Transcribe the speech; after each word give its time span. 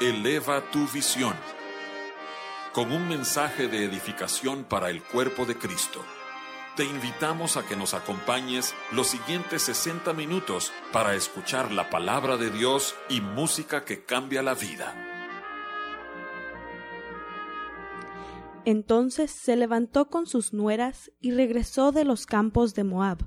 Eleva 0.00 0.62
tu 0.70 0.88
visión, 0.88 1.34
con 2.72 2.90
un 2.90 3.06
mensaje 3.06 3.68
de 3.68 3.84
edificación 3.84 4.64
para 4.64 4.88
el 4.88 5.02
cuerpo 5.02 5.44
de 5.44 5.56
Cristo. 5.56 6.02
Te 6.74 6.84
invitamos 6.86 7.58
a 7.58 7.66
que 7.66 7.76
nos 7.76 7.92
acompañes 7.92 8.74
los 8.92 9.08
siguientes 9.08 9.60
60 9.60 10.14
minutos 10.14 10.72
para 10.90 11.14
escuchar 11.14 11.70
la 11.70 11.90
palabra 11.90 12.38
de 12.38 12.48
Dios 12.48 12.94
y 13.10 13.20
música 13.20 13.84
que 13.84 14.02
cambia 14.02 14.40
la 14.40 14.54
vida. 14.54 14.94
Entonces 18.64 19.30
se 19.30 19.54
levantó 19.54 20.08
con 20.08 20.26
sus 20.26 20.54
nueras 20.54 21.12
y 21.20 21.32
regresó 21.32 21.92
de 21.92 22.06
los 22.06 22.24
campos 22.24 22.74
de 22.74 22.84
Moab, 22.84 23.18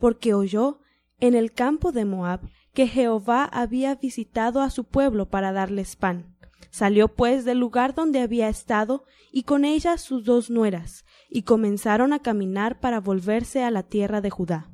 porque 0.00 0.34
oyó 0.34 0.80
en 1.20 1.36
el 1.36 1.52
campo 1.52 1.92
de 1.92 2.04
Moab 2.04 2.40
que 2.78 2.86
Jehová 2.86 3.42
había 3.42 3.96
visitado 3.96 4.62
a 4.62 4.70
su 4.70 4.84
pueblo 4.84 5.28
para 5.28 5.50
darles 5.50 5.96
pan. 5.96 6.36
Salió 6.70 7.08
pues 7.08 7.44
del 7.44 7.58
lugar 7.58 7.92
donde 7.92 8.20
había 8.20 8.48
estado, 8.48 9.02
y 9.32 9.42
con 9.42 9.64
ella 9.64 9.98
sus 9.98 10.22
dos 10.24 10.48
nueras, 10.48 11.04
y 11.28 11.42
comenzaron 11.42 12.12
a 12.12 12.20
caminar 12.20 12.78
para 12.78 13.00
volverse 13.00 13.64
a 13.64 13.72
la 13.72 13.82
tierra 13.82 14.20
de 14.20 14.30
Judá. 14.30 14.70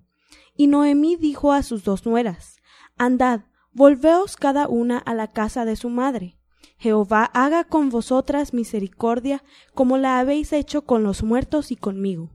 Y 0.55 0.67
Noemí 0.67 1.17
dijo 1.17 1.55
a 1.55 1.63
sus 1.63 1.83
dos 1.83 2.05
nueras, 2.05 2.59
Andad, 2.99 3.47
volveos 3.73 4.37
cada 4.37 4.69
una 4.69 4.99
a 4.99 5.15
la 5.15 5.33
casa 5.33 5.65
de 5.65 5.75
su 5.75 5.89
madre. 5.89 6.39
Jehová 6.77 7.31
haga 7.33 7.65
con 7.65 7.89
vosotras 7.89 8.53
misericordia, 8.53 9.43
como 9.73 9.97
la 9.97 10.19
habéis 10.19 10.53
hecho 10.53 10.85
con 10.85 11.05
los 11.05 11.23
muertos 11.23 11.71
y 11.71 11.77
conmigo. 11.77 12.31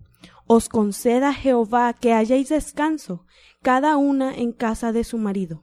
Os 0.52 0.67
conceda 0.67 1.31
Jehová 1.31 1.94
que 1.94 2.11
hayáis 2.11 2.50
descanso, 2.50 3.23
cada 3.61 3.97
una 3.97 4.36
en 4.36 4.52
casa 4.52 4.92
de 4.92 5.03
su 5.03 5.19
marido. 5.19 5.61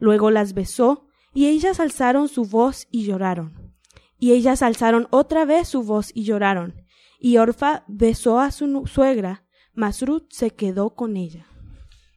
Luego 0.00 0.32
las 0.32 0.54
besó, 0.54 1.06
y 1.32 1.46
ellas 1.46 1.78
alzaron 1.78 2.26
su 2.26 2.44
voz 2.44 2.88
y 2.90 3.04
lloraron. 3.04 3.72
Y 4.18 4.32
ellas 4.32 4.62
alzaron 4.62 5.06
otra 5.10 5.44
vez 5.44 5.68
su 5.68 5.84
voz 5.84 6.10
y 6.12 6.24
lloraron. 6.24 6.74
Y 7.20 7.36
Orfa 7.36 7.84
besó 7.86 8.40
a 8.40 8.50
su 8.50 8.88
suegra, 8.92 9.44
mas 9.72 10.02
Ruth 10.02 10.26
se 10.30 10.50
quedó 10.50 10.96
con 10.96 11.16
ella. 11.16 11.46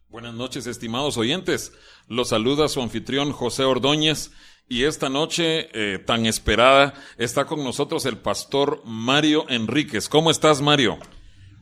Buenas 0.10 0.34
noches, 0.34 0.66
estimados 0.66 1.18
oyentes. 1.18 1.72
Los 2.08 2.30
saluda 2.30 2.68
su 2.68 2.82
anfitrión 2.82 3.32
José 3.32 3.64
Ordóñez. 3.64 4.32
Y 4.68 4.86
esta 4.86 5.10
noche 5.10 5.70
eh, 5.72 6.00
tan 6.00 6.26
esperada 6.26 6.96
está 7.20 7.46
con 7.46 7.64
nosotros 7.64 8.08
el 8.08 8.18
pastor 8.18 8.82
Mario 8.86 9.46
Enríquez. 9.50 10.10
¿Cómo 10.10 10.32
estás, 10.32 10.64
Mario? 10.64 10.98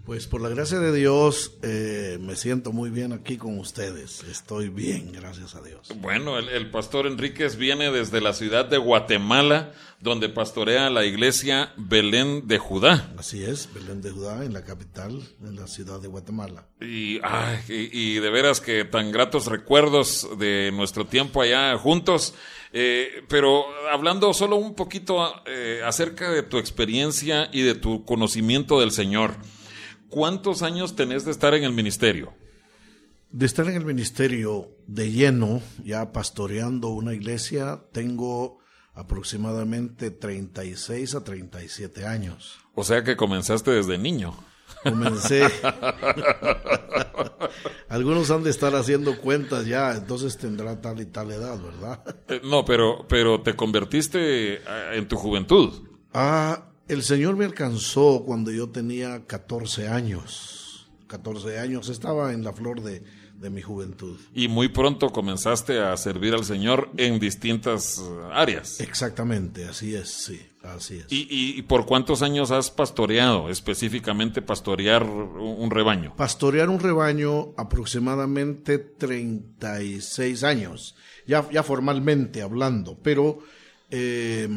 Pues 0.05 0.27
por 0.27 0.39
la 0.39 0.49
gracia 0.49 0.77
de 0.77 0.95
Dios 0.95 1.53
eh, 1.63 2.19
me 2.21 2.35
siento 2.35 2.71
muy 2.71 2.91
bien 2.91 3.11
aquí 3.11 3.37
con 3.37 3.57
ustedes. 3.57 4.23
Estoy 4.29 4.69
bien, 4.69 5.11
gracias 5.11 5.55
a 5.55 5.63
Dios. 5.63 5.89
Bueno, 5.95 6.37
el, 6.37 6.69
pastor 6.69 7.07
Enríquez 7.07 7.55
viene 7.55 7.89
desde 7.89 8.21
la 8.21 8.33
ciudad 8.33 8.65
de 8.65 8.77
Guatemala, 8.77 9.73
donde 9.99 10.29
pastorea 10.29 10.91
la 10.91 11.05
iglesia 11.05 11.73
Belén 11.75 12.47
de 12.47 12.59
Judá. 12.59 13.11
Así 13.17 13.43
es, 13.43 13.67
Belén 13.73 14.03
de 14.03 14.11
Judá, 14.11 14.45
en 14.45 14.53
la 14.53 14.63
capital, 14.63 15.23
en 15.43 15.55
la 15.55 15.65
ciudad 15.65 15.99
de 15.99 16.07
Guatemala. 16.07 16.67
Y, 16.79 17.19
y, 17.67 18.19
de 18.19 18.29
veras 18.29 18.61
que 18.61 18.85
tan 18.85 19.11
gratos 19.11 19.47
recuerdos 19.47 20.29
de 20.37 20.71
nuestro 20.71 21.07
tiempo 21.07 21.41
allá 21.41 21.75
juntos. 21.79 22.35
Eh, 22.73 23.23
pero 23.27 23.65
hablando 23.91 24.33
solo 24.35 24.57
un 24.57 24.75
poquito 24.75 25.33
eh, 25.47 25.81
acerca 25.83 26.29
de 26.29 26.43
tu 26.43 26.59
experiencia 26.59 27.49
y 27.51 27.61
de 27.63 27.73
tu 27.73 28.05
conocimiento 28.05 28.79
del 28.79 28.91
Señor. 28.91 29.37
¿Cuántos 30.15 30.61
años 30.61 30.95
tenés 30.95 31.25
de 31.25 31.31
estar 31.31 31.53
en 31.55 31.65
el 31.65 31.73
ministerio? 31.73 32.33
De 33.31 33.45
estar 33.45 33.67
en 33.67 33.75
el 33.75 33.83
ministerio 33.83 34.69
de 34.87 35.11
lleno, 35.11 35.61
ya 35.83 36.13
pastoreando 36.13 36.87
una 36.87 37.13
iglesia, 37.13 37.81
tengo 37.91 38.59
aproximadamente 38.93 40.11
36 40.11 41.15
a 41.15 41.23
37 41.25 42.05
años. 42.05 42.59
O 42.75 42.85
sea 42.85 43.03
que 43.03 43.17
comenzaste 43.17 43.71
desde 43.71 43.97
niño. 43.97 44.33
Comencé. 44.83 45.49
Algunos 47.89 48.31
han 48.31 48.43
de 48.43 48.51
estar 48.51 48.73
haciendo 48.73 49.19
cuentas 49.19 49.65
ya, 49.65 49.97
entonces 49.97 50.37
tendrá 50.37 50.79
tal 50.79 51.01
y 51.01 51.07
tal 51.07 51.29
edad, 51.29 51.61
¿verdad? 51.61 52.01
Eh, 52.29 52.39
no, 52.41 52.63
pero, 52.63 53.05
pero 53.09 53.41
te 53.41 53.57
convertiste 53.57 54.53
eh, 54.53 54.61
en 54.93 55.09
tu 55.09 55.17
juventud. 55.17 55.73
Ah, 56.13 56.69
el 56.87 57.03
Señor 57.03 57.35
me 57.35 57.45
alcanzó 57.45 58.23
cuando 58.25 58.51
yo 58.51 58.69
tenía 58.69 59.25
14 59.25 59.87
años. 59.87 60.87
14 61.07 61.59
años, 61.59 61.89
estaba 61.89 62.33
en 62.33 62.43
la 62.43 62.53
flor 62.53 62.81
de, 62.81 63.03
mi 63.51 63.61
juventud. 63.61 64.17
Y 64.33 64.47
muy 64.47 64.69
pronto 64.69 65.11
comenzaste 65.11 65.79
a 65.79 65.95
servir 65.97 66.33
al 66.33 66.43
Señor 66.43 66.89
en 66.97 67.19
distintas 67.19 67.99
eh, 67.99 68.29
áreas. 68.33 68.79
Exactamente, 68.79 69.65
así 69.65 69.93
es, 69.93 70.09
sí, 70.09 70.41
así 70.63 70.97
es. 70.97 71.05
¿Y, 71.09 71.61
por 71.61 71.85
cuántos 71.85 72.23
años 72.23 72.49
has 72.49 72.71
pastoreado, 72.71 73.51
específicamente 73.51 74.41
pastorear 74.41 75.03
un 75.03 75.69
rebaño? 75.69 76.15
Pastorear 76.15 76.69
un 76.69 76.79
rebaño 76.79 77.53
aproximadamente 77.55 78.79
36 78.79 80.43
años, 80.43 80.95
ya, 81.27 81.47
ya 81.51 81.61
formalmente 81.61 82.41
hablando, 82.41 82.97
pero... 83.03 83.39
Eh, 83.91 84.49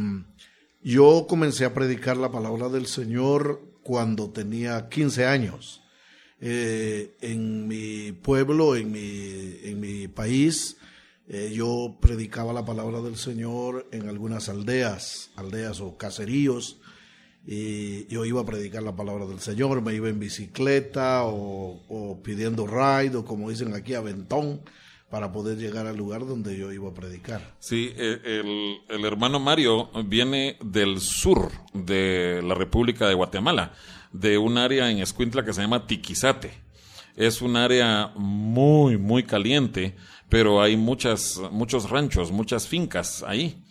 yo 0.83 1.27
comencé 1.29 1.65
a 1.65 1.75
predicar 1.75 2.17
la 2.17 2.31
palabra 2.31 2.69
del 2.69 2.87
Señor 2.87 3.61
cuando 3.83 4.31
tenía 4.31 4.89
15 4.89 5.27
años. 5.27 5.83
Eh, 6.41 7.17
en 7.21 7.67
mi 7.67 8.13
pueblo, 8.13 8.77
en 8.77 8.93
mi, 8.93 9.57
en 9.65 9.81
mi 9.81 10.07
país, 10.07 10.77
eh, 11.29 11.53
yo 11.53 11.99
predicaba 12.01 12.53
la 12.53 12.65
palabra 12.65 13.01
del 13.01 13.17
Señor 13.17 13.89
en 13.91 14.09
algunas 14.09 14.49
aldeas, 14.49 15.31
aldeas 15.37 15.81
o 15.81 15.97
caseríos, 15.97 16.81
y 17.45 18.07
yo 18.07 18.25
iba 18.25 18.43
a 18.43 18.47
predicar 18.47 18.83
la 18.83 18.95
palabra 18.95 19.27
del 19.27 19.41
Señor, 19.41 19.83
me 19.83 19.95
iba 19.95 20.09
en 20.09 20.19
bicicleta 20.19 21.25
o, 21.25 21.83
o 21.89 22.23
pidiendo 22.23 22.67
ride 22.67 23.17
o 23.17 23.25
como 23.25 23.51
dicen 23.51 23.75
aquí, 23.75 23.95
aventón 23.95 24.61
para 25.11 25.33
poder 25.33 25.57
llegar 25.57 25.87
al 25.87 25.97
lugar 25.97 26.27
donde 26.27 26.57
yo 26.57 26.73
iba 26.73 26.91
a 26.91 26.95
predicar. 26.95 27.55
Sí, 27.59 27.93
eh, 27.97 28.77
el, 28.89 29.05
hermano 29.05 29.41
Mario 29.41 29.91
viene 30.05 30.57
del 30.63 31.01
sur 31.01 31.51
de 31.73 32.43
la 32.43 32.55
República 32.55 33.09
de 33.09 33.15
Guatemala, 33.15 33.73
de 34.13 34.37
un 34.37 34.59
área 34.59 34.91
en 34.91 34.99
Escuintla 34.99 35.45
que 35.45 35.53
se 35.53 35.63
llama 35.63 35.87
Tiquizate. 35.87 36.53
Es 37.17 37.41
un 37.41 37.57
área 37.57 38.13
muy, 38.17 38.99
muy 38.99 39.25
caliente, 39.25 39.97
pero 40.29 40.61
hay 40.61 40.77
muchas, 40.77 41.41
muchos 41.51 41.89
ranchos, 41.89 42.31
muchas 42.31 42.69
fincas 42.69 43.25
ahí. 43.27 43.63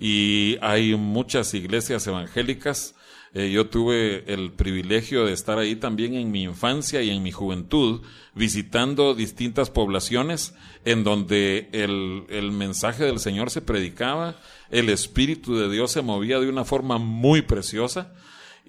Y 0.00 0.56
hay 0.62 0.96
muchas 0.96 1.52
iglesias 1.52 2.06
evangélicas 2.06 2.94
eh, 3.32 3.50
yo 3.50 3.68
tuve 3.68 4.24
el 4.32 4.52
privilegio 4.52 5.24
de 5.24 5.32
estar 5.32 5.58
ahí 5.58 5.76
también 5.76 6.14
en 6.14 6.30
mi 6.30 6.42
infancia 6.42 7.02
y 7.02 7.10
en 7.10 7.22
mi 7.22 7.30
juventud, 7.30 8.02
visitando 8.34 9.14
distintas 9.14 9.70
poblaciones 9.70 10.54
en 10.84 11.04
donde 11.04 11.68
el, 11.72 12.24
el 12.28 12.50
mensaje 12.50 13.04
del 13.04 13.20
Señor 13.20 13.50
se 13.50 13.62
predicaba, 13.62 14.36
el 14.70 14.88
Espíritu 14.88 15.56
de 15.56 15.70
Dios 15.70 15.92
se 15.92 16.02
movía 16.02 16.40
de 16.40 16.48
una 16.48 16.64
forma 16.64 16.98
muy 16.98 17.42
preciosa 17.42 18.12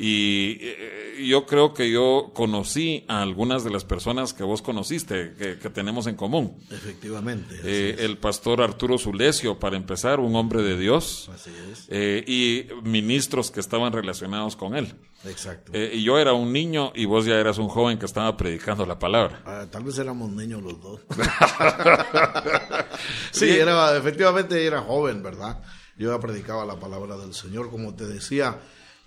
Y 0.04 0.58
eh, 0.62 1.26
yo 1.28 1.46
creo 1.46 1.76
que 1.76 1.92
yo 1.92 2.32
conocí 2.34 3.06
a 3.08 3.22
algunas 3.22 3.64
de 3.64 3.70
las 3.70 3.86
personas 3.86 4.34
que 4.34 4.42
vos 4.44 4.64
conociste, 4.64 5.36
que, 5.38 5.60
que 5.60 5.70
tenemos 5.70 6.08
en 6.08 6.16
común. 6.16 6.58
Efectivamente. 6.72 7.56
Eh, 7.64 7.98
el 8.00 8.18
pastor 8.18 8.64
Arturo 8.64 8.98
Zulesio, 8.98 9.60
para 9.60 9.78
empezar, 9.78 10.20
un 10.20 10.36
hombre 10.36 10.64
de 10.64 10.76
Dios, 10.76 11.30
Así 11.32 11.52
es. 11.72 11.86
eh, 11.90 12.24
y 12.26 12.66
ministros 12.82 13.52
que 13.52 13.60
estaban 13.60 13.94
relacionados 13.94 14.56
con 14.56 14.76
él. 14.76 14.92
Exacto. 15.24 15.72
Y 15.78 16.02
yo 16.02 16.18
era 16.18 16.34
un 16.34 16.52
niño 16.52 16.92
y 16.96 17.06
vos 17.06 17.26
ya 17.26 17.36
eras 17.36 17.60
un 17.60 17.68
joven 17.68 18.00
que 18.00 18.08
estaba 18.08 18.36
predicando 18.36 18.88
la 18.88 18.98
palabra. 18.98 19.44
Ah, 19.46 19.68
tal 19.70 19.84
vez 19.84 20.00
éramos 20.00 20.32
niños 20.32 20.64
los 20.64 20.82
dos. 20.82 21.02
sí, 23.32 23.50
era, 23.50 23.96
efectivamente 23.96 24.66
era 24.66 24.82
joven, 24.82 25.22
¿verdad? 25.22 25.62
Yo 25.96 26.12
ya 26.12 26.20
predicaba 26.20 26.66
la 26.66 26.80
palabra 26.80 27.18
del 27.18 27.36
Señor, 27.36 27.70
como 27.70 27.94
te 27.94 28.08
decía, 28.08 28.60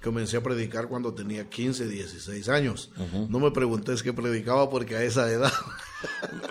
comencé 0.04 0.36
a 0.36 0.42
predicar 0.42 0.86
cuando 0.86 1.14
tenía 1.14 1.48
15, 1.48 1.88
16 1.88 2.48
años. 2.48 2.90
No 3.28 3.40
me 3.40 3.50
preguntes 3.50 4.02
qué 4.02 4.12
predicaba 4.12 4.70
porque 4.70 4.96
a 4.96 5.02
esa 5.02 5.30
edad... 5.30 5.52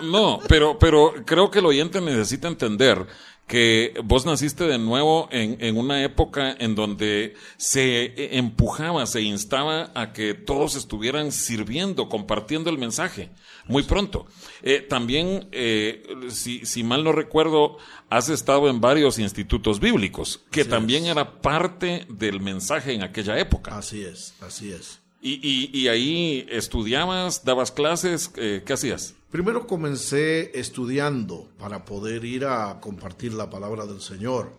No, 0.02 0.40
pero, 0.48 0.80
pero 0.80 1.14
creo 1.24 1.48
que 1.48 1.60
el 1.60 1.66
oyente 1.66 2.00
necesita 2.00 2.48
entender 2.48 3.06
que 3.46 3.94
vos 4.02 4.24
naciste 4.24 4.64
de 4.64 4.78
nuevo 4.78 5.28
en, 5.30 5.58
en 5.60 5.76
una 5.76 6.02
época 6.02 6.54
en 6.58 6.74
donde 6.74 7.34
se 7.56 8.36
empujaba, 8.38 9.06
se 9.06 9.22
instaba 9.22 9.90
a 9.94 10.12
que 10.12 10.32
todos 10.34 10.76
estuvieran 10.76 11.30
sirviendo, 11.30 12.08
compartiendo 12.08 12.70
el 12.70 12.78
mensaje, 12.78 13.30
muy 13.66 13.82
pronto. 13.82 14.26
Eh, 14.62 14.80
también, 14.80 15.48
eh, 15.52 16.02
si, 16.30 16.64
si 16.64 16.82
mal 16.82 17.04
no 17.04 17.12
recuerdo, 17.12 17.76
has 18.08 18.30
estado 18.30 18.68
en 18.70 18.80
varios 18.80 19.18
institutos 19.18 19.78
bíblicos, 19.78 20.42
que 20.50 20.64
también 20.64 21.04
era 21.04 21.40
parte 21.42 22.06
del 22.08 22.40
mensaje 22.40 22.94
en 22.94 23.02
aquella 23.02 23.38
época. 23.38 23.76
así 23.76 24.02
es, 24.02 24.34
así 24.40 24.72
es. 24.72 25.00
Y, 25.20 25.40
y, 25.42 25.70
y 25.72 25.88
ahí 25.88 26.46
estudiabas, 26.50 27.44
dabas 27.44 27.72
clases, 27.72 28.30
eh, 28.36 28.62
¿qué 28.66 28.74
hacías? 28.74 29.14
Primero 29.34 29.66
comencé 29.66 30.56
estudiando 30.56 31.48
para 31.58 31.84
poder 31.84 32.24
ir 32.24 32.44
a 32.44 32.78
compartir 32.80 33.34
la 33.34 33.50
palabra 33.50 33.84
del 33.84 34.00
Señor. 34.00 34.52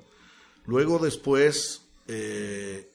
Luego 0.65 0.99
después 0.99 1.83
eh, 2.09 2.91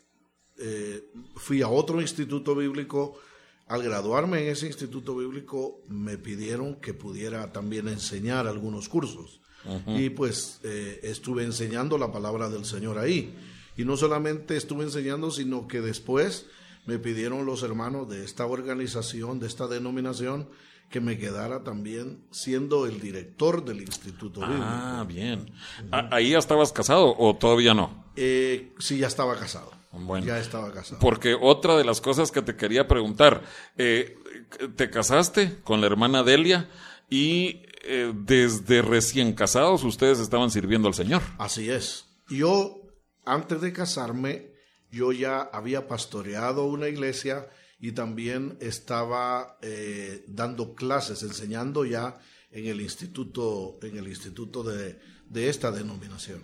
eh, 0.58 1.10
fui 1.36 1.62
a 1.62 1.68
otro 1.68 2.02
instituto 2.02 2.54
bíblico. 2.54 3.18
Al 3.66 3.82
graduarme 3.82 4.42
en 4.42 4.48
ese 4.48 4.66
instituto 4.66 5.16
bíblico 5.16 5.80
me 5.88 6.18
pidieron 6.18 6.74
que 6.82 6.92
pudiera 6.92 7.50
también 7.50 7.88
enseñar 7.88 8.46
algunos 8.46 8.90
cursos. 8.90 9.40
Y 9.86 10.10
pues 10.10 10.60
eh, 10.62 11.00
estuve 11.04 11.44
enseñando 11.44 11.96
la 11.96 12.12
palabra 12.12 12.50
del 12.50 12.66
Señor 12.66 12.98
ahí. 12.98 13.34
Y 13.78 13.86
no 13.86 13.96
solamente 13.96 14.58
estuve 14.58 14.84
enseñando, 14.84 15.30
sino 15.30 15.66
que 15.66 15.80
después 15.80 16.44
me 16.84 16.98
pidieron 16.98 17.46
los 17.46 17.62
hermanos 17.62 18.06
de 18.10 18.22
esta 18.22 18.44
organización, 18.44 19.40
de 19.40 19.46
esta 19.46 19.66
denominación, 19.66 20.46
que 20.90 21.00
me 21.00 21.16
quedara 21.16 21.62
también 21.62 22.24
siendo 22.32 22.84
el 22.84 23.00
director 23.00 23.64
del 23.64 23.80
instituto 23.80 24.40
bíblico. 24.40 24.64
Ah, 24.64 25.04
bien. 25.06 25.52
Ah, 25.92 26.08
¿Ahí 26.10 26.30
ya 26.30 26.38
estabas 26.38 26.72
casado 26.72 27.14
o 27.16 27.36
todavía 27.36 27.74
no? 27.74 28.04
Eh, 28.16 28.74
sí, 28.78 28.98
ya 28.98 29.06
estaba 29.06 29.38
casado. 29.38 29.70
Bueno. 29.92 30.26
Ya 30.26 30.38
estaba 30.38 30.72
casado. 30.72 31.00
Porque 31.00 31.36
otra 31.40 31.76
de 31.76 31.84
las 31.84 32.00
cosas 32.00 32.32
que 32.32 32.42
te 32.42 32.56
quería 32.56 32.88
preguntar, 32.88 33.42
eh, 33.78 34.18
te 34.76 34.90
casaste 34.90 35.60
con 35.62 35.80
la 35.80 35.86
hermana 35.86 36.24
Delia 36.24 36.68
y 37.08 37.62
eh, 37.82 38.12
desde 38.14 38.82
recién 38.82 39.32
casados 39.32 39.84
ustedes 39.84 40.18
estaban 40.18 40.50
sirviendo 40.50 40.88
al 40.88 40.94
Señor. 40.94 41.22
Así 41.38 41.70
es. 41.70 42.06
Yo, 42.28 42.82
antes 43.24 43.60
de 43.60 43.72
casarme, 43.72 44.50
yo 44.90 45.12
ya 45.12 45.40
había 45.40 45.86
pastoreado 45.86 46.64
una 46.64 46.88
iglesia 46.88 47.48
y 47.80 47.92
también 47.92 48.56
estaba 48.60 49.58
eh, 49.62 50.24
dando 50.26 50.74
clases, 50.74 51.22
enseñando 51.22 51.84
ya 51.84 52.18
en 52.52 52.66
el 52.66 52.80
instituto, 52.80 53.78
en 53.82 53.96
el 53.96 54.08
instituto 54.08 54.62
de, 54.62 54.98
de 55.28 55.48
esta 55.48 55.70
denominación. 55.70 56.42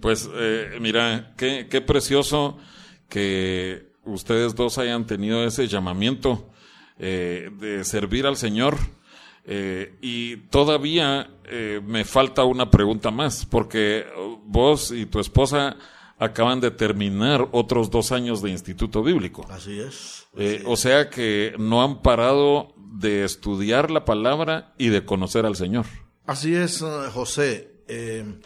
Pues 0.00 0.28
eh, 0.34 0.78
mira, 0.80 1.34
qué, 1.36 1.66
qué 1.68 1.80
precioso 1.80 2.58
que 3.08 3.92
ustedes 4.04 4.54
dos 4.54 4.78
hayan 4.78 5.06
tenido 5.06 5.44
ese 5.44 5.66
llamamiento 5.66 6.50
eh, 6.98 7.50
de 7.58 7.84
servir 7.84 8.26
al 8.26 8.36
Señor. 8.36 8.76
Eh, 9.46 9.96
y 10.00 10.36
todavía 10.48 11.28
eh, 11.44 11.80
me 11.84 12.04
falta 12.04 12.44
una 12.44 12.70
pregunta 12.70 13.10
más, 13.10 13.44
porque 13.44 14.06
vos 14.44 14.90
y 14.90 15.06
tu 15.06 15.20
esposa 15.20 15.76
acaban 16.24 16.60
de 16.60 16.70
terminar 16.70 17.48
otros 17.52 17.90
dos 17.90 18.12
años 18.12 18.42
de 18.42 18.50
instituto 18.50 19.02
bíblico. 19.02 19.46
Así 19.50 19.78
es. 19.78 20.26
Eh, 20.36 20.62
o 20.66 20.76
sea 20.76 21.10
que 21.10 21.54
no 21.58 21.82
han 21.82 22.02
parado 22.02 22.74
de 22.76 23.24
estudiar 23.24 23.90
la 23.90 24.04
palabra 24.04 24.74
y 24.78 24.88
de 24.88 25.04
conocer 25.04 25.46
al 25.46 25.56
Señor. 25.56 25.86
Así 26.26 26.54
es, 26.54 26.82
eh, 26.82 26.86
José. 27.12 27.82
Eh, 27.88 28.40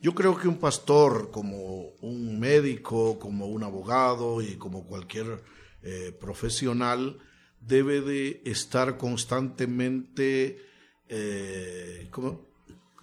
yo 0.00 0.14
creo 0.14 0.38
que 0.38 0.48
un 0.48 0.58
pastor, 0.58 1.30
como 1.30 1.90
un 2.00 2.38
médico, 2.38 3.18
como 3.18 3.46
un 3.46 3.64
abogado 3.64 4.40
y 4.40 4.56
como 4.56 4.84
cualquier 4.84 5.42
eh, 5.82 6.16
profesional, 6.18 7.18
debe 7.60 8.00
de 8.00 8.40
estar 8.44 8.96
constantemente 8.96 10.68
eh, 11.08 12.08
¿cómo? 12.10 12.46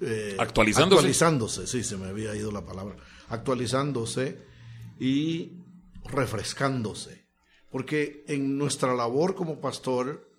Eh, 0.02 0.36
Actualizándose. 0.38 1.00
Actualizándose, 1.00 1.68
sí, 1.68 1.84
se 1.84 1.98
me 1.98 2.08
había 2.08 2.36
ido 2.36 2.52
la 2.52 2.66
palabra. 2.66 2.96
Actualizándose 3.30 4.44
y 5.00 5.54
refrescándose. 6.06 7.25
Porque 7.69 8.24
en 8.27 8.57
nuestra 8.57 8.94
labor 8.94 9.36
como 9.36 9.60
pastor, 9.60 10.30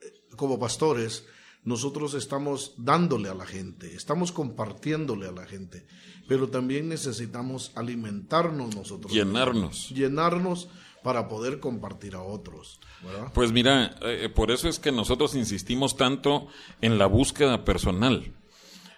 eh, 0.00 0.12
como 0.36 0.58
pastores, 0.58 1.26
nosotros 1.66 2.14
estamos 2.14 2.74
dándole 2.78 3.28
a 3.28 3.34
la 3.34 3.44
gente, 3.44 3.94
estamos 3.94 4.30
compartiéndole 4.30 5.26
a 5.26 5.32
la 5.32 5.46
gente, 5.46 5.84
pero 6.28 6.48
también 6.48 6.88
necesitamos 6.88 7.72
alimentarnos 7.74 8.74
nosotros. 8.74 9.12
Llenarnos. 9.12 9.90
Llenarnos 9.90 10.68
para 11.02 11.28
poder 11.28 11.58
compartir 11.58 12.14
a 12.14 12.22
otros. 12.22 12.80
¿verdad? 13.04 13.32
Pues 13.34 13.50
mira, 13.50 13.96
eh, 14.02 14.28
por 14.28 14.52
eso 14.52 14.68
es 14.68 14.78
que 14.78 14.92
nosotros 14.92 15.34
insistimos 15.34 15.96
tanto 15.96 16.46
en 16.80 16.98
la 16.98 17.06
búsqueda 17.06 17.64
personal, 17.64 18.32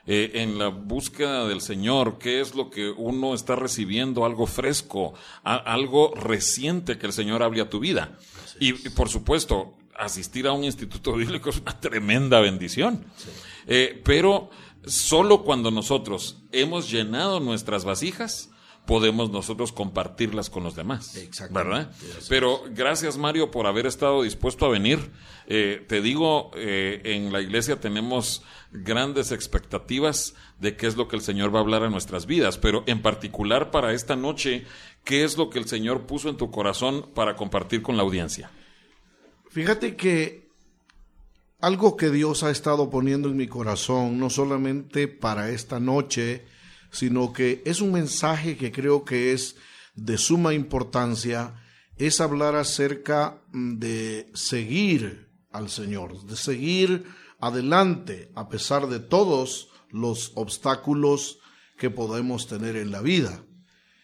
eh, 0.09 0.31
en 0.43 0.59
la 0.59 0.69
búsqueda 0.69 1.47
del 1.47 1.61
Señor, 1.61 2.19
qué 2.19 2.41
es 2.41 2.55
lo 2.55 2.71
que 2.71 2.89
uno 2.91 3.35
está 3.35 3.55
recibiendo, 3.57 4.25
algo 4.25 4.47
fresco, 4.47 5.13
a- 5.45 5.57
algo 5.57 6.15
reciente 6.17 6.97
que 6.99 7.07
el 7.07 7.13
Señor 7.13 7.43
hable 7.43 7.61
a 7.61 7.69
tu 7.71 7.79
vida. 7.79 8.19
Y, 8.59 8.71
y, 8.71 8.91
por 8.91 9.09
supuesto, 9.11 9.75
asistir 9.97 10.47
a 10.47 10.53
un 10.53 10.65
instituto 10.65 11.13
bíblico 11.17 11.51
es 11.51 11.59
una 11.61 11.79
tremenda 11.79 12.41
bendición. 12.41 13.05
Eh, 13.67 14.01
pero 14.05 14.49
solo 14.87 15.43
cuando 15.45 15.71
nosotros 15.71 16.39
hemos 16.53 16.91
llenado 16.91 17.39
nuestras 17.41 17.85
vasijas, 17.85 18.51
podemos 18.89 19.31
nosotros 19.31 19.71
compartirlas 19.71 20.49
con 20.49 20.65
los 20.65 20.75
demás. 20.75 21.15
Exactamente, 21.15 21.69
¿Verdad? 21.69 22.23
Pero 22.31 22.63
gracias 22.71 23.19
Mario 23.19 23.51
por 23.51 23.67
haber 23.67 23.85
estado 23.85 24.23
dispuesto 24.23 24.65
a 24.65 24.71
venir. 24.71 25.11
Eh, 25.47 25.85
te 25.87 26.01
digo, 26.01 26.51
eh, 26.57 27.03
en 27.05 27.31
la 27.31 27.43
iglesia 27.43 27.79
tenemos 27.79 28.43
grandes 28.73 29.31
expectativas 29.31 30.35
de 30.59 30.75
qué 30.79 30.87
es 30.87 30.97
lo 30.97 31.07
que 31.07 31.17
el 31.17 31.23
Señor 31.23 31.55
va 31.55 31.59
a 31.59 31.63
hablar 31.63 31.83
a 31.83 31.91
nuestras 31.91 32.25
vidas, 32.25 32.57
pero 32.57 32.83
en 32.87 33.03
particular 33.03 33.71
para 33.71 33.93
esta 33.93 34.17
noche, 34.17 34.65
¿qué 35.05 35.23
es 35.23 35.37
lo 35.37 35.51
que 35.51 35.59
el 35.59 35.69
Señor 35.69 36.07
puso 36.07 36.31
en 36.31 36.39
tu 36.39 36.51
corazón 36.51 37.11
para 37.15 37.37
compartir 37.37 37.83
con 37.83 37.99
la 37.99 38.05
audiencia? 38.05 38.51
Fíjate 39.51 39.97
que 39.97 40.49
algo 41.61 41.95
que 41.95 42.09
Dios 42.09 42.43
ha 42.43 42.51
estado 42.51 42.89
poniendo 42.89 43.29
en 43.29 43.37
mi 43.37 43.49
corazón, 43.49 44.19
no 44.19 44.31
solamente 44.31 45.09
para 45.09 45.51
esta 45.51 45.79
noche, 45.79 46.47
sino 46.91 47.33
que 47.33 47.63
es 47.65 47.81
un 47.81 47.93
mensaje 47.93 48.57
que 48.57 48.73
creo 48.73 49.05
que 49.05 49.33
es 49.33 49.57
de 49.95 50.19
suma 50.19 50.55
importancia, 50.55 51.55
es 51.97 52.21
hablar 52.21 52.55
acerca 52.55 53.43
mm, 53.53 53.79
de 53.79 54.31
seguir 54.35 55.29
al 55.51 55.69
Señor, 55.69 56.25
de 56.25 56.37
seguir 56.37 57.05
adelante 57.41 58.31
a 58.35 58.49
pesar 58.49 58.89
de 58.89 59.01
todos 59.01 59.69
los 59.91 60.33
obstáculos 60.35 61.39
que 61.77 61.91
podemos 61.91 62.47
tener 62.47 62.77
en 62.77 62.91
la 62.91 63.01
vida. 63.01 63.43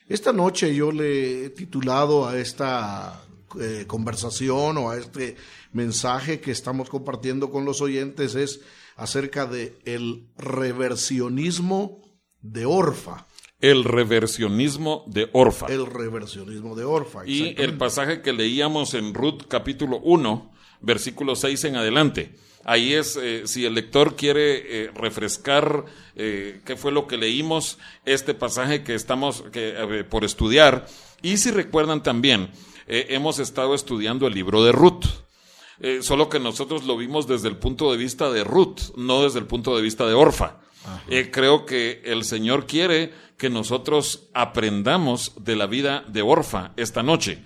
Esta 0.07 0.33
noche 0.33 0.75
yo 0.75 0.93
le 0.93 1.47
he 1.47 1.50
titulado 1.50 2.26
a 2.29 2.38
esta 2.38 3.23
eh, 3.61 3.85
conversación 3.87 4.76
o 4.79 4.91
a 4.91 4.99
este 4.99 5.37
mensaje 5.73 6.41
que 6.41 6.50
estamos 6.50 6.91
compartiendo 6.91 7.50
con 7.50 7.64
los 7.64 7.81
oyentes 7.81 8.35
es 8.35 8.61
acerca 8.97 9.47
de 9.47 9.79
el 9.85 10.29
reversionismo 10.37 12.03
de 12.45 12.67
Orfa. 12.67 13.27
El 13.61 13.85
reversionismo 13.85 15.05
de 15.07 15.31
Orfa. 15.33 15.67
El 15.67 15.87
reversionismo 15.87 16.77
de 16.77 16.85
Orfa. 16.85 17.27
Y 17.27 17.55
el 17.57 17.79
pasaje 17.79 18.21
que 18.21 18.35
leíamos 18.35 18.93
en 18.93 19.15
Ruth 19.15 19.45
capítulo 19.49 19.99
1, 20.01 20.53
versículo 20.83 21.35
6 21.35 21.65
en 21.65 21.77
adelante. 21.77 22.35
Ahí 22.63 22.93
es, 22.93 23.17
eh, 23.17 23.47
si 23.47 23.65
el 23.65 23.75
lector 23.75 24.17
quiere 24.17 24.85
eh, 24.85 24.91
refrescar 24.95 25.87
eh, 26.17 26.61
qué 26.65 26.77
fue 26.77 26.93
lo 26.93 27.07
que 27.07 27.17
leímos, 27.17 27.79
este 28.05 28.35
pasaje 28.35 28.85
que 28.85 28.95
estamos 28.95 29.45
por 30.11 30.25
estudiar. 30.25 30.87
Y 31.23 31.39
si 31.39 31.51
recuerdan 31.51 32.03
también, 32.03 32.51
hemos 32.87 33.39
estado 33.39 33.75
estudiando 33.75 34.27
el 34.27 34.35
libro 34.35 34.63
de 34.63 34.73
Ruth. 34.73 35.07
solo 36.03 36.29
que 36.29 36.39
nosotros 36.39 36.85
lo 36.85 36.99
vimos 36.99 37.27
desde 37.27 37.49
el 37.49 37.57
punto 37.57 37.91
de 37.91 37.97
vista 37.97 38.31
de 38.31 38.45
Ruth, 38.45 38.95
no 38.97 39.23
desde 39.23 39.39
el 39.39 39.47
punto 39.47 39.75
de 39.75 39.83
vista 39.83 40.07
de 40.07 40.13
Orfa. 40.13 40.61
Creo 41.31 41.67
que 41.67 42.03
el 42.05 42.25
Señor 42.25 42.67
quiere 42.67 43.12
que 43.37 43.50
nosotros 43.50 44.29
aprendamos 44.35 45.33
de 45.41 45.57
la 45.57 45.67
vida 45.67 46.05
de 46.09 46.23
Orfa 46.23 46.73
esta 46.76 47.03
noche. 47.03 47.43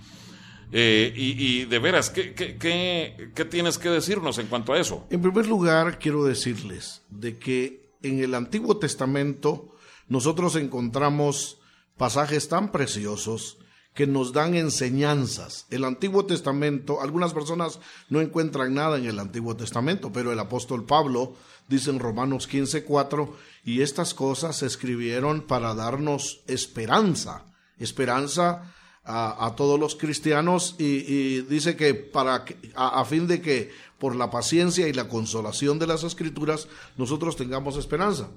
Eh, 0.71 1.11
y, 1.15 1.65
de 1.65 1.79
veras, 1.79 2.11
¿qué, 2.11 2.33
qué, 2.35 3.45
tienes 3.45 3.79
que 3.79 3.89
decirnos 3.89 4.37
en 4.37 4.47
cuanto 4.47 4.73
a 4.73 4.79
eso? 4.79 5.07
En 5.09 5.21
primer 5.21 5.47
lugar, 5.47 5.97
quiero 5.97 6.23
decirles 6.23 7.01
de 7.09 7.39
que 7.39 7.89
en 8.03 8.19
el 8.19 8.35
Antiguo 8.35 8.77
Testamento 8.77 9.75
nosotros 10.07 10.55
encontramos 10.55 11.59
pasajes 11.97 12.49
tan 12.49 12.71
preciosos 12.71 13.57
que 13.95 14.05
nos 14.05 14.31
dan 14.31 14.53
enseñanzas. 14.53 15.65
El 15.71 15.83
Antiguo 15.83 16.25
Testamento, 16.25 17.01
algunas 17.01 17.33
personas 17.33 17.79
no 18.09 18.21
encuentran 18.21 18.73
nada 18.75 18.97
en 18.97 19.05
el 19.05 19.19
Antiguo 19.19 19.55
Testamento, 19.55 20.11
pero 20.13 20.31
el 20.31 20.39
apóstol 20.39 20.85
Pablo 20.85 21.35
dice 21.69 21.91
en 21.91 21.99
Romanos 21.99 22.49
15:4, 22.49 23.29
y 23.63 23.81
estas 23.81 24.13
cosas 24.13 24.57
se 24.57 24.65
escribieron 24.65 25.41
para 25.41 25.75
darnos 25.75 26.41
esperanza, 26.47 27.45
esperanza 27.77 28.73
a, 29.03 29.53
todos 29.55 29.79
los 29.79 29.95
cristianos 29.95 30.75
y, 30.77 31.41
dice 31.41 31.75
que 31.75 31.95
para 31.95 32.45
a, 32.75 33.05
fin 33.05 33.27
de 33.27 33.41
que 33.41 33.71
por 33.97 34.15
la 34.15 34.29
paciencia 34.29 34.87
y 34.87 34.93
la 34.93 35.07
consolación 35.07 35.79
de 35.79 35.87
las 35.87 36.03
escrituras 36.03 36.67
nosotros 36.97 37.35
tengamos 37.35 37.77
esperanza. 37.77 38.29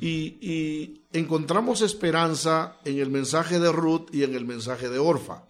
Y, 0.00 1.02
encontramos 1.12 1.82
esperanza 1.82 2.76
en 2.84 2.98
el 2.98 3.10
mensaje 3.10 3.60
de 3.60 3.70
Ruth 3.70 4.08
y 4.12 4.24
en 4.24 4.34
el 4.34 4.44
mensaje 4.44 4.88
de 4.88 4.98
Orfa. 4.98 5.44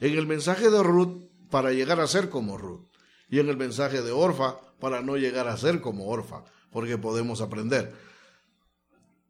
En 0.00 0.18
el 0.18 0.26
mensaje 0.26 0.68
de 0.70 0.82
Ruth 0.82 1.22
para 1.50 1.72
llegar 1.72 2.00
a 2.00 2.06
ser 2.06 2.28
como 2.28 2.58
Ruth 2.58 2.93
y 3.28 3.38
en 3.38 3.48
el 3.48 3.56
mensaje 3.56 4.02
de 4.02 4.12
Orfa 4.12 4.60
para 4.80 5.00
no 5.00 5.16
llegar 5.16 5.48
a 5.48 5.56
ser 5.56 5.80
como 5.80 6.08
Orfa, 6.08 6.44
porque 6.70 6.98
podemos 6.98 7.40
aprender. 7.40 7.94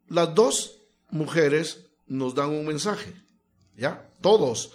Las 0.09 0.35
dos 0.35 0.79
mujeres 1.11 1.87
nos 2.07 2.35
dan 2.35 2.51
un 2.51 2.67
mensaje. 2.67 3.15
¿ya? 3.77 4.09
Todos, 4.21 4.73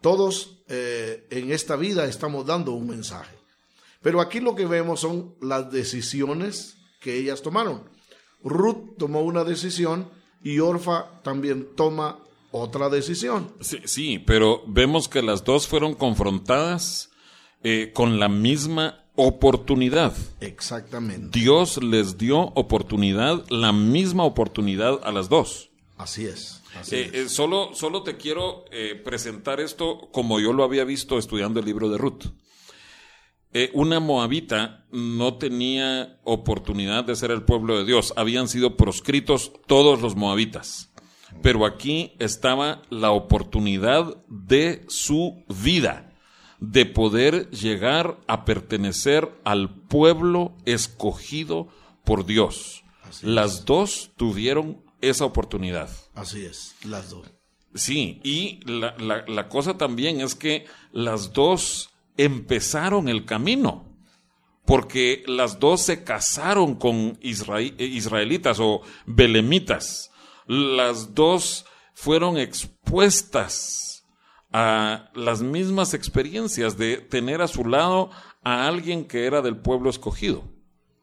todos 0.00 0.58
eh, 0.68 1.26
en 1.30 1.52
esta 1.52 1.76
vida 1.76 2.06
estamos 2.06 2.46
dando 2.46 2.72
un 2.72 2.88
mensaje. 2.88 3.36
Pero 4.00 4.20
aquí 4.20 4.40
lo 4.40 4.54
que 4.54 4.66
vemos 4.66 5.00
son 5.00 5.34
las 5.40 5.70
decisiones 5.70 6.76
que 7.00 7.16
ellas 7.16 7.42
tomaron. 7.42 7.84
Ruth 8.42 8.96
tomó 8.98 9.22
una 9.22 9.44
decisión 9.44 10.10
y 10.42 10.58
Orfa 10.58 11.22
también 11.22 11.68
toma 11.76 12.18
otra 12.50 12.88
decisión. 12.88 13.52
Sí, 13.60 13.78
sí 13.84 14.18
pero 14.18 14.62
vemos 14.66 15.08
que 15.08 15.22
las 15.22 15.44
dos 15.44 15.68
fueron 15.68 15.94
confrontadas 15.94 17.11
eh, 17.64 17.92
con 17.94 18.18
la 18.18 18.28
misma 18.28 19.04
oportunidad. 19.14 20.14
Exactamente. 20.40 21.38
Dios 21.38 21.82
les 21.82 22.18
dio 22.18 22.38
oportunidad, 22.40 23.44
la 23.50 23.72
misma 23.72 24.24
oportunidad 24.24 25.00
a 25.04 25.12
las 25.12 25.28
dos. 25.28 25.70
Así 25.96 26.24
es. 26.24 26.62
Eh, 26.90 27.10
eh, 27.12 27.28
solo, 27.28 27.70
solo 27.74 28.02
te 28.02 28.16
quiero 28.16 28.64
presentar 29.04 29.60
esto 29.60 30.08
como 30.10 30.40
yo 30.40 30.52
lo 30.52 30.64
había 30.64 30.84
visto 30.84 31.18
estudiando 31.18 31.60
el 31.60 31.66
libro 31.66 31.90
de 31.90 31.98
Ruth. 31.98 32.32
una 33.74 34.00
moabita 34.00 34.86
no 34.90 35.34
tenía 35.34 36.18
oportunidad 36.24 37.04
de 37.04 37.14
ser 37.14 37.30
el 37.30 37.42
pueblo 37.42 37.76
de 37.76 37.84
Dios. 37.84 38.14
Habían 38.16 38.48
sido 38.48 38.76
proscritos 38.76 39.52
todos 39.66 40.00
los 40.00 40.16
moabitas. 40.16 40.92
Pero 41.40 41.64
aquí 41.64 42.12
estaba 42.18 42.82
la 42.90 43.10
oportunidad 43.10 44.16
de 44.28 44.84
su 44.88 45.44
vida, 45.48 46.11
de 46.62 46.86
poder 46.86 47.50
llegar 47.50 48.20
a 48.28 48.44
pertenecer 48.44 49.32
al 49.42 49.74
pueblo 49.74 50.54
escogido 50.64 51.66
por 52.04 52.24
Dios. 52.24 52.84
Las 53.20 53.64
dos 53.64 54.12
tuvieron 54.16 54.80
esa 55.00 55.24
oportunidad. 55.24 55.90
Así 56.14 56.44
es, 56.44 56.76
las 56.84 57.10
dos. 57.10 57.28
Sí, 57.74 58.20
y 58.22 58.60
la, 58.64 58.94
la, 59.26 59.48
cosa 59.48 59.76
también 59.76 60.20
es 60.20 60.36
que 60.36 60.66
las 60.92 61.32
dos 61.32 61.90
empezaron 62.16 63.08
el 63.08 63.24
camino, 63.24 63.84
porque 64.64 65.24
las 65.26 65.58
dos 65.58 65.82
se 65.82 66.04
casaron 66.04 66.76
con 66.76 67.18
israelitas 67.22 68.60
o 68.60 68.82
belemitas. 69.04 70.12
Las 70.46 71.14
dos 71.14 71.64
fueron 71.92 72.38
expuestas 72.38 73.91
a 74.52 75.10
las 75.14 75.42
mismas 75.42 75.94
experiencias 75.94 76.76
de 76.76 76.98
tener 76.98 77.40
a 77.40 77.48
su 77.48 77.64
lado 77.64 78.10
a 78.42 78.66
alguien 78.66 79.06
que 79.06 79.26
era 79.26 79.40
del 79.40 79.56
pueblo 79.56 79.88
escogido. 79.88 80.44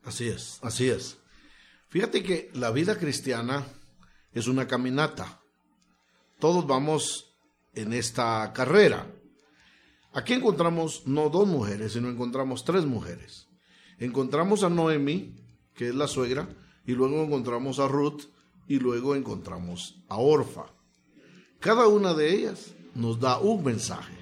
Así 0.03 0.27
es, 0.27 0.59
así 0.61 0.89
es. 0.89 1.17
Fíjate 1.89 2.21
que 2.21 2.51
la 2.53 2.71
vida 2.71 2.97
cristiana 2.97 3.65
es 4.33 4.47
una 4.47 4.67
caminata. 4.67 5.41
Todos 6.39 6.67
vamos 6.67 7.35
en 7.73 7.93
esta 7.93 8.51
carrera. 8.53 9.07
Aquí 10.13 10.33
encontramos 10.33 11.03
no 11.05 11.29
dos 11.29 11.47
mujeres, 11.47 11.93
sino 11.93 12.09
encontramos 12.09 12.63
tres 12.63 12.85
mujeres. 12.85 13.47
Encontramos 13.97 14.63
a 14.63 14.69
Noemi, 14.69 15.35
que 15.75 15.89
es 15.89 15.95
la 15.95 16.07
suegra, 16.07 16.47
y 16.85 16.93
luego 16.93 17.23
encontramos 17.23 17.79
a 17.79 17.87
Ruth, 17.87 18.23
y 18.67 18.79
luego 18.79 19.15
encontramos 19.15 20.01
a 20.07 20.17
Orfa. 20.17 20.67
Cada 21.59 21.87
una 21.87 22.13
de 22.13 22.33
ellas 22.33 22.75
nos 22.99 23.19
da 23.19 23.39
un 23.39 23.63
mensaje. 23.63 24.13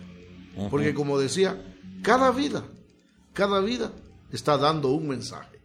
Porque 0.70 0.94
como 0.94 1.20
decía, 1.20 1.62
cada 2.02 2.32
vida, 2.32 2.64
cada 3.34 3.60
vida 3.60 3.92
está 4.32 4.58
dando 4.58 4.90
un 4.90 5.08
mensaje. 5.08 5.60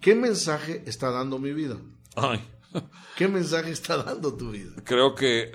¿Qué 0.00 0.14
mensaje 0.14 0.82
está 0.86 1.10
dando 1.10 1.38
mi 1.38 1.52
vida? 1.52 1.76
Ay. 2.14 2.40
¿Qué 3.16 3.28
mensaje 3.28 3.70
está 3.70 4.02
dando 4.02 4.34
tu 4.34 4.50
vida? 4.50 4.72
Creo 4.84 5.14
que 5.14 5.52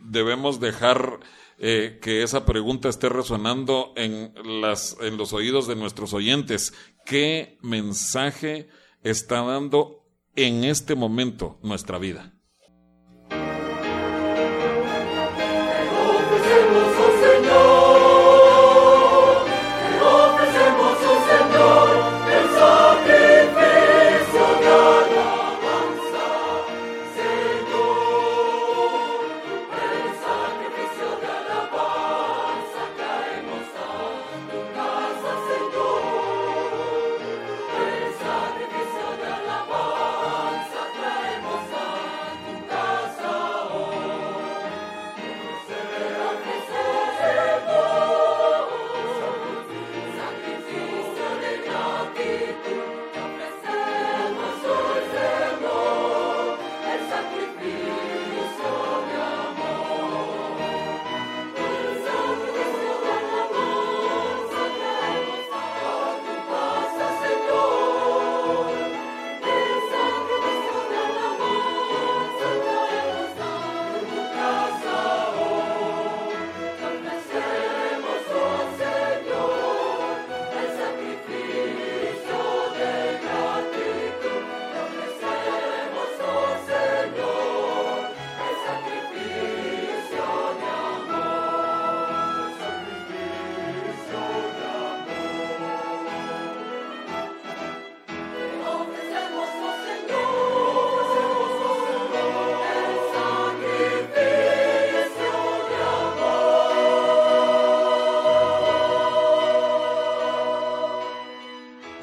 debemos 0.00 0.60
dejar 0.60 1.18
eh, 1.58 1.98
que 2.00 2.22
esa 2.22 2.44
pregunta 2.44 2.88
esté 2.88 3.08
resonando 3.08 3.92
en, 3.96 4.32
las, 4.60 4.96
en 5.00 5.16
los 5.16 5.32
oídos 5.32 5.66
de 5.66 5.74
nuestros 5.74 6.12
oyentes. 6.12 6.72
¿Qué 7.04 7.58
mensaje 7.62 8.68
está 9.02 9.42
dando 9.42 10.04
en 10.36 10.64
este 10.64 10.94
momento 10.94 11.58
nuestra 11.62 11.98
vida? 11.98 12.35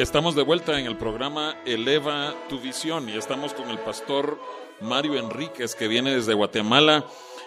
Estamos 0.04 0.36
de 0.36 0.44
vuelta 0.44 0.78
en 0.78 0.86
el 0.86 0.98
programa 0.98 1.56
Eleva 1.66 2.36
tu 2.50 2.60
visión 2.60 3.08
y 3.08 3.14
estamos 3.14 3.54
con 3.54 3.70
el 3.70 3.80
pastor 3.80 4.38
Mario 4.82 5.18
Enríquez 5.18 5.76
que 5.76 5.88
viene 5.88 6.14
desde 6.14 6.34
Guatemala 6.34 7.06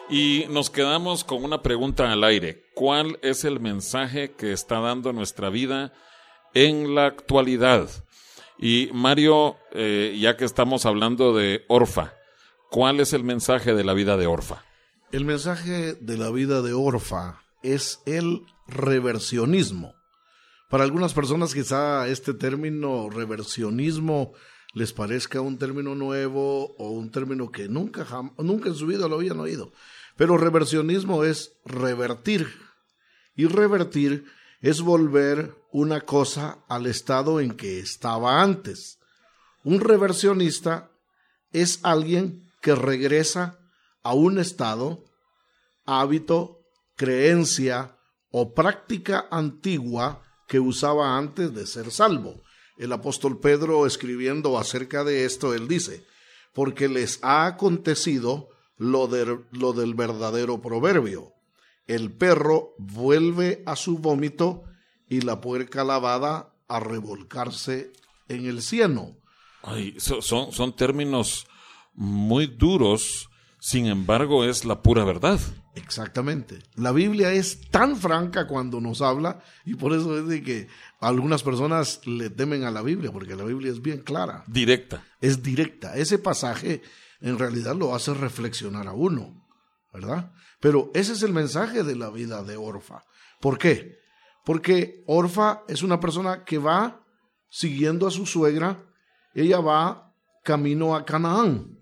y 0.09 0.47
nos 0.49 0.71
quedamos 0.71 1.23
con 1.23 1.45
una 1.45 1.61
pregunta 1.61 2.11
al 2.11 2.25
aire. 2.25 2.65
¿Cuál 2.75 3.19
es 3.21 3.45
el 3.45 3.61
mensaje 3.61 4.33
que 4.33 4.53
está 4.53 4.81
dando 4.81 5.13
nuestra 5.13 5.51
vida 5.51 5.93
en 6.55 6.95
la 6.95 7.05
actualidad? 7.05 7.91
Y 8.59 8.89
Mario, 8.95 9.57
eh, 9.73 10.17
ya 10.19 10.39
que 10.39 10.47
estamos 10.47 10.87
hablando 10.87 11.35
de 11.35 11.67
Orfa, 11.69 12.15
¿cuál 12.71 13.01
es 13.01 13.13
el 13.13 13.23
mensaje 13.23 13.75
de 13.75 13.85
la 13.85 13.93
vida 13.93 14.17
de 14.17 14.27
Orfa? 14.27 14.65
El 15.13 15.27
mensaje 15.27 15.93
de 15.93 16.17
la 16.17 16.31
vida 16.31 16.63
de 16.63 16.73
Orfa 16.73 17.43
es 17.63 18.01
el 18.07 18.47
reversionismo. 18.67 19.95
Para 20.69 20.83
algunas 20.83 21.15
personas 21.15 21.55
quizá 21.55 22.09
este 22.09 22.35
término 22.35 23.09
reversionismo 23.09 24.33
les 24.75 24.93
parezca 24.93 25.41
un 25.41 25.59
término 25.59 25.95
nuevo 25.95 26.75
o 26.77 26.91
un 26.91 27.11
término 27.11 27.51
que 27.51 27.69
nunca, 27.69 28.07
nunca 28.39 28.69
en 28.69 28.75
su 28.75 28.87
vida 28.87 29.07
lo 29.07 29.15
habían 29.15 29.39
oído. 29.39 29.73
Pero 30.17 30.37
reversionismo 30.37 31.25
es 31.25 31.53
revertir. 31.65 32.49
Y 33.37 33.47
revertir 33.47 34.25
es 34.61 34.81
volver 34.81 35.55
una 35.71 36.01
cosa 36.01 36.65
al 36.69 36.87
estado 36.87 37.39
en 37.41 37.57
que 37.57 37.79
estaba 37.79 38.43
antes. 38.43 38.99
Un 39.63 39.81
reversionista 39.81 40.91
es 41.53 41.81
alguien 41.85 42.51
que 42.61 42.75
regresa 42.75 43.59
a 44.03 44.15
un 44.15 44.39
estado, 44.39 45.05
hábito, 45.85 46.61
creencia 46.97 47.97
o 48.31 48.53
práctica 48.53 49.27
antigua 49.31 50.26
que 50.47 50.61
usaba 50.61 51.17
antes 51.17 51.55
de 51.55 51.67
ser 51.67 51.91
salvo. 51.91 52.43
El 52.77 52.93
apóstol 52.93 53.41
Pedro 53.41 53.87
escribiendo 53.87 54.59
acerca 54.59 55.05
de 55.05 55.25
esto, 55.25 55.55
él 55.55 55.67
dice, 55.69 56.05
porque 56.53 56.89
les 56.89 57.19
ha 57.23 57.47
acontecido 57.47 58.49
lo, 58.77 59.09
lo 59.53 59.73
del 59.73 59.95
verdadero 59.95 60.61
proverbio. 60.61 61.33
El 61.87 62.13
perro 62.13 62.75
vuelve 62.79 63.63
a 63.67 63.77
su 63.77 63.99
vómito 63.99 64.65
y 65.09 65.21
la 65.21 65.41
puerca 65.41 65.85
lavada 65.85 66.53
a 66.69 66.81
revolcarse 66.81 67.93
en 68.29 68.47
el 68.47 68.63
cieno. 68.63 69.17
Ay, 69.63 69.95
son, 69.99 70.53
son 70.53 70.77
términos 70.77 71.47
muy 71.95 72.47
duros, 72.47 73.29
sin 73.67 73.87
embargo 73.87 74.45
es 74.45 74.65
la 74.65 74.81
pura 74.81 75.05
verdad. 75.05 75.41
Exactamente. 75.75 76.61
La 76.77 76.93
Biblia 76.93 77.33
es 77.33 77.69
tan 77.69 77.97
franca 77.97 78.47
cuando 78.47 78.81
nos 78.81 79.03
habla 79.03 79.43
y 79.65 79.75
por 79.75 79.93
eso 79.93 80.17
es 80.17 80.29
de 80.29 80.41
que 80.41 80.69
algunas 81.01 81.43
personas 81.43 82.01
le 82.07 82.31
temen 82.31 82.63
a 82.63 82.71
la 82.71 82.81
Biblia, 82.83 83.11
porque 83.11 83.35
la 83.35 83.43
Biblia 83.43 83.73
es 83.73 83.83
bien 83.83 84.03
clara. 84.03 84.45
Directa. 84.47 85.03
Es 85.21 85.43
directa. 85.43 85.97
Ese 85.97 86.21
pasaje 86.21 86.81
en 87.21 87.41
realidad 87.41 87.75
lo 87.75 87.93
hace 87.93 88.15
reflexionar 88.15 88.87
a 88.87 88.93
uno, 88.93 89.49
¿verdad? 89.93 90.31
Pero 90.61 90.93
ese 90.95 91.15
es 91.15 91.25
el 91.25 91.33
mensaje 91.33 91.83
de 91.83 91.97
la 91.97 92.11
vida 92.11 92.45
de 92.45 92.57
Orfa. 92.57 93.03
¿Por 93.41 93.59
qué? 93.59 93.99
Porque 94.45 95.03
Orfa 95.09 95.63
es 95.67 95.83
una 95.83 95.99
persona 95.99 96.45
que 96.45 96.59
va 96.59 97.01
siguiendo 97.49 98.07
a 98.07 98.13
su 98.13 98.27
suegra, 98.27 98.85
ella 99.35 99.59
va 99.59 100.15
camino 100.45 100.95
a 100.95 101.05
Canaán, 101.05 101.76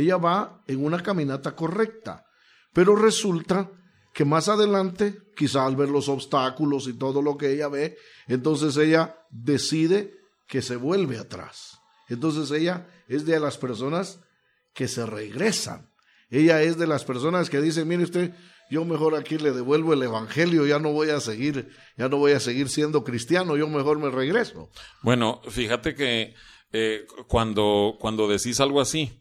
ella 0.00 0.16
va 0.16 0.62
en 0.66 0.84
una 0.84 1.02
caminata 1.02 1.54
correcta, 1.54 2.24
pero 2.72 2.96
resulta 2.96 3.70
que 4.12 4.24
más 4.24 4.48
adelante, 4.48 5.18
quizá 5.36 5.66
al 5.66 5.76
ver 5.76 5.88
los 5.88 6.08
obstáculos 6.08 6.88
y 6.88 6.94
todo 6.94 7.22
lo 7.22 7.36
que 7.36 7.52
ella 7.52 7.68
ve, 7.68 7.96
entonces 8.26 8.76
ella 8.76 9.16
decide 9.30 10.14
que 10.46 10.62
se 10.62 10.76
vuelve 10.76 11.18
atrás. 11.18 11.78
Entonces 12.08 12.50
ella 12.50 12.88
es 13.08 13.24
de 13.24 13.38
las 13.38 13.56
personas 13.56 14.20
que 14.74 14.88
se 14.88 15.06
regresan. 15.06 15.90
Ella 16.28 16.62
es 16.62 16.76
de 16.76 16.86
las 16.86 17.04
personas 17.04 17.50
que 17.50 17.60
dicen, 17.60 17.86
mire 17.86 18.04
usted, 18.04 18.34
yo 18.70 18.84
mejor 18.84 19.16
aquí 19.16 19.36
le 19.36 19.52
devuelvo 19.52 19.92
el 19.92 20.02
evangelio, 20.02 20.66
ya 20.66 20.78
no 20.78 20.92
voy 20.92 21.10
a 21.10 21.20
seguir, 21.20 21.70
ya 21.96 22.08
no 22.08 22.18
voy 22.18 22.32
a 22.32 22.40
seguir 22.40 22.68
siendo 22.68 23.02
cristiano, 23.02 23.56
yo 23.56 23.68
mejor 23.68 23.98
me 23.98 24.10
regreso. 24.10 24.70
Bueno, 25.02 25.40
fíjate 25.48 25.94
que 25.94 26.34
eh, 26.72 27.06
cuando, 27.26 27.96
cuando 27.98 28.28
decís 28.28 28.60
algo 28.60 28.80
así, 28.80 29.19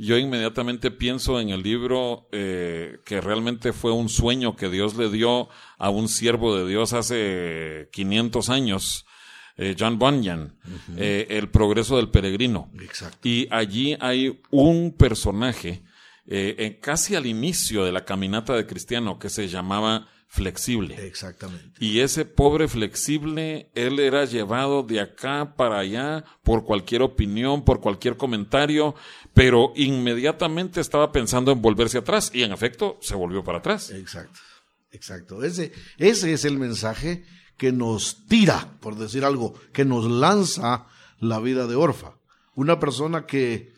yo 0.00 0.16
inmediatamente 0.16 0.90
pienso 0.90 1.40
en 1.40 1.50
el 1.50 1.62
libro 1.62 2.26
eh, 2.32 3.00
que 3.04 3.20
realmente 3.20 3.74
fue 3.74 3.92
un 3.92 4.08
sueño 4.08 4.56
que 4.56 4.70
Dios 4.70 4.96
le 4.96 5.10
dio 5.10 5.50
a 5.76 5.90
un 5.90 6.08
siervo 6.08 6.56
de 6.56 6.66
Dios 6.66 6.94
hace 6.94 7.90
500 7.92 8.48
años, 8.48 9.04
eh, 9.58 9.76
John 9.78 9.98
Bunyan, 9.98 10.56
eh, 10.96 11.26
El 11.28 11.50
progreso 11.50 11.98
del 11.98 12.08
peregrino. 12.08 12.70
Exacto. 12.80 13.28
Y 13.28 13.46
allí 13.50 13.94
hay 14.00 14.40
un 14.50 14.94
personaje, 14.96 15.82
eh, 16.26 16.78
casi 16.82 17.14
al 17.14 17.26
inicio 17.26 17.84
de 17.84 17.92
la 17.92 18.04
caminata 18.04 18.54
de 18.54 18.66
Cristiano, 18.66 19.18
que 19.18 19.30
se 19.30 19.48
llamaba 19.48 20.08
Flexible. 20.32 20.94
Exactamente. 21.08 21.84
Y 21.84 21.98
ese 21.98 22.24
pobre 22.24 22.68
flexible, 22.68 23.68
él 23.74 23.98
era 23.98 24.24
llevado 24.26 24.84
de 24.84 25.00
acá 25.00 25.56
para 25.56 25.80
allá 25.80 26.24
por 26.44 26.64
cualquier 26.64 27.02
opinión, 27.02 27.64
por 27.64 27.80
cualquier 27.80 28.16
comentario, 28.16 28.94
pero 29.34 29.72
inmediatamente 29.74 30.80
estaba 30.80 31.10
pensando 31.10 31.50
en 31.50 31.60
volverse 31.60 31.98
atrás 31.98 32.30
y 32.32 32.44
en 32.44 32.52
efecto 32.52 32.96
se 33.02 33.16
volvió 33.16 33.42
para 33.42 33.58
atrás. 33.58 33.90
Exacto, 33.90 34.38
exacto. 34.92 35.42
Ese, 35.42 35.72
ese 35.98 36.32
es 36.32 36.44
el 36.44 36.58
mensaje 36.58 37.24
que 37.56 37.72
nos 37.72 38.24
tira, 38.28 38.78
por 38.78 38.94
decir 38.94 39.24
algo, 39.24 39.54
que 39.72 39.84
nos 39.84 40.08
lanza 40.08 40.86
la 41.18 41.40
vida 41.40 41.66
de 41.66 41.74
Orfa. 41.74 42.14
Una 42.54 42.78
persona 42.78 43.26
que 43.26 43.72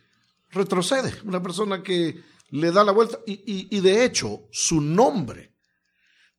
retrocede, 0.50 1.14
una 1.24 1.42
persona 1.42 1.82
que 1.82 2.20
le 2.52 2.70
da 2.70 2.84
la 2.84 2.92
vuelta. 2.92 3.18
Y, 3.26 3.80
de 3.80 4.04
hecho, 4.04 4.46
su 4.52 4.80
nombre, 4.80 5.54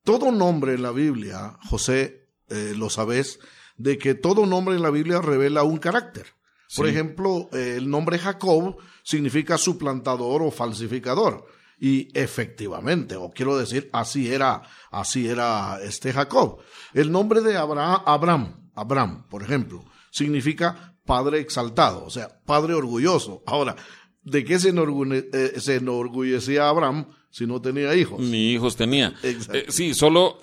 todo 0.04 0.32
nombre 0.32 0.76
en 0.76 0.84
la 0.84 0.92
Biblia, 0.92 1.58
José, 1.70 2.30
eh, 2.50 2.74
lo 2.78 2.90
sabes, 2.90 3.40
de 3.78 3.98
que 3.98 4.14
todo 4.14 4.46
nombre 4.46 4.76
en 4.76 4.84
la 4.84 4.92
Biblia 4.92 5.22
revela 5.22 5.64
un 5.64 5.78
carácter. 5.78 6.28
Por 6.76 6.88
ejemplo, 6.88 7.50
eh, 7.52 7.76
el 7.78 7.90
nombre 7.90 8.18
Jacob 8.18 8.78
significa 9.04 9.58
suplantador 9.58 10.42
o 10.42 10.52
falsificador. 10.52 11.46
Y 11.80 12.08
efectivamente, 12.18 13.16
o 13.16 13.32
quiero 13.32 13.58
decir, 13.58 13.90
así 13.92 14.32
era, 14.32 14.64
así 14.92 15.28
era 15.28 15.80
este 15.84 16.14
Jacob. 16.14 16.60
El 16.94 17.12
nombre 17.12 17.42
de 17.42 17.58
Abraham, 17.58 18.02
Abraham, 18.06 18.72
Abraham, 18.76 19.28
por 19.30 19.44
ejemplo, 19.44 19.84
significa 20.12 20.96
padre 21.06 21.40
exaltado, 21.40 22.06
o 22.06 22.10
sea, 22.10 22.40
padre 22.46 22.74
orgulloso. 22.74 23.44
Ahora, 23.46 23.76
¿de 24.24 24.44
qué 24.44 24.60
se, 24.60 24.70
eh, 24.70 25.76
enorgullecía 25.76 26.70
Abraham 26.70 27.08
si 27.30 27.46
no 27.46 27.62
tenía 27.62 27.96
hijos? 27.96 28.20
Ni 28.20 28.52
hijos 28.52 28.76
tenía. 28.76 29.14
Eh, 29.24 29.66
sí, 29.70 29.94
solo 29.94 30.40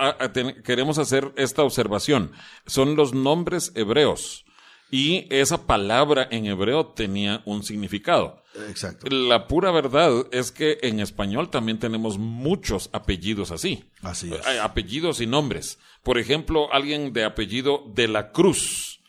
queremos 0.65 0.99
hacer 0.99 1.33
esta 1.37 1.63
observación. 1.63 2.33
Son 2.67 2.97
los 2.97 3.15
nombres 3.15 3.73
hebreos. 3.75 4.45
Y 4.91 5.27
esa 5.31 5.67
palabra 5.67 6.27
en 6.31 6.47
hebreo 6.47 6.87
tenía 6.87 7.43
un 7.45 7.63
significado. 7.63 8.43
Exacto. 8.69 9.07
La 9.09 9.47
pura 9.47 9.71
verdad 9.71 10.27
es 10.33 10.51
que 10.51 10.79
en 10.83 10.99
español 10.99 11.49
también 11.49 11.79
tenemos 11.79 12.19
muchos 12.19 12.91
apellidos 12.93 13.53
así. 13.53 13.85
Así 14.03 14.33
es. 14.35 14.45
Apellidos 14.59 15.21
y 15.21 15.29
nombres. 15.29 15.79
Por 16.03 16.19
ejemplo, 16.19 16.73
alguien 16.73 17.13
de 17.13 17.25
apellido 17.25 17.85
de 17.95 18.09
la 18.09 18.33
Cruz. 18.33 19.00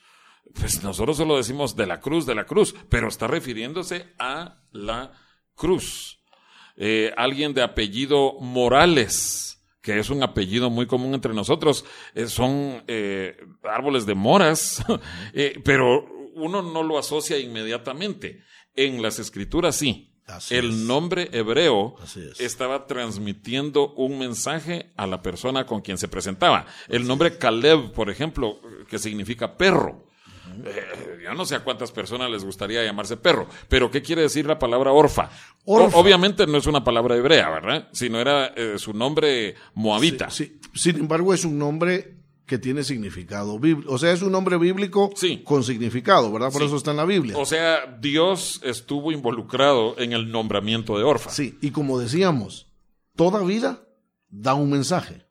Pues 0.54 0.84
nosotros 0.84 1.18
solo 1.18 1.38
decimos 1.38 1.76
de 1.76 1.86
la 1.86 2.00
Cruz, 2.00 2.26
de 2.26 2.36
la 2.36 2.46
Cruz, 2.46 2.76
pero 2.90 3.08
está 3.08 3.28
refiriéndose 3.28 4.08
a 4.20 4.62
la 4.72 5.12
Cruz. 5.56 6.20
Eh, 6.78 7.14
alguien 7.16 7.54
de 7.54 7.64
apellido 7.64 8.40
Morales 8.40 9.52
que 9.82 9.98
es 9.98 10.10
un 10.10 10.22
apellido 10.22 10.70
muy 10.70 10.86
común 10.86 11.14
entre 11.16 11.34
nosotros, 11.34 11.86
eh, 12.14 12.28
son 12.28 12.84
eh, 12.88 13.36
árboles 13.64 14.06
de 14.06 14.14
moras, 14.14 14.84
pero 15.64 16.06
uno 16.36 16.62
no 16.62 16.84
lo 16.84 16.98
asocia 16.98 17.40
inmediatamente. 17.40 18.44
En 18.76 19.02
las 19.02 19.20
escrituras 19.20 19.76
sí. 19.76 20.14
el 20.50 20.88
nombre 20.88 21.30
hebreo 21.34 21.96
estaba 22.40 22.88
transmitiendo 22.88 23.92
un 23.94 24.18
mensaje 24.18 24.94
a 24.96 25.08
la 25.08 25.22
persona 25.22 25.66
con 25.66 25.82
quien 25.82 25.98
se 25.98 26.08
presentaba. 26.08 26.68
El 26.88 27.06
nombre 27.06 27.38
Caleb, 27.38 27.92
por 27.92 28.10
ejemplo, 28.10 28.62
que 28.88 29.00
significa 29.00 29.58
perro. 29.58 30.08
Eh, 30.66 31.20
yo 31.24 31.34
no 31.34 31.46
sé 31.46 31.56
a 31.56 31.64
cuántas 31.64 31.92
personas 31.92 32.30
les 32.30 32.44
gustaría 32.44 32.84
llamarse 32.84 33.18
perro, 33.18 33.48
pero 33.68 33.90
¿qué 33.90 34.02
quiere 34.02 34.24
decir 34.24 34.46
la 34.46 34.60
palabra 34.60 34.92
orfa? 34.92 35.30
obviamente 35.66 36.48
no 36.48 36.58
es 36.58 36.68
una 36.68 36.84
palabra 36.84 37.16
hebrea, 37.16 37.50
¿verdad? 37.50 37.88
Sino 37.92 38.20
era 38.20 38.48
eh, 38.48 38.76
su 38.78 38.94
nombre 38.94 39.56
moabita. 39.76 40.30
Sí, 40.30 40.60
Sin 40.74 40.98
embargo, 40.98 41.34
es 41.34 41.46
un 41.46 41.60
nombre 41.60 42.16
que 42.52 42.58
tiene 42.58 42.84
significado 42.84 43.58
bíblico. 43.60 43.94
O 43.94 43.98
sea, 43.98 44.12
es 44.12 44.22
un 44.22 44.34
nombre 44.34 44.58
bíblico 44.58 45.10
con 45.46 45.64
significado, 45.64 46.32
¿verdad? 46.34 46.52
Por 46.52 46.64
eso 46.64 46.76
está 46.76 46.92
en 46.92 46.98
la 46.98 47.06
Biblia. 47.06 47.38
O 47.38 47.46
sea, 47.46 47.98
Dios 48.02 48.60
estuvo 48.66 49.14
involucrado 49.14 49.98
en 49.98 50.12
el 50.12 50.32
nombramiento 50.32 50.98
de 50.98 51.06
Orfa. 51.06 51.30
Sí, 51.30 51.58
y 51.62 51.72
como 51.72 51.98
decíamos, 51.98 52.68
toda 53.16 53.42
vida 53.44 53.84
da 54.30 54.54
un 54.54 54.70
mensaje. 54.70 55.26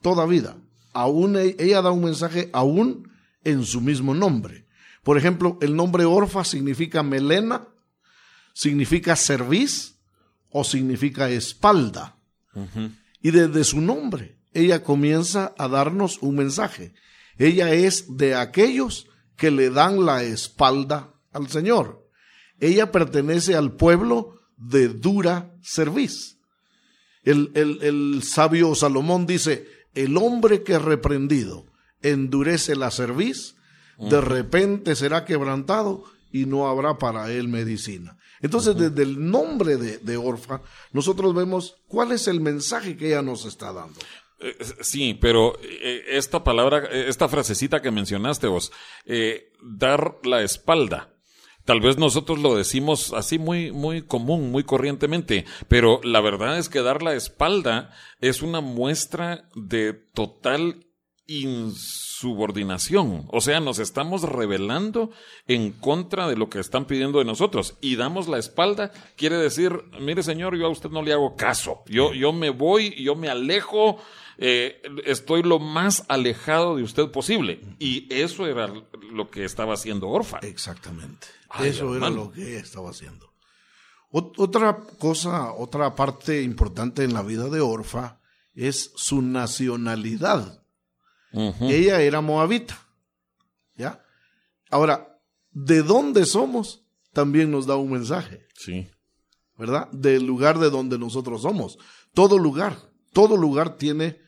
Toda 0.00 0.26
vida. 0.26 0.56
Aún 0.92 1.36
e, 1.36 1.56
ella 1.58 1.82
da 1.82 1.90
un 1.90 2.04
mensaje 2.04 2.50
aún 2.52 3.10
en 3.44 3.64
su 3.64 3.80
mismo 3.80 4.14
nombre. 4.14 4.66
Por 5.02 5.18
ejemplo, 5.18 5.58
el 5.60 5.76
nombre 5.76 6.04
Orfa 6.04 6.44
significa 6.44 7.02
melena, 7.02 7.68
significa 8.52 9.16
cerviz 9.16 9.96
o 10.50 10.64
significa 10.64 11.28
espalda. 11.28 12.16
Y 13.20 13.30
desde 13.30 13.64
su 13.64 13.80
nombre, 13.80 14.38
ella 14.52 14.82
comienza 14.82 15.54
a 15.58 15.68
darnos 15.68 16.18
un 16.22 16.36
mensaje. 16.36 16.94
Ella 17.36 17.72
es 17.72 18.16
de 18.16 18.34
aquellos 18.34 19.08
que 19.36 19.50
le 19.50 19.70
dan 19.70 20.06
la 20.06 20.22
espalda 20.22 21.12
al 21.32 21.48
Señor. 21.48 22.08
Ella 22.60 22.92
pertenece 22.92 23.56
al 23.56 23.72
pueblo 23.72 24.40
de 24.56 24.88
dura 24.88 25.52
cerviz. 25.62 26.38
El, 27.24 27.50
el, 27.54 28.22
sabio 28.22 28.74
Salomón 28.74 29.26
dice, 29.26 29.66
el 29.94 30.16
hombre 30.16 30.62
que 30.62 30.78
reprendido 30.78 31.66
endurece 32.04 32.76
la 32.76 32.90
cerviz, 32.90 33.56
de 33.98 34.20
repente 34.20 34.94
será 34.94 35.24
quebrantado 35.24 36.04
y 36.30 36.46
no 36.46 36.68
habrá 36.68 36.98
para 36.98 37.30
él 37.30 37.48
medicina. 37.48 38.18
Entonces, 38.40 38.76
desde 38.76 39.02
el 39.02 39.30
nombre 39.30 39.76
de, 39.76 40.16
Orfa, 40.16 40.60
nosotros 40.92 41.34
vemos 41.34 41.76
cuál 41.88 42.12
es 42.12 42.28
el 42.28 42.40
mensaje 42.40 42.96
que 42.96 43.08
ella 43.08 43.22
nos 43.22 43.46
está 43.46 43.72
dando. 43.72 43.98
Eh, 44.40 44.54
sí, 44.80 45.14
pero 45.14 45.58
eh, 45.62 46.04
esta 46.08 46.44
palabra, 46.44 46.86
esta 46.90 47.28
frasecita 47.28 47.80
que 47.80 47.90
mencionaste 47.90 48.48
vos, 48.48 48.70
eh, 49.06 49.52
dar 49.62 50.18
la 50.24 50.42
espalda. 50.42 51.14
Tal 51.64 51.80
vez 51.80 51.96
nosotros 51.96 52.38
lo 52.40 52.54
decimos 52.54 53.14
así 53.14 53.38
muy, 53.38 53.72
muy 53.72 54.02
común, 54.02 54.50
muy 54.50 54.64
corrientemente, 54.64 55.46
pero 55.68 56.00
la 56.02 56.20
verdad 56.20 56.58
es 56.58 56.68
que 56.68 56.82
dar 56.82 57.02
la 57.02 57.14
espalda 57.14 57.94
es 58.20 58.42
una 58.42 58.60
muestra 58.60 59.48
de 59.54 59.94
total 59.94 60.83
insubordinación. 61.26 63.26
O 63.30 63.40
sea, 63.40 63.60
nos 63.60 63.78
estamos 63.78 64.22
rebelando 64.22 65.10
en 65.46 65.70
contra 65.72 66.28
de 66.28 66.36
lo 66.36 66.50
que 66.50 66.60
están 66.60 66.86
pidiendo 66.86 67.18
de 67.18 67.24
nosotros 67.24 67.76
y 67.80 67.96
damos 67.96 68.28
la 68.28 68.38
espalda. 68.38 68.92
Quiere 69.16 69.36
decir, 69.36 69.72
mire 70.00 70.22
señor, 70.22 70.56
yo 70.56 70.66
a 70.66 70.70
usted 70.70 70.90
no 70.90 71.02
le 71.02 71.12
hago 71.12 71.34
caso. 71.36 71.82
Yo, 71.86 72.14
yo 72.14 72.32
me 72.32 72.50
voy, 72.50 72.94
yo 73.02 73.16
me 73.16 73.28
alejo 73.28 73.98
eh, 74.38 74.80
estoy 75.04 75.42
lo 75.42 75.58
más 75.58 76.04
alejado 76.08 76.76
de 76.76 76.82
usted 76.82 77.10
posible. 77.10 77.60
Y 77.78 78.12
eso 78.12 78.46
era 78.46 78.72
lo 79.12 79.30
que 79.30 79.44
estaba 79.44 79.74
haciendo 79.74 80.08
Orfa. 80.08 80.38
Exactamente. 80.38 81.26
eso 81.60 81.96
era 81.96 82.10
lo 82.10 82.32
que 82.32 82.56
estaba 82.56 82.90
haciendo. 82.90 83.32
otra 84.10 84.78
cosa, 84.98 85.52
otra 85.52 85.94
parte 85.94 86.42
importante 86.42 87.04
en 87.04 87.14
la 87.14 87.22
vida 87.22 87.48
de 87.48 87.60
Orfa 87.60 88.20
es 88.54 88.92
su 88.96 89.22
nacionalidad. 89.22 90.63
Ella 91.60 92.00
era 92.00 92.20
moabita. 92.20 92.78
¿Ya? 93.76 94.02
Ahora, 94.70 95.18
¿de 95.50 95.82
dónde 95.82 96.24
somos? 96.24 96.84
También 97.12 97.50
nos 97.50 97.66
da 97.66 97.76
un 97.76 97.90
mensaje. 97.90 98.46
Sí. 98.54 98.88
¿Verdad? 99.56 99.88
Del 99.92 100.24
lugar 100.26 100.58
de 100.58 100.70
donde 100.70 100.98
nosotros 100.98 101.42
somos. 101.42 101.78
Todo 102.12 102.38
lugar, 102.38 102.76
todo 103.12 103.36
lugar 103.36 103.76
tiene 103.76 104.18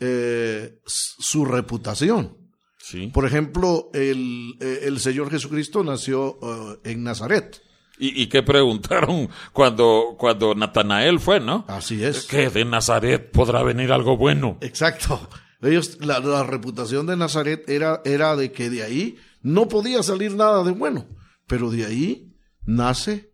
eh, 0.00 0.80
su 0.86 1.44
reputación. 1.44 2.36
Sí. 2.78 3.08
Por 3.08 3.26
ejemplo, 3.26 3.90
el, 3.94 4.56
eh, 4.60 4.80
el 4.84 4.98
Señor 4.98 5.30
Jesucristo 5.30 5.84
nació 5.84 6.38
eh, 6.42 6.90
en 6.90 7.04
Nazaret. 7.04 7.62
¿Y, 7.98 8.26
qué 8.26 8.42
preguntaron 8.42 9.28
cuando, 9.52 10.16
cuando 10.18 10.56
Natanael 10.56 11.20
fue, 11.20 11.38
no? 11.38 11.64
Así 11.68 12.02
es. 12.02 12.24
Que 12.24 12.50
de 12.50 12.64
Nazaret 12.64 13.30
podrá 13.30 13.62
venir 13.62 13.92
algo 13.92 14.16
bueno. 14.16 14.58
Exacto. 14.60 15.28
Ellos, 15.62 16.04
la, 16.04 16.18
la, 16.18 16.42
reputación 16.42 17.06
de 17.06 17.16
Nazaret 17.16 17.68
era, 17.68 18.02
era 18.04 18.34
de 18.34 18.50
que 18.50 18.68
de 18.68 18.82
ahí 18.82 19.16
no 19.42 19.68
podía 19.68 20.02
salir 20.02 20.34
nada 20.34 20.64
de 20.64 20.72
bueno, 20.72 21.06
pero 21.46 21.70
de 21.70 21.86
ahí 21.86 22.34
nace 22.64 23.32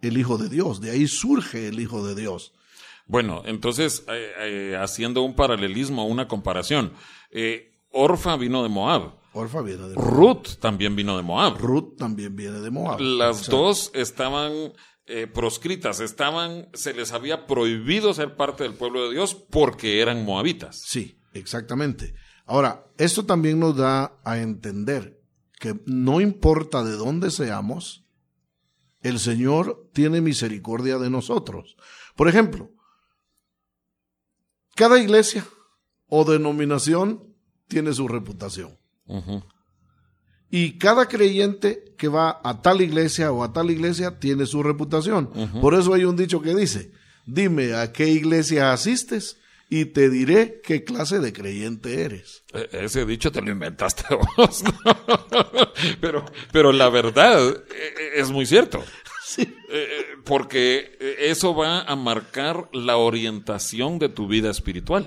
el 0.00 0.16
Hijo 0.16 0.38
de 0.38 0.48
Dios, 0.48 0.80
de 0.80 0.90
ahí 0.90 1.06
surge 1.06 1.68
el 1.68 1.80
Hijo 1.80 2.06
de 2.06 2.14
Dios. 2.14 2.54
Bueno, 3.06 3.42
entonces, 3.46 4.04
eh, 4.08 4.32
eh, 4.38 4.76
haciendo 4.78 5.22
un 5.22 5.34
paralelismo, 5.34 6.06
una 6.06 6.28
comparación, 6.28 6.92
eh, 7.30 7.72
Orfa 7.90 8.36
vino 8.36 8.62
de 8.62 8.68
Moab. 8.68 9.14
Orfa 9.32 9.62
viene 9.62 9.88
de 9.88 9.94
Moab. 9.94 10.10
Ruth 10.10 10.58
también 10.60 10.94
vino 10.94 11.16
de 11.16 11.22
Moab. 11.22 11.58
Ruth 11.58 11.96
también 11.96 12.36
viene 12.36 12.60
de 12.60 12.70
Moab. 12.70 13.00
Las 13.00 13.48
dos 13.48 13.90
estaban 13.94 14.72
proscritas, 15.32 16.00
estaban, 16.00 16.68
se 16.74 16.92
les 16.92 17.12
había 17.12 17.46
prohibido 17.46 18.12
ser 18.12 18.36
parte 18.36 18.64
del 18.64 18.74
pueblo 18.74 19.08
de 19.08 19.14
Dios 19.14 19.34
porque 19.34 20.02
eran 20.02 20.22
moabitas. 20.26 20.82
Sí, 20.84 21.17
exactamente. 21.32 22.14
Ahora, 22.46 22.86
esto 22.96 23.26
también 23.26 23.60
nos 23.60 23.76
da 23.76 24.18
a 24.24 24.38
entender 24.38 25.20
que 25.58 25.78
no 25.86 26.20
importa 26.20 26.82
de 26.82 26.92
dónde 26.92 27.30
seamos, 27.30 28.04
el 29.02 29.18
Señor 29.18 29.88
tiene 29.92 30.20
misericordia 30.20 30.98
de 30.98 31.10
nosotros. 31.10 31.76
Por 32.16 32.28
ejemplo, 32.28 32.70
cada 34.74 34.98
iglesia 34.98 35.44
o 36.08 36.24
denominación 36.24 37.34
tiene 37.66 37.92
su 37.92 38.08
reputación. 38.08 38.78
Y 40.50 40.78
cada 40.78 41.06
creyente 41.06 41.94
que 41.98 42.08
va 42.08 42.40
a 42.42 42.62
tal 42.62 42.80
iglesia 42.80 43.30
o 43.32 43.44
a 43.44 43.52
tal 43.52 43.70
iglesia 43.70 44.18
tiene 44.18 44.46
su 44.46 44.62
reputación. 44.62 45.30
Por 45.60 45.74
eso 45.74 45.92
hay 45.94 46.04
un 46.04 46.16
dicho 46.16 46.40
que 46.40 46.54
dice, 46.54 46.92
dime 47.26 47.74
a 47.74 47.92
qué 47.92 48.08
iglesia 48.08 48.72
asistes 48.72 49.36
y 49.70 49.86
te 49.86 50.08
diré 50.08 50.60
qué 50.62 50.84
clase 50.84 51.18
de 51.18 51.32
creyente 51.32 52.02
eres. 52.02 52.44
E, 52.52 52.68
ese 52.72 53.04
dicho 53.04 53.30
te 53.30 53.42
lo 53.42 53.50
inventaste 53.50 54.04
vos. 54.36 54.64
pero, 56.00 56.24
pero 56.52 56.72
la 56.72 56.88
verdad 56.88 57.48
e, 57.48 58.18
e, 58.18 58.20
es 58.20 58.30
muy 58.30 58.46
cierto. 58.46 58.82
Sí. 59.24 59.54
Porque 60.24 60.96
eso 61.18 61.54
va 61.54 61.82
a 61.82 61.94
marcar 61.96 62.70
la 62.72 62.96
orientación 62.96 63.98
de 63.98 64.08
tu 64.08 64.26
vida 64.26 64.50
espiritual. 64.50 65.06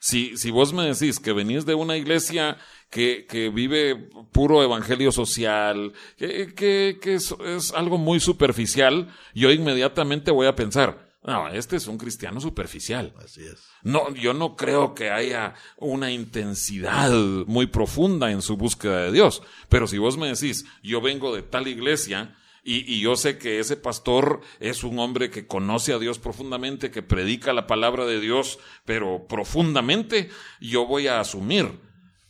Si, 0.00 0.36
si 0.36 0.50
vos 0.50 0.72
me 0.72 0.84
decís 0.84 1.18
que 1.18 1.32
venís 1.32 1.66
de 1.66 1.74
una 1.74 1.96
iglesia 1.96 2.56
que, 2.90 3.26
que 3.28 3.50
vive 3.50 4.08
puro 4.32 4.62
evangelio 4.62 5.12
social, 5.12 5.92
que, 6.16 6.54
que, 6.54 6.98
que 7.00 7.14
es, 7.14 7.34
es, 7.44 7.72
algo 7.72 7.98
muy 7.98 8.20
superficial, 8.20 9.12
yo 9.34 9.50
inmediatamente 9.50 10.30
voy 10.30 10.46
a 10.46 10.54
pensar, 10.54 11.07
no, 11.24 11.48
este 11.48 11.76
es 11.76 11.86
un 11.86 11.98
cristiano 11.98 12.40
superficial. 12.40 13.12
Así 13.22 13.44
es. 13.44 13.68
No, 13.82 14.14
yo 14.14 14.34
no 14.34 14.56
creo 14.56 14.94
que 14.94 15.10
haya 15.10 15.54
una 15.76 16.10
intensidad 16.10 17.10
muy 17.46 17.66
profunda 17.66 18.30
en 18.30 18.40
su 18.40 18.56
búsqueda 18.56 19.04
de 19.04 19.12
Dios. 19.12 19.42
Pero 19.68 19.86
si 19.86 19.98
vos 19.98 20.16
me 20.16 20.28
decís, 20.28 20.64
yo 20.82 21.00
vengo 21.00 21.34
de 21.34 21.42
tal 21.42 21.66
iglesia 21.66 22.36
y, 22.70 23.00
yo 23.00 23.16
sé 23.16 23.38
que 23.38 23.60
ese 23.60 23.76
pastor 23.76 24.42
es 24.60 24.84
un 24.84 24.98
hombre 24.98 25.30
que 25.30 25.46
conoce 25.46 25.94
a 25.94 25.98
Dios 25.98 26.18
profundamente, 26.18 26.90
que 26.90 27.02
predica 27.02 27.54
la 27.54 27.66
palabra 27.66 28.04
de 28.04 28.20
Dios, 28.20 28.58
pero 28.84 29.26
profundamente, 29.26 30.28
yo 30.60 30.86
voy 30.86 31.06
a 31.06 31.18
asumir, 31.18 31.80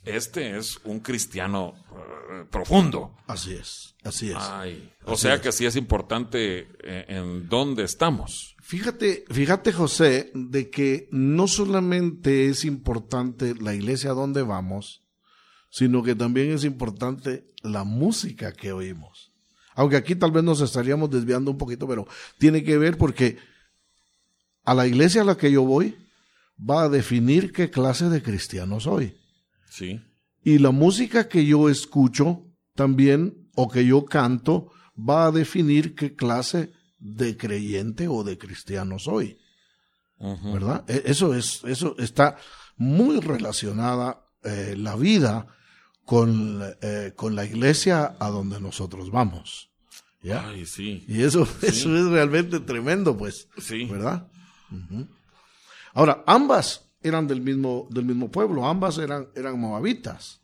este 0.04 0.56
es 0.56 0.78
un 0.84 1.00
cristiano 1.00 1.74
eh, 1.90 2.44
profundo. 2.50 3.16
Así 3.26 3.54
es, 3.54 3.96
así 4.04 4.30
es. 4.30 4.36
o 5.04 5.16
sea 5.16 5.40
que 5.40 5.50
sí 5.50 5.66
es 5.66 5.74
importante 5.74 6.68
eh, 6.84 7.04
en 7.08 7.48
dónde 7.48 7.82
estamos. 7.82 8.54
Fíjate, 8.68 9.24
fíjate 9.30 9.72
José, 9.72 10.30
de 10.34 10.68
que 10.68 11.08
no 11.10 11.48
solamente 11.48 12.50
es 12.50 12.66
importante 12.66 13.54
la 13.54 13.74
iglesia 13.74 14.10
a 14.10 14.12
donde 14.14 14.42
vamos, 14.42 15.06
sino 15.70 16.02
que 16.02 16.14
también 16.14 16.50
es 16.50 16.64
importante 16.64 17.50
la 17.62 17.84
música 17.84 18.52
que 18.52 18.72
oímos. 18.72 19.32
Aunque 19.74 19.96
aquí 19.96 20.14
tal 20.14 20.32
vez 20.32 20.44
nos 20.44 20.60
estaríamos 20.60 21.08
desviando 21.08 21.50
un 21.50 21.56
poquito, 21.56 21.88
pero 21.88 22.06
tiene 22.36 22.62
que 22.62 22.76
ver 22.76 22.98
porque 22.98 23.38
a 24.64 24.74
la 24.74 24.86
iglesia 24.86 25.22
a 25.22 25.24
la 25.24 25.38
que 25.38 25.50
yo 25.50 25.62
voy 25.62 25.96
va 26.60 26.82
a 26.82 26.88
definir 26.90 27.52
qué 27.52 27.70
clase 27.70 28.10
de 28.10 28.22
cristiano 28.22 28.80
soy. 28.80 29.16
Sí. 29.70 29.98
Y 30.44 30.58
la 30.58 30.72
música 30.72 31.26
que 31.26 31.46
yo 31.46 31.70
escucho 31.70 32.44
también 32.74 33.48
o 33.54 33.70
que 33.70 33.86
yo 33.86 34.04
canto 34.04 34.70
va 34.94 35.24
a 35.24 35.32
definir 35.32 35.94
qué 35.94 36.14
clase 36.14 36.70
de 36.98 37.36
creyente 37.36 38.08
o 38.08 38.24
de 38.24 38.38
cristiano 38.38 38.98
soy. 38.98 39.38
¿Verdad? 40.18 40.84
E, 40.88 41.04
eso 41.06 41.34
es, 41.34 41.62
eso 41.64 41.94
está 41.98 42.36
muy 42.76 43.20
relacionada 43.20 44.26
eh, 44.42 44.74
la 44.76 44.96
vida 44.96 45.46
con, 46.04 46.60
eh, 46.80 47.12
con 47.14 47.36
la 47.36 47.44
iglesia 47.44 48.16
a 48.18 48.30
donde 48.30 48.60
nosotros 48.60 49.10
vamos. 49.10 49.70
Ay, 50.24 50.66
sí. 50.66 51.04
Y 51.06 51.22
eso, 51.22 51.46
eso 51.62 51.96
es 51.96 52.06
realmente 52.06 52.60
tremendo, 52.60 53.16
pues. 53.16 53.48
Sí. 53.58 53.84
¿Verdad? 53.84 54.28
Ahora, 55.94 56.22
ambas 56.26 56.90
eran 57.02 57.26
del 57.26 57.40
mismo, 57.40 57.86
del 57.90 58.04
mismo 58.04 58.30
pueblo, 58.30 58.66
ambas 58.66 58.98
eran, 58.98 59.28
eran 59.34 59.58
moabitas. 59.58 60.40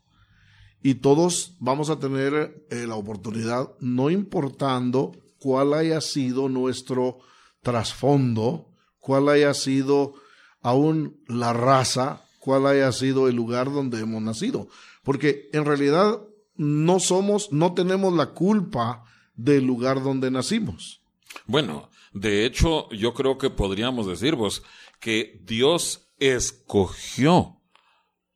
Y 0.83 0.97
todos 0.97 1.57
vamos 1.59 1.91
a 1.91 1.99
tener 1.99 2.67
eh, 2.71 2.87
la 2.87 2.95
oportunidad, 2.95 3.71
no 3.81 4.11
importando 4.11 5.13
cuál 5.45 5.75
haya 5.75 6.01
sido 6.01 6.49
nuestro 6.49 7.19
trasfondo, 7.61 8.71
cuál 8.99 9.29
haya 9.29 9.53
sido 9.53 10.15
aún 10.63 11.23
la 11.29 11.53
raza, 11.53 12.23
cuál 12.39 12.67
haya 12.67 12.91
sido 12.93 13.29
el 13.29 13.37
lugar 13.37 13.71
donde 13.71 14.01
hemos 14.01 14.23
nacido. 14.23 14.69
Porque 15.03 15.51
en 15.53 15.67
realidad 15.67 16.19
no 16.57 16.99
somos, 16.99 17.53
no 17.53 17.75
tenemos 17.75 18.15
la 18.15 18.29
culpa 18.29 19.05
del 19.35 19.67
lugar 19.67 20.03
donde 20.03 20.31
nacimos. 20.31 21.03
Bueno, 21.45 21.91
de 22.15 22.47
hecho, 22.47 22.89
yo 22.89 23.13
creo 23.13 23.37
que 23.37 23.51
podríamos 23.51 24.07
decir 24.07 24.37
vos 24.37 24.63
que 24.99 25.43
Dios 25.45 26.09
escogió 26.19 27.61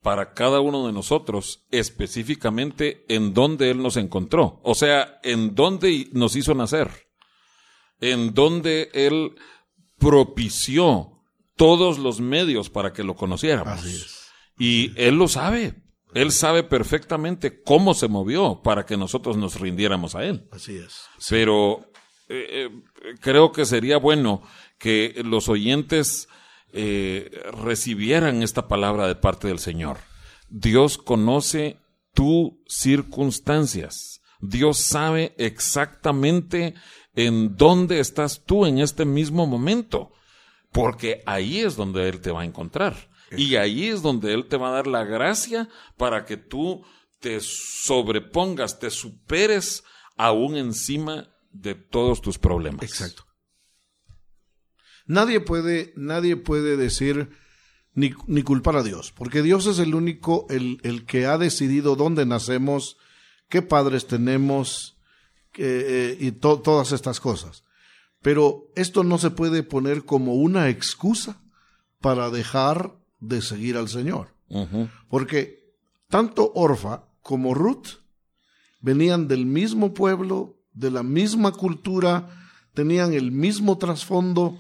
para 0.09 0.33
cada 0.33 0.61
uno 0.61 0.87
de 0.87 0.93
nosotros 0.95 1.67
específicamente 1.71 3.05
en 3.11 3.35
dónde 3.35 3.71
Él 3.71 3.83
nos 3.83 3.99
encontró. 3.99 4.59
O 4.63 4.75
sea, 4.75 5.21
en 5.23 5.55
dónde 5.55 6.09
nos 6.13 6.35
hizo 6.35 6.55
nacer. 6.55 6.89
En 8.01 8.33
dónde 8.33 8.89
Él 8.95 9.35
propició 9.99 11.21
todos 11.57 11.99
los 11.99 12.23
medios 12.23 12.71
para 12.71 12.95
que 12.95 13.05
lo 13.05 13.17
conociéramos. 13.17 13.81
Así 13.81 13.97
es. 13.97 14.29
Y 14.59 14.93
Él 14.99 15.17
lo 15.17 15.29
sabe. 15.29 15.75
Él 16.15 16.33
sabe 16.33 16.63
perfectamente 16.63 17.63
cómo 17.63 17.93
se 17.93 18.09
movió 18.09 18.63
para 18.63 18.87
que 18.87 18.97
nosotros 18.97 19.37
nos 19.37 19.61
rindiéramos 19.61 20.15
a 20.15 20.25
Él. 20.25 20.49
Así 20.53 20.79
es. 20.79 21.03
Pero 21.29 21.93
eh, 22.31 22.71
eh, 22.71 22.71
creo 23.21 23.53
que 23.53 23.67
sería 23.67 23.99
bueno 23.99 24.41
que 24.79 25.21
los 25.23 25.51
oyentes 25.51 26.31
eh, 26.73 27.31
recibieran 27.63 28.43
esta 28.43 28.69
palabra 28.69 29.07
de 29.07 29.15
parte 29.15 29.49
del 29.49 29.59
Señor. 29.59 29.99
Dios 30.49 30.99
conoce 30.99 31.79
tus 32.15 32.53
circunstancias. 32.67 34.21
Dios 34.41 34.79
sabe 34.79 35.35
exactamente 35.39 36.75
en 37.15 37.57
dónde 37.57 38.01
estás 38.01 38.45
tú 38.45 38.67
en 38.67 38.79
este 38.79 39.05
mismo 39.05 39.47
momento, 39.47 40.13
porque 40.73 41.23
ahí 41.27 41.59
es 41.59 41.77
donde 41.77 42.09
Él 42.09 42.21
te 42.21 42.31
va 42.31 42.43
a 42.43 42.47
encontrar. 42.47 43.09
Y 43.37 43.57
ahí 43.57 43.89
es 43.89 44.01
donde 44.03 44.33
Él 44.33 44.47
te 44.47 44.57
va 44.57 44.69
a 44.69 44.73
dar 44.73 44.87
la 44.87 45.05
gracia 45.05 45.69
para 45.97 46.25
que 46.25 46.37
tú 46.37 46.85
te 47.21 47.41
sobrepongas, 47.41 48.79
te 48.79 48.91
superes 48.91 49.85
aún 50.17 50.57
encima 50.57 51.29
de 51.51 51.75
todos 51.75 52.21
tus 52.21 52.39
problemas. 52.39 52.83
Exacto. 52.83 53.28
Nadie 55.09 55.41
puede, 55.41 55.93
nadie 55.97 56.37
puede 56.37 56.77
decir 56.77 57.31
ni, 57.95 58.13
ni 58.29 58.43
culpar 58.43 58.77
a 58.77 58.83
Dios, 58.85 59.11
porque 59.13 59.43
Dios 59.43 59.67
es 59.67 59.81
el 59.81 59.95
único, 59.97 60.47
el, 60.51 60.79
el 60.85 61.05
que 61.07 61.27
ha 61.27 61.37
decidido 61.39 61.97
dónde 61.97 62.25
nacemos, 62.27 62.97
qué 63.49 63.61
padres 63.63 64.07
tenemos 64.07 64.97
eh, 65.57 66.17
y 66.21 66.31
to- 66.33 66.61
todas 66.61 66.93
estas 66.93 67.19
cosas. 67.19 67.65
Pero 68.23 68.67
esto 68.77 69.03
no 69.03 69.19
se 69.19 69.31
puede 69.31 69.63
poner 69.65 70.05
como 70.05 70.35
una 70.35 70.69
excusa 70.69 71.41
para 72.01 72.31
dejar 72.31 72.95
de 73.19 73.43
seguir 73.43 73.77
al 73.77 73.89
Señor. 73.89 74.29
Porque 75.09 75.73
tanto 76.09 76.53
Orfa 76.55 77.05
como 77.23 77.55
Ruth 77.55 77.99
venían 78.81 79.27
del 79.29 79.47
mismo 79.47 79.93
pueblo, 79.95 80.57
de 80.73 80.91
la 80.91 81.03
misma 81.03 81.53
cultura, 81.53 82.29
tenían 82.75 83.13
el 83.13 83.33
mismo 83.33 83.79
trasfondo, 83.79 84.59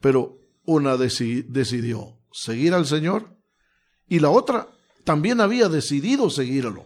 pero 0.00 0.38
una 0.64 0.96
deci- 0.96 1.44
decidió 1.46 2.18
seguir 2.32 2.74
al 2.74 2.86
Señor 2.86 3.36
y 4.08 4.18
la 4.20 4.30
otra 4.30 4.68
también 5.04 5.40
había 5.40 5.68
decidido 5.68 6.30
seguirlo. 6.30 6.84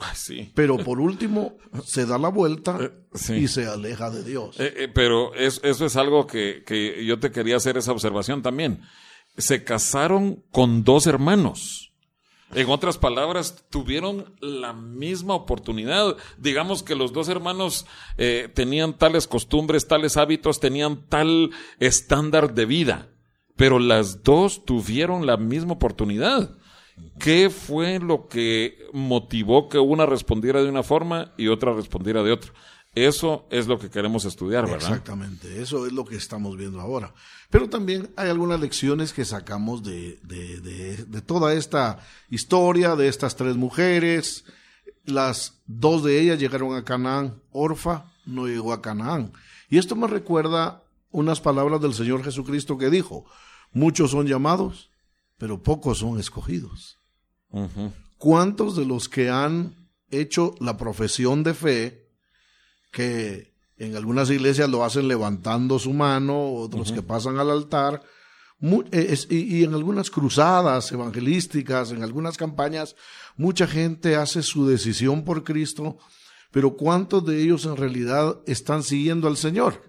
Ay, 0.00 0.14
sí. 0.14 0.52
Pero 0.54 0.78
por 0.78 1.00
último 1.00 1.56
se 1.84 2.06
da 2.06 2.18
la 2.18 2.28
vuelta 2.28 2.78
Eh, 2.80 2.90
sí. 3.14 3.34
y 3.34 3.48
se 3.48 3.66
aleja 3.66 4.10
de 4.10 4.22
Dios. 4.22 4.58
Eh, 4.60 4.72
eh, 4.76 4.88
pero 4.88 5.34
es- 5.34 5.60
eso 5.64 5.86
es 5.86 5.96
algo 5.96 6.26
que, 6.26 6.62
que 6.64 7.04
yo 7.04 7.18
te 7.18 7.32
quería 7.32 7.56
hacer 7.56 7.76
esa 7.76 7.90
observación 7.92 8.42
también. 8.42 8.82
Se 9.36 9.64
casaron 9.64 10.44
con 10.52 10.84
dos 10.84 11.06
hermanos. 11.06 11.87
En 12.54 12.70
otras 12.70 12.96
palabras, 12.96 13.66
tuvieron 13.68 14.34
la 14.40 14.72
misma 14.72 15.34
oportunidad. 15.34 16.16
Digamos 16.38 16.82
que 16.82 16.94
los 16.94 17.12
dos 17.12 17.28
hermanos 17.28 17.86
eh, 18.16 18.48
tenían 18.54 18.96
tales 18.96 19.26
costumbres, 19.26 19.86
tales 19.86 20.16
hábitos, 20.16 20.58
tenían 20.58 21.04
tal 21.08 21.50
estándar 21.78 22.54
de 22.54 22.64
vida, 22.64 23.08
pero 23.56 23.78
las 23.78 24.22
dos 24.22 24.64
tuvieron 24.64 25.26
la 25.26 25.36
misma 25.36 25.74
oportunidad. 25.74 26.56
¿Qué 27.20 27.50
fue 27.50 27.98
lo 27.98 28.28
que 28.28 28.78
motivó 28.92 29.68
que 29.68 29.78
una 29.78 30.06
respondiera 30.06 30.62
de 30.62 30.68
una 30.68 30.82
forma 30.82 31.32
y 31.36 31.48
otra 31.48 31.72
respondiera 31.74 32.22
de 32.22 32.32
otra? 32.32 32.52
Eso 33.06 33.46
es 33.50 33.66
lo 33.66 33.78
que 33.78 33.90
queremos 33.90 34.24
estudiar, 34.24 34.64
¿verdad? 34.66 34.88
Exactamente, 34.88 35.60
eso 35.62 35.86
es 35.86 35.92
lo 35.92 36.04
que 36.04 36.16
estamos 36.16 36.56
viendo 36.56 36.80
ahora. 36.80 37.12
Pero 37.50 37.68
también 37.68 38.10
hay 38.16 38.28
algunas 38.30 38.60
lecciones 38.60 39.12
que 39.12 39.24
sacamos 39.24 39.82
de, 39.82 40.18
de, 40.22 40.60
de- 40.60 41.04
de 41.04 41.22
toda 41.22 41.54
esta 41.54 42.00
historia, 42.30 42.96
de 42.96 43.08
estas 43.08 43.36
tres 43.36 43.56
mujeres. 43.56 44.44
Las 45.04 45.60
dos 45.66 46.02
de 46.04 46.20
ellas 46.20 46.38
llegaron 46.38 46.74
a 46.74 46.84
Canaán, 46.84 47.40
Orfa 47.52 48.12
no 48.26 48.46
llegó 48.46 48.72
a 48.72 48.82
Canaán. 48.82 49.32
Y 49.70 49.78
esto 49.78 49.96
me 49.96 50.06
recuerda 50.06 50.82
unas 51.10 51.40
palabras 51.40 51.80
del 51.80 51.94
Señor 51.94 52.22
Jesucristo 52.22 52.76
que 52.76 52.90
dijo, 52.90 53.24
muchos 53.72 54.10
son 54.10 54.26
llamados, 54.26 54.90
pero 55.38 55.62
pocos 55.62 55.98
son 55.98 56.18
escogidos. 56.20 56.98
¿Cuántos 58.18 58.76
de 58.76 58.84
los 58.84 59.08
que 59.08 59.30
han 59.30 59.74
hecho 60.10 60.54
la 60.60 60.76
profesión 60.76 61.42
de 61.42 61.54
fe, 61.54 62.07
que 62.90 63.52
en 63.76 63.94
algunas 63.96 64.30
iglesias 64.30 64.68
lo 64.68 64.84
hacen 64.84 65.06
levantando 65.08 65.78
su 65.78 65.92
mano, 65.92 66.52
otros 66.54 66.90
que 66.92 67.02
pasan 67.02 67.38
al 67.38 67.50
altar, 67.50 68.02
eh, 68.60 69.06
es- 69.10 69.28
y, 69.30 69.58
y 69.58 69.64
en 69.64 69.74
algunas 69.74 70.10
cruzadas 70.10 70.90
evangelísticas, 70.90 71.92
en 71.92 72.02
algunas 72.02 72.36
campañas, 72.36 72.96
mucha 73.36 73.66
gente 73.68 74.16
hace 74.16 74.42
su 74.42 74.66
decisión 74.66 75.24
por 75.24 75.44
Cristo, 75.44 75.96
pero 76.50 76.76
¿cuántos 76.76 77.24
de 77.24 77.40
ellos 77.42 77.66
en 77.66 77.76
realidad 77.76 78.40
están 78.46 78.82
siguiendo 78.82 79.28
al 79.28 79.36
Señor? 79.36 79.82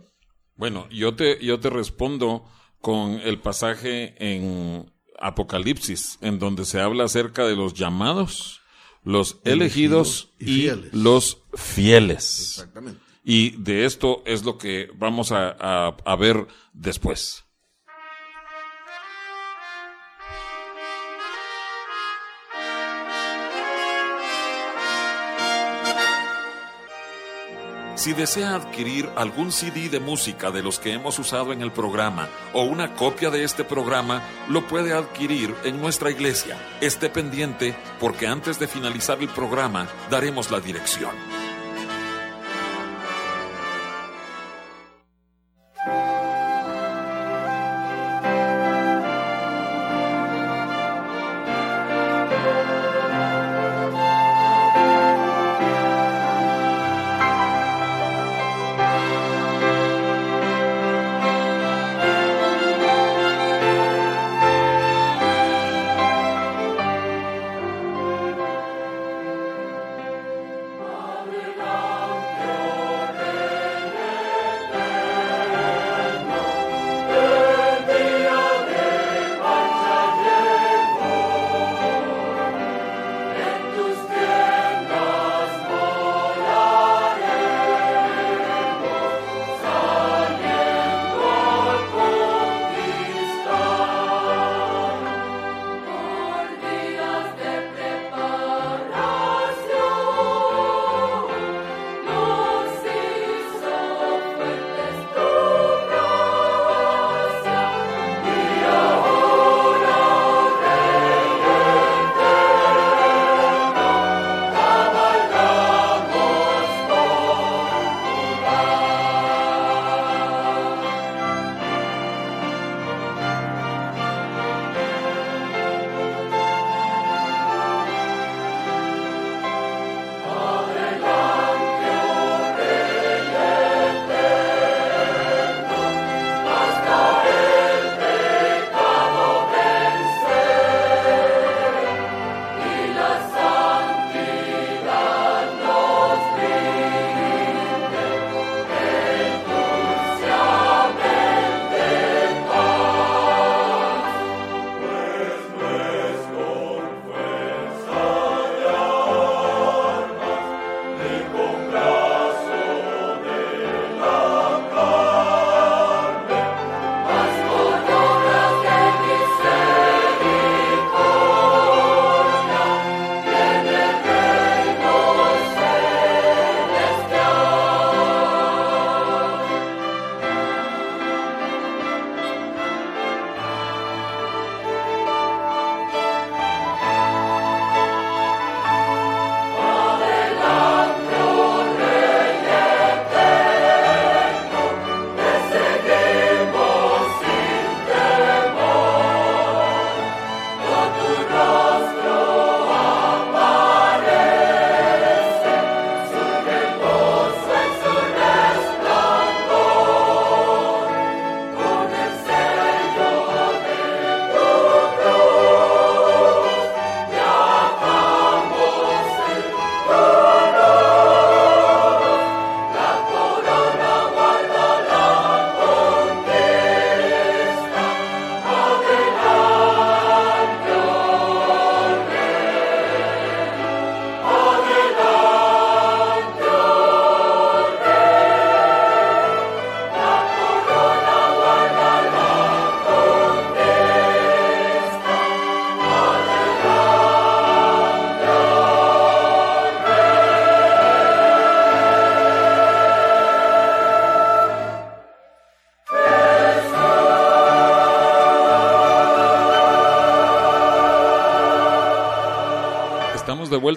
Bueno, 0.56 0.88
yo 0.92 1.16
te, 1.16 1.44
yo 1.44 1.60
te 1.60 1.70
respondo 1.70 2.44
con 2.82 3.14
el 3.14 3.40
pasaje 3.40 4.14
en 4.20 4.92
Apocalipsis, 5.20 6.18
en 6.22 6.38
donde 6.38 6.66
se 6.66 6.80
habla 6.80 7.06
acerca 7.06 7.46
de 7.46 7.56
los 7.56 7.74
llamados, 7.74 8.62
los 9.04 9.40
elegidos, 9.46 10.30
Elegidos 10.40 10.84
y 10.84 10.88
y, 10.88 10.90
los 10.92 11.39
fieles. 11.60 12.40
Exactamente. 12.58 13.00
Y 13.24 13.52
de 13.62 13.86
esto 13.86 14.24
es 14.26 14.44
lo 14.44 14.58
que 14.58 14.90
vamos 14.96 15.32
a, 15.32 15.56
a- 15.60 15.96
a 16.06 16.16
ver 16.16 16.48
después. 16.74 17.44
Si 27.96 28.14
desea 28.14 28.56
adquirir 28.56 29.10
algún 29.18 29.52
CD 29.52 29.90
de 29.90 30.00
música 30.00 30.52
de 30.52 30.64
los 30.64 30.80
que 30.80 30.94
hemos 30.94 31.20
usado 31.20 31.52
en 31.52 31.62
el 31.62 31.72
programa 31.74 32.30
o 32.54 32.64
una 32.64 32.94
copia 32.96 33.30
de 33.30 33.44
este 33.44 33.66
programa, 33.66 34.24
lo 34.48 34.66
puede 34.66 34.94
adquirir 34.94 35.54
en 35.66 35.82
nuestra 35.82 36.10
iglesia. 36.10 36.58
Esté 36.80 37.10
pendiente 37.10 37.76
porque 38.00 38.26
antes 38.26 38.58
de 38.58 38.68
finalizar 38.70 39.20
el 39.22 39.28
programa 39.28 39.90
daremos 40.10 40.50
la 40.50 40.62
dirección. 40.62 41.12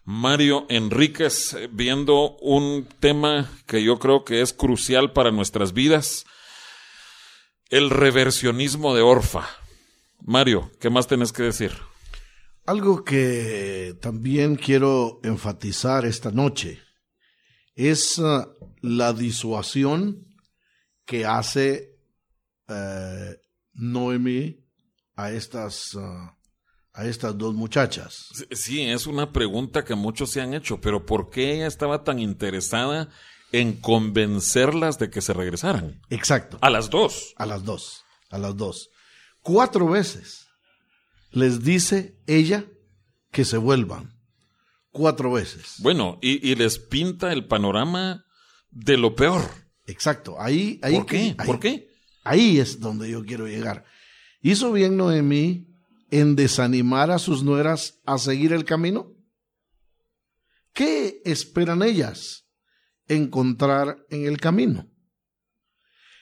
Mario 0.03 0.65
Enríquez 0.69 1.53
eh, 1.53 1.69
viendo 1.71 2.35
un 2.37 2.87
tema 2.99 3.47
que 3.67 3.83
yo 3.83 3.99
creo 3.99 4.25
que 4.25 4.41
es 4.41 4.53
crucial 4.53 5.13
para 5.13 5.29
nuestras 5.29 5.73
vidas, 5.73 6.25
el 7.69 7.91
reversionismo 7.91 8.95
de 8.95 9.03
Orfa. 9.03 9.47
Mario, 10.19 10.71
¿qué 10.79 10.89
más 10.89 11.05
tenés 11.05 11.31
que 11.31 11.43
decir? 11.43 11.73
Algo 12.65 13.03
que 13.03 13.95
también 14.01 14.55
quiero 14.55 15.19
enfatizar 15.23 16.03
esta 16.03 16.31
noche 16.31 16.81
es 17.75 18.17
uh, 18.17 18.47
la 18.81 19.13
disuasión 19.13 20.25
que 21.05 21.27
hace 21.27 21.95
uh, 22.67 23.35
Noemi 23.73 24.65
a 25.15 25.31
estas, 25.31 25.93
uh, 25.93 26.31
a 26.93 27.05
estas 27.05 27.37
dos 27.37 27.53
muchachas. 27.53 28.29
Sí, 28.49 28.81
es 28.81 29.05
una 29.05 29.31
pregunta 29.31 29.85
que 29.85 29.93
muchos 29.93 30.31
se 30.31 30.41
han 30.41 30.55
hecho, 30.55 30.81
pero 30.81 31.05
¿por 31.05 31.29
qué 31.29 31.53
ella 31.53 31.67
estaba 31.67 32.03
tan 32.03 32.17
interesada 32.17 33.09
en 33.51 33.73
convencerlas 33.73 34.97
de 34.97 35.11
que 35.11 35.21
se 35.21 35.33
regresaran? 35.33 36.01
Exacto. 36.09 36.57
A 36.61 36.71
las 36.71 36.89
dos. 36.89 37.35
A 37.37 37.45
las 37.45 37.63
dos, 37.63 38.03
a 38.31 38.39
las 38.39 38.57
dos. 38.57 38.89
Cuatro 39.41 39.87
veces 39.87 40.44
les 41.35 41.63
dice 41.63 42.17
ella 42.27 42.65
que 43.31 43.45
se 43.45 43.57
vuelvan. 43.57 44.13
Cuatro 44.91 45.33
veces. 45.33 45.75
Bueno, 45.79 46.17
y, 46.21 46.49
y 46.49 46.55
les 46.55 46.79
pinta 46.79 47.33
el 47.33 47.45
panorama 47.47 48.23
de 48.71 48.97
lo 48.97 49.15
peor. 49.15 49.41
Exacto. 49.87 50.39
Ahí, 50.39 50.79
ahí 50.81 50.95
¿Por 50.95 51.05
qué? 51.05 51.17
ahí- 51.37 51.45
¿Por 51.45 51.59
qué? 51.59 51.89
Ahí 52.23 52.59
es 52.59 52.79
donde 52.79 53.09
yo 53.09 53.23
quiero 53.25 53.45
llegar. 53.47 53.85
¿Hizo 54.41 54.71
bien 54.71 54.95
Noemí 54.97 55.67
en 56.11 56.35
desanimar 56.35 57.11
a 57.11 57.19
sus 57.19 57.43
nueras 57.43 57.99
a 58.05 58.17
seguir 58.17 58.53
el 58.53 58.63
camino? 58.65 59.11
¿Qué 60.73 61.21
esperan 61.25 61.83
ellas 61.83 62.45
encontrar 63.07 63.97
en 64.09 64.25
el 64.25 64.37
camino? 64.39 64.89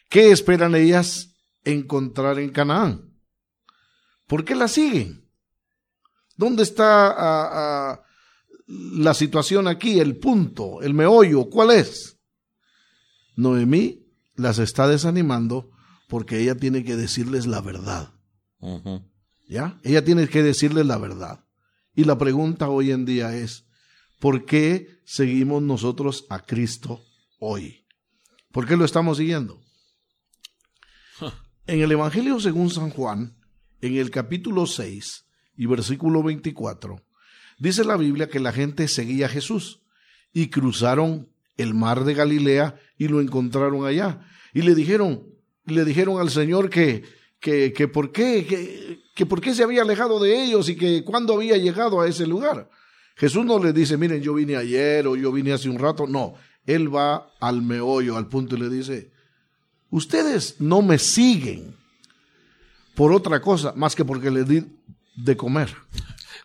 ¿Qué 0.09 0.31
esperan 0.31 0.75
ellas 0.75 1.35
encontrar 1.63 2.39
en 2.39 2.49
Canaán? 2.49 3.12
¿Por 4.27 4.45
qué 4.45 4.55
la 4.55 4.67
siguen? 4.67 5.29
¿Dónde 6.35 6.63
está 6.63 7.07
ah, 7.07 7.49
ah, 7.51 8.03
la 8.67 9.13
situación 9.13 9.67
aquí, 9.67 9.99
el 9.99 10.17
punto, 10.17 10.81
el 10.81 10.93
meollo? 10.93 11.49
¿Cuál 11.49 11.71
es? 11.71 12.17
Noemí 13.35 14.07
las 14.35 14.59
está 14.59 14.87
desanimando 14.87 15.71
porque 16.07 16.39
ella 16.39 16.55
tiene 16.55 16.83
que 16.83 16.95
decirles 16.95 17.45
la 17.45 17.61
verdad. 17.61 18.13
¿Ya? 19.47 19.79
Ella 19.83 20.03
tiene 20.03 20.27
que 20.27 20.43
decirles 20.43 20.85
la 20.85 20.97
verdad. 20.97 21.45
Y 21.95 22.05
la 22.05 22.17
pregunta 22.17 22.69
hoy 22.69 22.91
en 22.91 23.05
día 23.05 23.35
es, 23.35 23.65
¿por 24.19 24.45
qué 24.45 25.01
seguimos 25.05 25.61
nosotros 25.61 26.25
a 26.29 26.39
Cristo 26.39 27.03
hoy? 27.39 27.85
¿Por 28.51 28.67
qué 28.67 28.77
lo 28.77 28.85
estamos 28.85 29.17
siguiendo? 29.17 29.59
En 31.65 31.81
el 31.81 31.91
Evangelio 31.91 32.39
según 32.39 32.69
San 32.69 32.89
Juan, 32.89 33.37
en 33.83 33.97
el 33.97 34.11
capítulo 34.11 34.65
6 34.65 35.25
y 35.57 35.65
versículo 35.65 36.23
24, 36.23 37.01
dice 37.59 37.83
la 37.83 37.97
Biblia 37.97 38.29
que 38.29 38.39
la 38.39 38.53
gente 38.53 38.87
seguía 38.87 39.25
a 39.25 39.29
Jesús 39.29 39.81
y 40.31 40.47
cruzaron 40.47 41.27
el 41.57 41.73
mar 41.73 42.05
de 42.05 42.13
Galilea 42.13 42.79
y 42.97 43.09
lo 43.09 43.19
encontraron 43.19 43.85
allá. 43.85 44.25
Y 44.53 44.61
le 44.61 44.73
dijeron, 44.73 45.25
le 45.65 45.83
dijeron 45.83 46.21
al 46.21 46.29
Señor 46.29 46.69
que, 46.69 47.03
que, 47.41 47.73
que 47.73 47.89
por 47.89 48.13
qué, 48.13 49.01
que, 49.13 49.25
por 49.25 49.41
qué 49.41 49.53
se 49.53 49.63
había 49.63 49.81
alejado 49.81 50.17
de 50.21 50.45
ellos 50.45 50.69
y 50.69 50.77
que 50.77 51.03
cuándo 51.03 51.33
había 51.33 51.57
llegado 51.57 51.99
a 51.99 52.07
ese 52.07 52.25
lugar. 52.25 52.69
Jesús 53.17 53.45
no 53.45 53.61
les 53.61 53.73
dice, 53.73 53.97
miren, 53.97 54.21
yo 54.21 54.33
vine 54.33 54.55
ayer 54.55 55.05
o 55.07 55.17
yo 55.17 55.33
vine 55.33 55.51
hace 55.51 55.67
un 55.67 55.77
rato. 55.77 56.07
No, 56.07 56.35
él 56.65 56.93
va 56.93 57.33
al 57.41 57.61
meollo, 57.61 58.15
al 58.15 58.29
punto 58.29 58.55
y 58.55 58.59
le 58.59 58.69
dice, 58.69 59.11
ustedes 59.89 60.61
no 60.61 60.81
me 60.81 60.97
siguen 60.97 61.82
por 62.95 63.11
otra 63.13 63.41
cosa 63.41 63.73
más 63.75 63.95
que 63.95 64.05
porque 64.05 64.31
les 64.31 64.47
di 64.47 64.65
de 65.15 65.37
comer. 65.37 65.73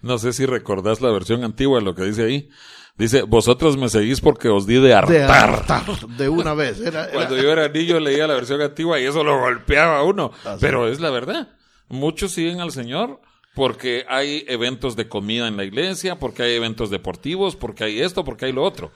No 0.02 0.18
sé 0.18 0.32
si 0.32 0.46
recordás 0.46 1.00
la 1.00 1.10
versión 1.10 1.42
antigua 1.44 1.78
de 1.78 1.84
lo 1.84 1.94
que 1.94 2.04
dice 2.04 2.24
ahí. 2.24 2.48
Dice, 2.96 3.22
vosotros 3.22 3.76
me 3.76 3.88
seguís 3.88 4.20
porque 4.20 4.48
os 4.48 4.66
di 4.66 4.80
de 4.80 4.92
hartar. 4.94 5.12
De 5.14 5.22
hartar, 5.24 6.08
de 6.16 6.28
una 6.28 6.54
vez. 6.54 6.80
Era- 6.80 7.04
era- 7.04 7.12
Cuando 7.12 7.36
yo 7.36 7.50
era 7.52 7.68
niño 7.68 8.00
leía 8.00 8.26
la 8.26 8.34
versión 8.34 8.60
antigua 8.60 8.98
y 9.00 9.04
eso 9.04 9.22
lo 9.22 9.38
golpeaba 9.38 9.98
a 9.98 10.02
uno. 10.02 10.32
Así. 10.44 10.58
Pero 10.60 10.88
es 10.88 11.00
la 11.00 11.10
verdad. 11.10 11.48
Muchos 11.88 12.32
siguen 12.32 12.60
al 12.60 12.72
Señor 12.72 13.20
porque 13.54 14.04
hay 14.08 14.44
eventos 14.48 14.94
de 14.96 15.08
comida 15.08 15.48
en 15.48 15.56
la 15.56 15.64
iglesia, 15.64 16.18
porque 16.18 16.42
hay 16.44 16.54
eventos 16.54 16.90
deportivos, 16.90 17.56
porque 17.56 17.84
hay 17.84 18.00
esto, 18.00 18.24
porque 18.24 18.46
hay 18.46 18.52
lo 18.52 18.62
otro. 18.64 18.92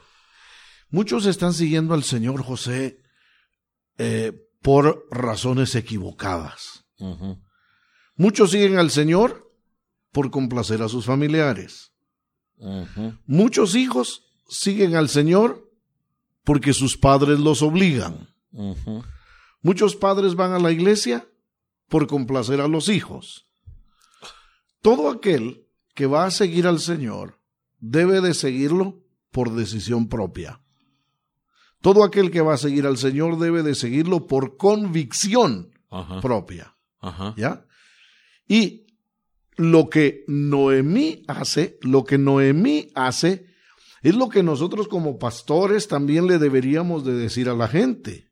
Muchos 0.89 1.25
están 1.25 1.53
siguiendo 1.53 1.93
al 1.93 2.03
Señor 2.03 2.43
José 2.43 2.99
eh, 3.97 4.31
por 4.61 5.05
razones 5.11 5.75
equivocadas. 5.75 6.85
Ujú. 6.99 7.41
Muchos 8.15 8.51
siguen 8.51 8.77
al 8.77 8.91
Señor 8.91 9.51
por 10.11 10.29
complacer 10.31 10.81
a 10.81 10.89
sus 10.89 11.05
familiares. 11.05 11.93
Muchos 13.25 13.75
hijos 13.75 14.23
siguen 14.47 14.95
al 14.95 15.09
Señor 15.09 15.69
porque 16.43 16.73
sus 16.73 16.97
padres 16.97 17.39
los 17.39 17.61
obligan. 17.61 18.29
Muchos 19.61 19.95
padres 19.95 20.35
van 20.35 20.53
a 20.53 20.59
la 20.59 20.71
iglesia 20.71 21.27
por 21.89 22.07
complacer 22.07 22.61
a 22.61 22.67
los 22.67 22.89
hijos. 22.89 23.47
Todo 24.81 25.09
aquel 25.09 25.67
que 25.95 26.05
va 26.05 26.25
a 26.25 26.31
seguir 26.31 26.67
al 26.67 26.79
Señor 26.79 27.39
debe 27.79 28.21
de 28.21 28.33
seguirlo 28.33 29.03
por 29.31 29.53
decisión 29.53 30.07
propia. 30.07 30.61
Todo 31.81 32.03
aquel 32.03 32.31
que 32.31 32.41
va 32.41 32.53
a 32.53 32.57
seguir 32.57 32.85
al 32.85 32.97
Señor 32.97 33.37
debe 33.39 33.63
de 33.63 33.75
seguirlo 33.75 34.27
por 34.27 34.57
convicción 34.57 35.71
Ajá. 35.89 36.21
propia. 36.21 36.77
Ajá. 36.99 37.33
¿Ya? 37.35 37.65
Y 38.47 38.87
lo 39.55 39.89
que 39.89 40.23
Noemí 40.27 41.23
hace, 41.27 41.77
lo 41.81 42.03
que 42.03 42.17
Noemí 42.17 42.91
hace, 42.95 43.45
es 44.01 44.15
lo 44.15 44.29
que 44.29 44.43
nosotros 44.43 44.87
como 44.87 45.17
pastores 45.17 45.87
también 45.87 46.27
le 46.27 46.37
deberíamos 46.39 47.05
de 47.05 47.13
decir 47.13 47.47
a 47.49 47.53
la 47.55 47.67
gente. 47.67 48.31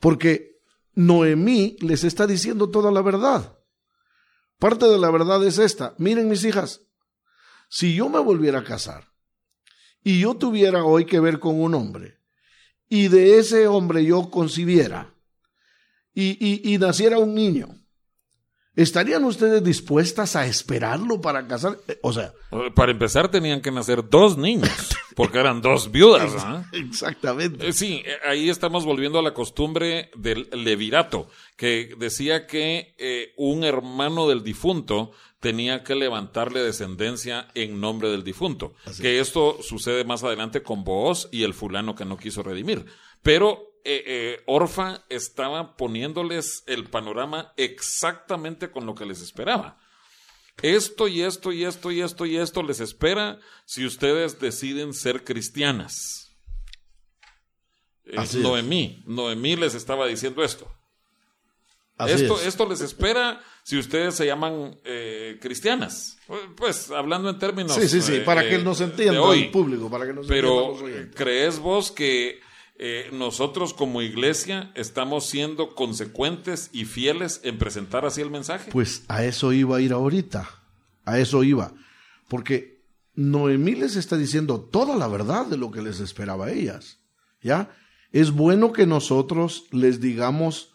Porque 0.00 0.58
Noemí 0.94 1.76
les 1.80 2.04
está 2.04 2.26
diciendo 2.26 2.70
toda 2.70 2.90
la 2.90 3.02
verdad. 3.02 3.58
Parte 4.58 4.86
de 4.86 4.98
la 4.98 5.10
verdad 5.10 5.44
es 5.46 5.58
esta. 5.58 5.94
Miren 5.98 6.28
mis 6.28 6.44
hijas, 6.44 6.82
si 7.70 7.94
yo 7.94 8.08
me 8.08 8.18
volviera 8.18 8.60
a 8.60 8.64
casar 8.64 9.04
y 10.02 10.20
yo 10.20 10.34
tuviera 10.34 10.84
hoy 10.84 11.06
que 11.06 11.20
ver 11.20 11.38
con 11.38 11.60
un 11.60 11.74
hombre 11.74 12.18
y 12.88 13.08
de 13.08 13.38
ese 13.38 13.66
hombre 13.68 14.04
yo 14.04 14.30
concibiera 14.30 15.14
y, 16.14 16.36
y- 16.44 16.74
y 16.74 16.78
naciera 16.78 17.18
un 17.18 17.34
niño, 17.34 17.68
¿estarían 18.82 19.24
ustedes 19.24 19.62
dispuestas 19.64 20.36
a 20.36 20.46
esperarlo 20.46 21.20
para 21.20 21.46
casar? 21.46 21.78
Eh, 21.88 21.98
O 22.02 22.12
sea, 22.12 22.32
Para 22.74 22.92
empezar 22.92 23.30
tenían 23.30 23.60
que 23.60 23.70
nacer 23.70 24.08
dos 24.08 24.38
niños, 24.38 24.70
porque 25.16 25.38
eran 25.38 25.60
dos 25.60 25.90
viudas. 25.90 26.32
¿ah? 26.38 26.64
exactamente. 26.72 27.68
Eh, 27.68 27.72
Sí, 27.72 28.02
eh, 28.04 28.16
ahí 28.26 28.48
estamos 28.48 28.84
volviendo 28.84 29.18
a 29.18 29.22
la 29.22 29.34
costumbre 29.34 30.10
del 30.16 30.48
levirato, 30.52 31.28
que 31.56 31.94
decía 31.98 32.46
que 32.46 32.94
eh, 32.98 33.32
un 33.36 33.64
hermano 33.64 34.28
del 34.28 34.42
difunto 34.42 35.10
tenía 35.40 35.84
que 35.84 35.94
levantarle 35.94 36.62
descendencia 36.62 37.48
en 37.54 37.80
nombre 37.80 38.10
del 38.10 38.24
difunto. 38.24 38.74
que 39.00 39.20
esto 39.20 39.58
sucede 39.62 40.04
más 40.04 40.24
adelante 40.24 40.62
con 40.62 40.84
Booz 40.84 41.28
y 41.30 41.42
el 41.44 41.54
fulano 41.54 41.94
que 41.94 42.04
no 42.04 42.16
quiso 42.16 42.42
redimir. 42.42 42.86
Pero 43.22 43.67
eh, 43.88 44.02
eh, 44.06 44.42
Orfa 44.44 45.02
estaba 45.08 45.74
poniéndoles 45.78 46.62
el 46.66 46.90
panorama 46.90 47.54
exactamente 47.56 48.70
con 48.70 48.84
lo 48.84 48.94
que 48.94 49.06
les 49.06 49.22
esperaba. 49.22 49.78
Esto 50.60 51.08
y 51.08 51.22
esto 51.22 51.52
y 51.52 51.64
esto 51.64 51.90
y 51.90 52.02
esto 52.02 52.26
y 52.26 52.36
esto 52.36 52.62
les 52.62 52.80
espera 52.80 53.38
si 53.64 53.86
ustedes 53.86 54.38
deciden 54.40 54.92
ser 54.92 55.24
cristianas. 55.24 56.36
Eh, 58.04 58.16
Así. 58.18 58.40
Noemí, 58.40 59.02
Noemí 59.06 59.56
les 59.56 59.74
estaba 59.74 60.06
diciendo 60.06 60.44
esto. 60.44 60.70
Así 61.96 62.12
esto, 62.12 62.38
es. 62.40 62.46
esto 62.46 62.68
les 62.68 62.82
espera 62.82 63.40
si 63.62 63.78
ustedes 63.78 64.16
se 64.16 64.26
llaman 64.26 64.78
eh, 64.84 65.38
cristianas. 65.40 66.18
Pues 66.56 66.90
hablando 66.90 67.30
en 67.30 67.38
términos. 67.38 67.74
Sí, 67.74 67.88
sí, 67.88 68.02
sí, 68.02 68.20
para 68.20 68.44
eh, 68.44 68.50
que 68.50 68.58
nos 68.58 68.80
de 68.80 68.84
entienda 68.84 69.22
hoy. 69.22 69.44
el 69.44 69.50
público, 69.50 69.88
para 69.88 70.06
que 70.06 70.12
nos 70.12 70.26
Pero. 70.26 70.76
¿crees 71.14 71.58
vos 71.58 71.90
que 71.90 72.40
eh, 72.80 73.10
nosotros 73.12 73.74
como 73.74 74.02
iglesia 74.02 74.70
estamos 74.76 75.26
siendo 75.26 75.74
consecuentes 75.74 76.70
y 76.72 76.84
fieles 76.84 77.40
en 77.42 77.58
presentar 77.58 78.06
así 78.06 78.20
el 78.20 78.30
mensaje? 78.30 78.70
Pues 78.70 79.04
a 79.08 79.24
eso 79.24 79.52
iba 79.52 79.76
a 79.76 79.80
ir 79.80 79.92
ahorita. 79.92 80.48
A 81.04 81.18
eso 81.18 81.42
iba. 81.42 81.72
Porque 82.28 82.84
Noemí 83.14 83.74
les 83.74 83.96
está 83.96 84.16
diciendo 84.16 84.60
toda 84.60 84.94
la 84.94 85.08
verdad 85.08 85.46
de 85.46 85.56
lo 85.56 85.72
que 85.72 85.82
les 85.82 85.98
esperaba 85.98 86.46
a 86.46 86.52
ellas. 86.52 87.00
¿Ya? 87.42 87.74
Es 88.12 88.30
bueno 88.30 88.72
que 88.72 88.86
nosotros 88.86 89.64
les 89.72 90.00
digamos 90.00 90.72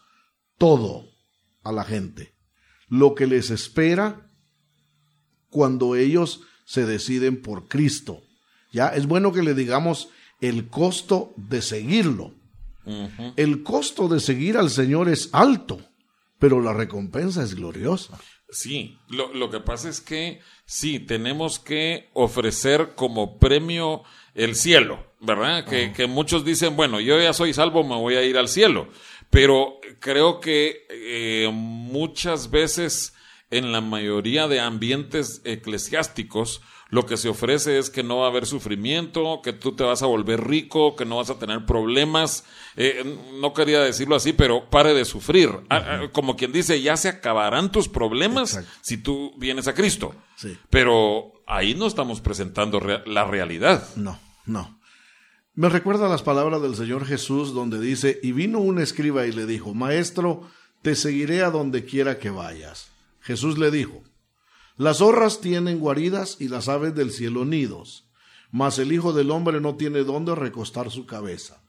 todo 0.58 1.08
a 1.62 1.72
la 1.72 1.84
gente. 1.84 2.34
Lo 2.88 3.14
que 3.14 3.26
les 3.26 3.48
espera 3.48 4.30
cuando 5.48 5.96
ellos 5.96 6.42
se 6.66 6.84
deciden 6.84 7.40
por 7.40 7.66
Cristo. 7.66 8.22
¿Ya? 8.72 8.88
Es 8.88 9.06
bueno 9.06 9.32
que 9.32 9.42
le 9.42 9.54
digamos 9.54 10.10
el 10.48 10.68
costo 10.68 11.32
de 11.36 11.62
seguirlo. 11.62 12.32
El 13.36 13.62
costo 13.62 14.08
de 14.08 14.20
seguir 14.20 14.58
al 14.58 14.68
Señor 14.68 15.08
es 15.08 15.30
alto, 15.32 15.80
pero 16.38 16.60
la 16.60 16.74
recompensa 16.74 17.42
es 17.42 17.54
gloriosa. 17.54 18.20
Sí, 18.50 18.98
lo, 19.08 19.32
lo, 19.32 19.50
que 19.50 19.60
pasa 19.60 19.88
es 19.88 20.02
que 20.02 20.40
sí, 20.66 21.00
tenemos 21.00 21.58
que 21.58 22.10
ofrecer 22.12 22.94
como 22.94 23.38
premio 23.38 24.02
el 24.34 24.54
cielo, 24.54 25.02
¿verdad? 25.20 25.64
Que, 25.64 25.92
que, 25.92 26.06
muchos 26.06 26.44
dicen, 26.44 26.76
bueno, 26.76 27.00
yo 27.00 27.18
ya 27.18 27.32
soy 27.32 27.54
salvo, 27.54 27.82
me 27.82 27.96
voy 27.96 28.16
a 28.16 28.22
ir 28.22 28.36
al 28.36 28.48
cielo, 28.48 28.88
pero 29.30 29.80
creo 29.98 30.40
que 30.40 30.86
eh, 30.90 31.50
muchas 31.52 32.50
veces 32.50 33.14
en 33.50 33.72
la 33.72 33.80
mayoría 33.80 34.46
de 34.46 34.60
ambientes 34.60 35.40
eclesiásticos, 35.44 36.60
lo 36.94 37.06
que 37.06 37.16
se 37.16 37.28
ofrece 37.28 37.76
es 37.76 37.90
que 37.90 38.04
no 38.04 38.18
va 38.18 38.26
a 38.26 38.28
haber 38.28 38.46
sufrimiento, 38.46 39.40
que 39.42 39.52
tú 39.52 39.72
te 39.72 39.82
vas 39.82 40.04
a 40.04 40.06
volver 40.06 40.46
rico, 40.46 40.94
que 40.94 41.04
no 41.04 41.16
vas 41.16 41.28
a 41.28 41.40
tener 41.40 41.66
problemas. 41.66 42.44
Eh, 42.76 43.18
no 43.40 43.52
quería 43.52 43.80
decirlo 43.80 44.14
así, 44.14 44.32
pero 44.32 44.70
pare 44.70 44.94
de 44.94 45.04
sufrir. 45.04 45.50
Ah, 45.70 45.84
ah, 45.84 46.00
como 46.12 46.36
quien 46.36 46.52
dice, 46.52 46.80
ya 46.80 46.96
se 46.96 47.08
acabarán 47.08 47.72
tus 47.72 47.88
problemas 47.88 48.60
si 48.80 48.96
tú 48.96 49.34
vienes 49.38 49.66
a 49.66 49.74
Cristo. 49.74 50.14
Pero 50.70 51.32
ahí 51.48 51.74
no 51.74 51.88
estamos 51.88 52.20
presentando 52.20 52.78
la 52.78 53.24
realidad. 53.24 53.88
No, 53.96 54.20
no. 54.46 54.78
Me 55.54 55.68
recuerda 55.68 56.08
las 56.08 56.22
palabras 56.22 56.62
del 56.62 56.76
Señor 56.76 57.06
Jesús 57.06 57.52
donde 57.54 57.80
dice, 57.80 58.20
y 58.22 58.30
vino 58.30 58.60
un 58.60 58.78
escriba 58.78 59.26
y 59.26 59.32
le 59.32 59.46
dijo, 59.46 59.74
Maestro, 59.74 60.48
te 60.82 60.94
seguiré 60.94 61.42
a 61.42 61.50
donde 61.50 61.84
quiera 61.84 62.20
que 62.20 62.30
vayas. 62.30 62.92
Jesús 63.20 63.58
le 63.58 63.72
dijo, 63.72 64.04
las 64.76 64.98
zorras 64.98 65.40
tienen 65.40 65.78
guaridas 65.78 66.36
y 66.40 66.48
las 66.48 66.68
aves 66.68 66.94
del 66.94 67.12
cielo 67.12 67.44
nidos, 67.44 68.08
mas 68.50 68.78
el 68.78 68.92
Hijo 68.92 69.12
del 69.12 69.30
Hombre 69.30 69.60
no 69.60 69.76
tiene 69.76 70.02
dónde 70.02 70.34
recostar 70.34 70.90
su 70.90 71.06
cabeza. 71.06 71.62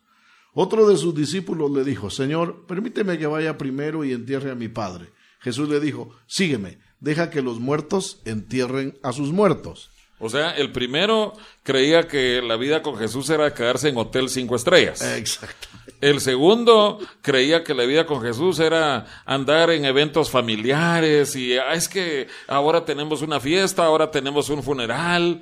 Otro 0.54 0.88
de 0.88 0.98
sus 0.98 1.14
discípulos 1.14 1.70
le 1.72 1.84
dijo, 1.84 2.10
Señor, 2.10 2.66
permíteme 2.66 3.18
que 3.18 3.28
vaya 3.28 3.58
primero 3.58 4.06
y 4.06 4.14
entierre 4.14 4.52
a 4.52 4.56
mi 4.56 4.70
Padre. 4.70 5.12
Jesús 5.40 5.70
le 5.70 5.80
dijo, 5.80 6.16
sígueme, 6.26 6.80
deja 7.00 7.30
que 7.30 7.42
los 7.42 7.60
muertos 7.60 8.22
entierren 8.26 8.98
a 9.04 9.12
sus 9.12 9.32
muertos. 9.32 9.92
O 10.18 10.30
sea, 10.30 10.52
el 10.52 10.72
primero 10.72 11.34
creía 11.64 12.08
que 12.08 12.42
la 12.42 12.56
vida 12.56 12.82
con 12.82 12.98
Jesús 12.98 13.30
era 13.30 13.54
quedarse 13.54 13.90
en 13.90 13.98
hotel 13.98 14.30
cinco 14.30 14.56
estrellas. 14.56 15.02
Exacto. 15.02 15.68
El 16.00 16.22
segundo 16.22 17.00
creía 17.22 17.64
que 17.64 17.74
la 17.74 17.84
vida 17.86 18.06
con 18.06 18.22
Jesús 18.22 18.60
era 18.60 19.06
andar 19.26 19.72
en 19.72 19.86
eventos 19.86 20.30
familiares 20.30 21.36
y 21.36 21.58
ah, 21.58 21.74
es 21.74 21.90
que 21.90 22.28
ahora 22.48 22.86
tenemos 22.86 23.22
una 23.22 23.40
fiesta, 23.40 23.86
ahora 23.86 24.12
tenemos 24.12 24.50
un 24.50 24.64
funeral, 24.64 25.42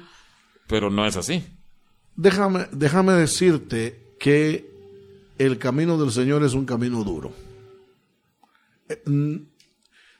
pero 0.67 0.89
no 0.89 1.05
es 1.05 1.17
así. 1.17 1.43
Déjame, 2.15 2.67
déjame 2.71 3.13
decirte 3.13 4.15
que 4.19 4.71
el 5.37 5.57
camino 5.57 5.97
del 5.97 6.11
Señor 6.11 6.43
es 6.43 6.53
un 6.53 6.65
camino 6.65 7.03
duro. 7.03 7.33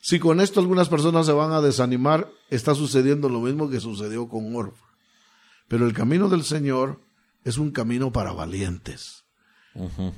Si 0.04 0.20
con 0.20 0.42
esto 0.42 0.60
algunas 0.60 0.90
personas 0.90 1.26
se 1.26 1.32
van 1.32 1.54
a 1.54 1.62
desanimar, 1.62 2.30
está 2.50 2.76
sucediendo 2.76 3.30
lo 3.30 3.40
mismo 3.40 3.70
que 3.70 3.80
sucedió 3.80 4.28
con 4.28 4.54
Orfa. 4.54 4.86
Pero 5.70 5.88
el 5.88 5.94
camino 5.94 6.28
del 6.28 6.44
Señor 6.44 7.00
es 7.46 7.58
un 7.58 7.72
camino 7.72 8.12
para 8.12 8.34
valientes. 8.34 9.24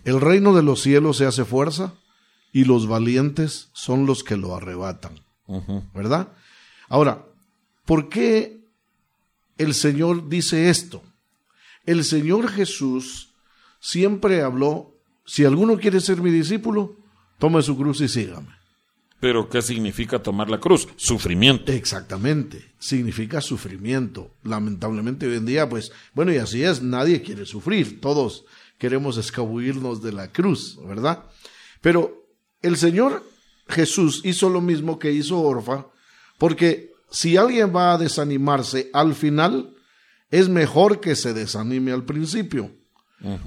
El 0.04 0.22
reino 0.22 0.56
de 0.56 0.64
los 0.64 0.82
cielos 0.82 1.18
se 1.18 1.28
hace 1.28 1.46
fuerza 1.46 1.94
y 2.52 2.66
los 2.66 2.88
valientes 2.88 3.70
son 3.74 4.08
los 4.08 4.24
que 4.24 4.38
lo 4.38 4.56
arrebatan. 4.56 5.20
¿Verdad? 5.94 6.30
Ahora, 6.90 7.24
¿por 7.86 8.10
qué 8.10 8.66
el 9.60 9.76
Señor 9.76 10.30
dice 10.30 10.72
esto? 10.72 11.04
El 11.86 12.04
Señor 12.04 12.48
Jesús 12.48 13.36
siempre 13.80 14.42
habló, 14.42 14.96
si 15.26 15.46
alguno 15.46 15.78
quiere 15.78 16.02
ser 16.02 16.24
mi 16.24 16.32
discípulo, 16.32 16.96
tome 17.38 17.62
su 17.62 17.78
cruz 17.78 18.02
y 18.02 18.08
sígame. 18.08 18.64
Pero 19.20 19.49
¿qué 19.49 19.61
significa 19.61 20.22
tomar 20.22 20.49
la 20.49 20.59
cruz? 20.59 20.88
Sufrimiento. 20.97 21.72
Exactamente, 21.72 22.74
significa 22.80 23.41
sufrimiento. 23.41 24.36
Lamentablemente 24.43 25.28
hoy 25.28 25.38
en 25.38 25.45
día, 25.45 25.70
pues, 25.70 25.91
bueno, 26.13 26.34
y 26.34 26.38
así 26.38 26.63
es, 26.63 26.82
nadie 26.82 27.22
quiere 27.22 27.45
sufrir, 27.45 28.01
todos 28.01 28.45
queremos 28.78 29.18
escabullirnos 29.18 30.01
de 30.01 30.11
la 30.11 30.32
cruz, 30.32 30.78
¿verdad? 30.86 31.24
Pero 31.82 32.28
el 32.61 32.78
Señor 32.78 33.24
Jesús 33.68 34.22
hizo 34.24 34.49
lo 34.49 34.61
mismo 34.61 34.99
que 34.99 35.11
hizo 35.11 35.39
Orfa, 35.39 35.88
porque 36.38 36.91
si 37.09 37.38
alguien 37.38 37.74
va 37.76 37.93
a 37.93 37.97
desanimarse 37.97 38.89
al 38.93 39.16
final, 39.16 39.76
es 40.30 40.49
mejor 40.49 40.99
que 40.99 41.16
se 41.16 41.34
desanime 41.34 41.91
al 41.91 42.03
principio. 42.03 42.72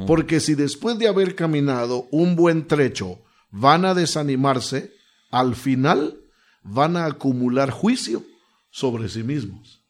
Porque 0.07 0.41
si 0.41 0.55
después 0.55 0.99
de 0.99 1.07
haber 1.07 1.37
caminado 1.37 2.09
un 2.11 2.35
buen 2.35 2.67
trecho 2.67 3.21
van 3.51 3.85
a 3.85 3.95
desanimarse, 3.95 4.93
al 5.31 5.55
final 5.55 6.19
van 6.63 6.97
a 6.97 7.07
acumular 7.07 7.71
juicio 7.71 8.25
sobre 8.71 9.09
sí 9.09 9.23
mismos. 9.23 9.83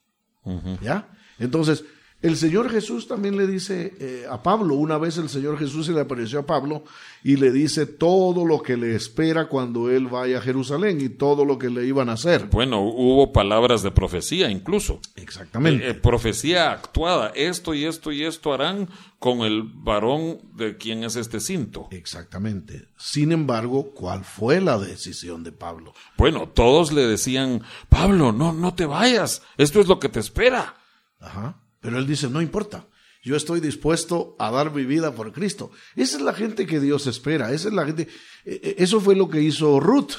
¿Ya? 0.81 1.09
Entonces, 1.37 1.83
el 2.21 2.35
Señor 2.35 2.69
Jesús 2.69 3.07
también 3.07 3.37
le 3.37 3.47
dice 3.47 3.93
eh, 3.97 4.25
a 4.29 4.43
Pablo, 4.43 4.75
una 4.75 4.97
vez 4.97 5.17
el 5.17 5.29
Señor 5.29 5.57
Jesús 5.57 5.85
se 5.85 5.93
le 5.93 6.01
apareció 6.01 6.39
a 6.39 6.45
Pablo 6.45 6.83
y 7.23 7.37
le 7.37 7.49
dice 7.49 7.85
todo 7.85 8.45
lo 8.45 8.61
que 8.61 8.75
le 8.75 8.93
espera 8.93 9.47
cuando 9.47 9.89
él 9.89 10.07
vaya 10.07 10.39
a 10.39 10.41
Jerusalén 10.41 10.99
y 10.99 11.07
todo 11.07 11.45
lo 11.45 11.57
que 11.57 11.69
le 11.69 11.85
iban 11.85 12.09
a 12.09 12.13
hacer. 12.13 12.47
Bueno, 12.51 12.81
hubo 12.81 13.31
palabras 13.31 13.83
de 13.83 13.91
profecía 13.91 14.51
incluso. 14.51 14.99
Exactamente. 15.15 15.87
Eh, 15.87 15.91
eh, 15.91 15.93
profecía 15.93 16.73
actuada, 16.73 17.31
esto 17.35 17.73
y 17.73 17.85
esto 17.85 18.11
y 18.11 18.25
esto 18.25 18.53
harán 18.53 18.89
con 19.17 19.39
el 19.39 19.63
varón 19.63 20.39
de 20.55 20.75
quien 20.75 21.05
es 21.05 21.15
este 21.15 21.39
cinto. 21.39 21.87
Exactamente. 21.91 22.87
Sin 22.97 23.31
embargo, 23.31 23.91
¿cuál 23.91 24.25
fue 24.25 24.59
la 24.59 24.77
decisión 24.77 25.45
de 25.45 25.53
Pablo? 25.53 25.93
Bueno, 26.17 26.49
todos 26.49 26.91
le 26.91 27.07
decían, 27.07 27.61
Pablo, 27.87 28.33
no, 28.33 28.51
no 28.51 28.73
te 28.73 28.85
vayas, 28.85 29.41
esto 29.57 29.79
es 29.79 29.87
lo 29.87 29.99
que 29.99 30.09
te 30.09 30.19
espera. 30.19 30.75
Ajá. 31.21 31.55
Pero 31.81 31.97
él 31.97 32.07
dice, 32.07 32.29
no 32.29 32.41
importa, 32.41 32.87
yo 33.21 33.35
estoy 33.35 33.59
dispuesto 33.59 34.35
a 34.39 34.49
dar 34.51 34.73
mi 34.73 34.85
vida 34.85 35.13
por 35.13 35.31
Cristo. 35.33 35.71
Esa 35.95 36.17
es 36.17 36.23
la 36.23 36.33
gente 36.33 36.65
que 36.65 36.79
Dios 36.79 37.07
espera, 37.07 37.51
esa 37.51 37.67
es 37.67 37.73
la 37.73 37.85
gente, 37.85 38.07
e, 38.45 38.53
e, 38.53 38.83
eso 38.83 39.01
fue 39.01 39.15
lo 39.15 39.29
que 39.29 39.41
hizo 39.41 39.79
Ruth. 39.79 40.13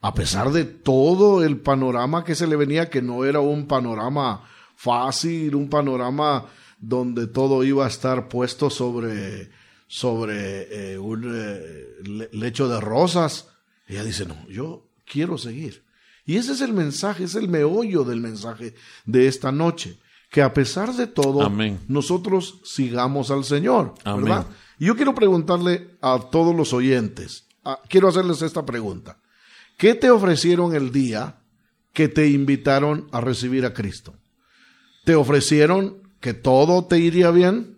A 0.00 0.14
pesar 0.14 0.50
de 0.50 0.64
todo 0.64 1.44
el 1.44 1.60
panorama 1.60 2.24
que 2.24 2.34
se 2.34 2.46
le 2.46 2.56
venía, 2.56 2.90
que 2.90 3.02
no 3.02 3.24
era 3.24 3.40
un 3.40 3.66
panorama 3.66 4.48
fácil, 4.74 5.54
un 5.54 5.68
panorama 5.68 6.46
donde 6.78 7.28
todo 7.28 7.62
iba 7.62 7.84
a 7.84 7.88
estar 7.88 8.28
puesto 8.28 8.68
sobre, 8.68 9.50
sobre 9.86 10.94
eh, 10.94 10.98
un 10.98 11.32
eh, 11.32 12.28
lecho 12.32 12.68
de 12.68 12.80
rosas. 12.80 13.50
Ella 13.86 14.02
dice, 14.02 14.26
no, 14.26 14.48
yo 14.48 14.88
quiero 15.04 15.38
seguir. 15.38 15.84
Y 16.24 16.36
ese 16.36 16.52
es 16.52 16.60
el 16.60 16.72
mensaje, 16.72 17.24
es 17.24 17.36
el 17.36 17.48
meollo 17.48 18.02
del 18.02 18.20
mensaje 18.20 18.74
de 19.06 19.28
esta 19.28 19.52
noche 19.52 20.00
que 20.32 20.40
a 20.40 20.54
pesar 20.54 20.94
de 20.94 21.06
todo, 21.06 21.52
nosotros 21.88 22.58
sigamos 22.64 23.30
al 23.30 23.44
Señor, 23.44 23.94
¿verdad? 24.02 24.46
Y 24.78 24.86
yo 24.86 24.96
quiero 24.96 25.14
preguntarle 25.14 25.98
a 26.00 26.18
todos 26.18 26.56
los 26.56 26.72
oyentes, 26.72 27.46
quiero 27.90 28.08
hacerles 28.08 28.40
esta 28.40 28.64
pregunta. 28.64 29.18
¿Qué 29.76 29.94
te 29.94 30.10
ofrecieron 30.10 30.74
el 30.74 30.90
día 30.90 31.42
que 31.92 32.08
te 32.08 32.28
invitaron 32.28 33.08
a 33.12 33.20
recibir 33.20 33.66
a 33.66 33.74
Cristo? 33.74 34.14
¿Te 35.04 35.16
ofrecieron 35.16 36.10
que 36.18 36.32
todo 36.32 36.86
te 36.86 36.98
iría 36.98 37.30
bien? 37.30 37.76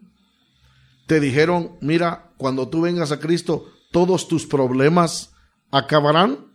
¿Te 1.09 1.19
dijeron, 1.19 1.73
mira, 1.81 2.31
cuando 2.37 2.69
tú 2.69 2.83
vengas 2.83 3.11
a 3.11 3.19
Cristo, 3.19 3.67
todos 3.91 4.29
tus 4.29 4.47
problemas 4.47 5.35
acabarán? 5.73 6.53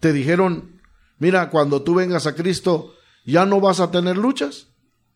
¿Te 0.00 0.14
dijeron, 0.14 0.80
mira, 1.18 1.50
cuando 1.50 1.82
tú 1.82 1.96
vengas 1.96 2.26
a 2.26 2.34
Cristo, 2.34 2.94
ya 3.26 3.44
no 3.44 3.60
vas 3.60 3.78
a 3.78 3.90
tener 3.90 4.16
luchas? 4.16 4.71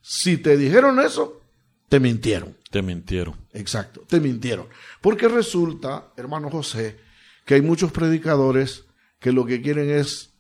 Si 0.09 0.37
te 0.37 0.57
dijeron 0.57 1.01
eso, 1.01 1.41
te 1.89 1.99
mintieron. 1.99 2.57
Te 2.71 2.81
mintieron. 2.81 3.35
Exacto, 3.53 4.03
te 4.07 4.21
mintieron. 4.21 4.69
Porque 5.01 5.27
resulta, 5.27 6.13
hermano 6.17 6.49
José, 6.49 6.97
que 7.45 7.55
hay 7.55 7.63
muchos 7.63 7.91
predicadores 7.91 8.85
que 9.19 9.33
lo 9.33 9.45
que 9.45 9.61
quieren 9.61 9.91
es 9.91 10.31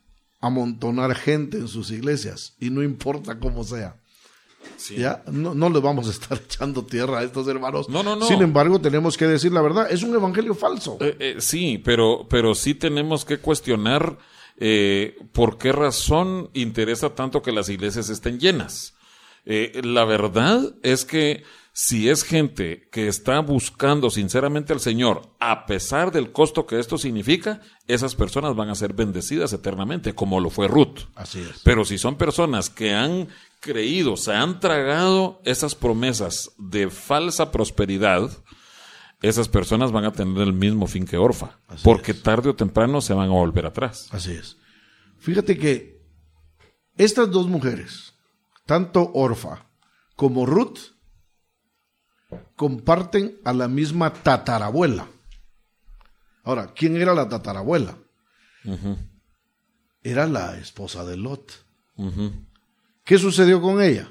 amontonar 0.40 1.16
gente 1.16 1.56
en 1.56 1.66
sus 1.66 1.90
iglesias 1.90 2.54
y 2.60 2.70
no 2.70 2.84
importa 2.84 3.40
cómo 3.40 3.64
sea. 3.64 3.96
¿Ya? 4.96 5.24
No, 5.32 5.52
no 5.52 5.68
le 5.68 5.80
vamos 5.80 6.06
a 6.06 6.10
estar 6.10 6.38
echando 6.44 6.84
tierra 6.84 7.18
a 7.18 7.24
estos 7.24 7.48
hermanos. 7.48 7.88
No, 7.88 8.04
no, 8.04 8.14
no. 8.14 8.28
Sin 8.28 8.42
embargo, 8.42 8.80
tenemos 8.80 9.16
que 9.16 9.26
decir 9.26 9.50
la 9.52 9.62
verdad. 9.62 9.90
Es 9.90 10.04
un 10.04 10.14
evangelio 10.14 10.54
falso. 10.54 10.96
Eh, 11.00 11.16
eh, 11.18 11.36
sí, 11.40 11.82
pero, 11.84 12.28
pero 12.30 12.54
sí 12.54 12.74
tenemos 12.74 13.24
que 13.24 13.38
cuestionar 13.38 14.16
eh, 14.58 15.16
¿por 15.32 15.58
qué 15.58 15.72
razón 15.72 16.50
interesa 16.54 17.14
tanto 17.14 17.42
que 17.42 17.52
las 17.52 17.68
iglesias 17.68 18.08
estén 18.08 18.40
llenas? 18.40 18.94
Eh, 19.46 19.80
la 19.84 20.04
verdad 20.04 20.74
es 20.82 21.04
que 21.04 21.44
si 21.72 22.08
es 22.08 22.24
gente 22.24 22.88
que 22.90 23.06
está 23.06 23.38
buscando 23.40 24.10
sinceramente 24.10 24.72
al 24.72 24.80
Señor, 24.80 25.30
a 25.40 25.66
pesar 25.66 26.10
del 26.10 26.32
costo 26.32 26.66
que 26.66 26.78
esto 26.80 26.96
significa, 26.98 27.60
esas 27.86 28.14
personas 28.14 28.56
van 28.56 28.70
a 28.70 28.74
ser 28.74 28.94
bendecidas 28.94 29.52
eternamente, 29.52 30.14
como 30.14 30.40
lo 30.40 30.50
fue 30.50 30.68
Ruth. 30.68 31.00
Así 31.14 31.40
es. 31.40 31.60
Pero 31.64 31.84
si 31.84 31.98
son 31.98 32.16
personas 32.16 32.70
que 32.70 32.94
han 32.94 33.28
creído, 33.60 34.16
se 34.16 34.32
han 34.32 34.58
tragado 34.58 35.40
esas 35.44 35.74
promesas 35.74 36.50
de 36.58 36.88
falsa 36.88 37.52
prosperidad, 37.52 38.30
esas 39.20 39.48
personas 39.48 39.92
van 39.92 40.06
a 40.06 40.12
tener 40.12 40.42
el 40.42 40.52
mismo 40.54 40.86
fin 40.86 41.06
que 41.06 41.18
Orfa, 41.18 41.58
Así 41.68 41.84
porque 41.84 42.12
es. 42.12 42.22
tarde 42.22 42.48
o 42.50 42.54
temprano 42.56 43.00
se 43.00 43.12
van 43.14 43.28
a 43.28 43.32
volver 43.32 43.66
atrás. 43.66 44.08
Así 44.12 44.32
es. 44.32 44.56
Fíjate 45.18 45.58
que 45.58 46.00
estas 46.96 47.30
dos 47.30 47.48
mujeres, 47.48 48.14
tanto 48.66 49.10
Orfa 49.14 49.66
como 50.16 50.44
Ruth, 50.44 50.78
comparten 52.56 53.38
a 53.44 53.52
la 53.52 53.68
misma 53.68 54.12
tatarabuela. 54.12 55.06
Ahora, 56.42 56.72
¿quién 56.74 56.96
era 56.96 57.14
la 57.14 57.28
tatarabuela? 57.28 57.96
Era 60.02 60.26
la 60.26 60.58
esposa 60.58 61.04
de 61.04 61.16
Lot. 61.16 61.52
¿Qué 63.04 63.18
sucedió 63.18 63.60
con 63.60 63.80
ella? 63.80 64.10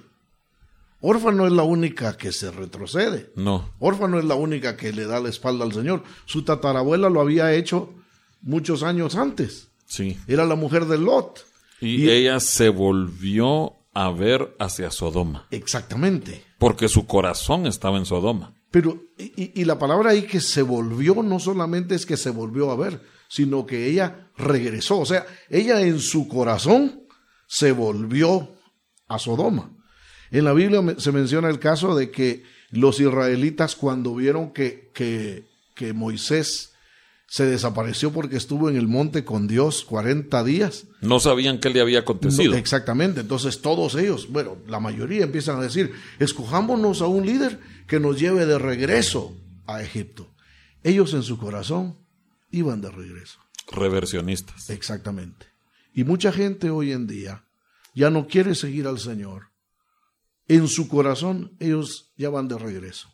Orfa 1.01 1.31
no 1.31 1.45
es 1.45 1.53
la 1.53 1.63
única 1.63 2.17
que 2.17 2.31
se 2.31 2.49
retrocede. 2.49 3.31
No, 3.35 3.73
Orfa 3.79 4.07
no 4.07 4.17
es 4.17 4.25
la 4.25 4.35
única 4.35 4.75
que 4.75 4.91
le 4.91 5.05
da 5.05 5.19
la 5.19 5.29
espalda 5.29 5.65
al 5.65 5.73
Señor. 5.73 6.03
Su 6.25 6.43
tatarabuela 6.43 7.09
lo 7.09 7.21
había 7.21 7.53
hecho 7.53 7.93
muchos 8.41 8.83
años 8.83 9.15
antes. 9.15 9.67
sí. 9.85 10.17
Era 10.27 10.45
la 10.45 10.55
mujer 10.55 10.85
de 10.85 10.97
Lot. 10.97 11.45
Y, 11.81 12.09
ella 12.09 12.39
se 12.39 12.69
volvió 12.69 13.73
a 13.95 14.11
ver 14.11 14.55
hacia 14.59 14.91
Sodoma, 14.91 15.47
Exactamente. 15.49 16.43
porque 16.59 16.87
su 16.87 17.07
corazón 17.07 17.65
estaba 17.65 17.97
en 17.97 18.05
Sodoma. 18.05 18.53
Pero, 18.69 19.01
y, 19.17 19.59
y 19.59 19.65
la 19.65 19.79
palabra 19.79 20.11
ahí 20.11 20.23
que 20.23 20.41
se 20.41 20.61
volvió 20.61 21.23
no 21.23 21.39
solamente 21.39 21.95
es 21.95 22.05
que 22.05 22.17
se 22.17 22.29
volvió 22.29 22.69
a 22.71 22.75
ver, 22.75 23.01
sino 23.29 23.65
que 23.65 23.87
ella 23.87 24.29
regresó. 24.37 24.99
O 24.99 25.05
sea, 25.05 25.25
ella 25.49 25.81
en 25.81 25.99
su 25.99 26.27
corazón 26.27 27.07
se 27.47 27.71
volvió 27.71 28.49
a 29.07 29.17
Sodoma. 29.17 29.71
En 30.29 30.43
la 30.43 30.53
Biblia 30.53 30.81
se 30.97 31.11
menciona 31.13 31.49
el 31.49 31.59
caso 31.59 31.95
de 31.95 32.11
que 32.11 32.43
los 32.71 32.99
israelitas 32.99 33.75
cuando 33.75 34.13
vieron 34.13 34.51
que, 34.51 34.91
que, 34.93 35.47
que 35.73 35.93
Moisés 35.93 36.73
se 37.28 37.45
desapareció 37.45 38.11
porque 38.13 38.38
estuvo 38.38 38.69
en 38.69 38.76
el 38.78 38.88
monte 38.88 39.26
con 39.26 39.47
Dios 39.47 39.84
40 39.86 40.43
días, 40.43 40.86
No 41.01 41.19
sabían 41.19 41.59
qué 41.59 41.69
le 41.69 41.82
había 41.82 41.99
acontecido. 41.99 42.51
no, 42.51 42.57
exactamente. 42.57 43.21
Entonces 43.21 43.61
todos 43.61 43.95
ellos, 43.95 44.28
bueno, 44.30 44.57
la 44.67 44.80
mayoría 44.80 45.23
empiezan 45.23 45.57
a 45.57 45.63
decir, 45.63 45.91
escojámonos 46.19 47.01
a 47.01 47.07
un 47.07 47.26
líder 47.26 47.59
que 47.88 47.99
nos 47.99 48.19
lleve 48.19 48.45
de 48.45 48.59
regreso 48.59 49.36
a 49.65 49.82
Egipto. 49.82 50.32
Ellos 50.84 51.13
en 51.13 51.23
su 51.23 51.38
corazón 51.38 51.97
iban 52.51 52.82
de 52.82 52.91
regreso. 52.91 53.39
Reversionistas. 53.71 54.69
Exactamente. 54.69 55.47
Y 55.93 56.03
mucha 56.03 56.32
gente 56.32 56.69
hoy 56.69 56.91
en 56.91 57.07
día 57.07 57.43
ya 57.95 58.09
no 58.11 58.28
quiere 58.28 58.53
seguir 58.53 58.86
al 58.86 58.99
Señor. 58.99 59.47
En 60.47 60.67
su 60.67 60.88
corazón 60.88 61.55
ellos 61.59 62.13
ya 62.17 62.30
van 62.30 62.47
de 62.47 62.57
regreso. 62.59 63.09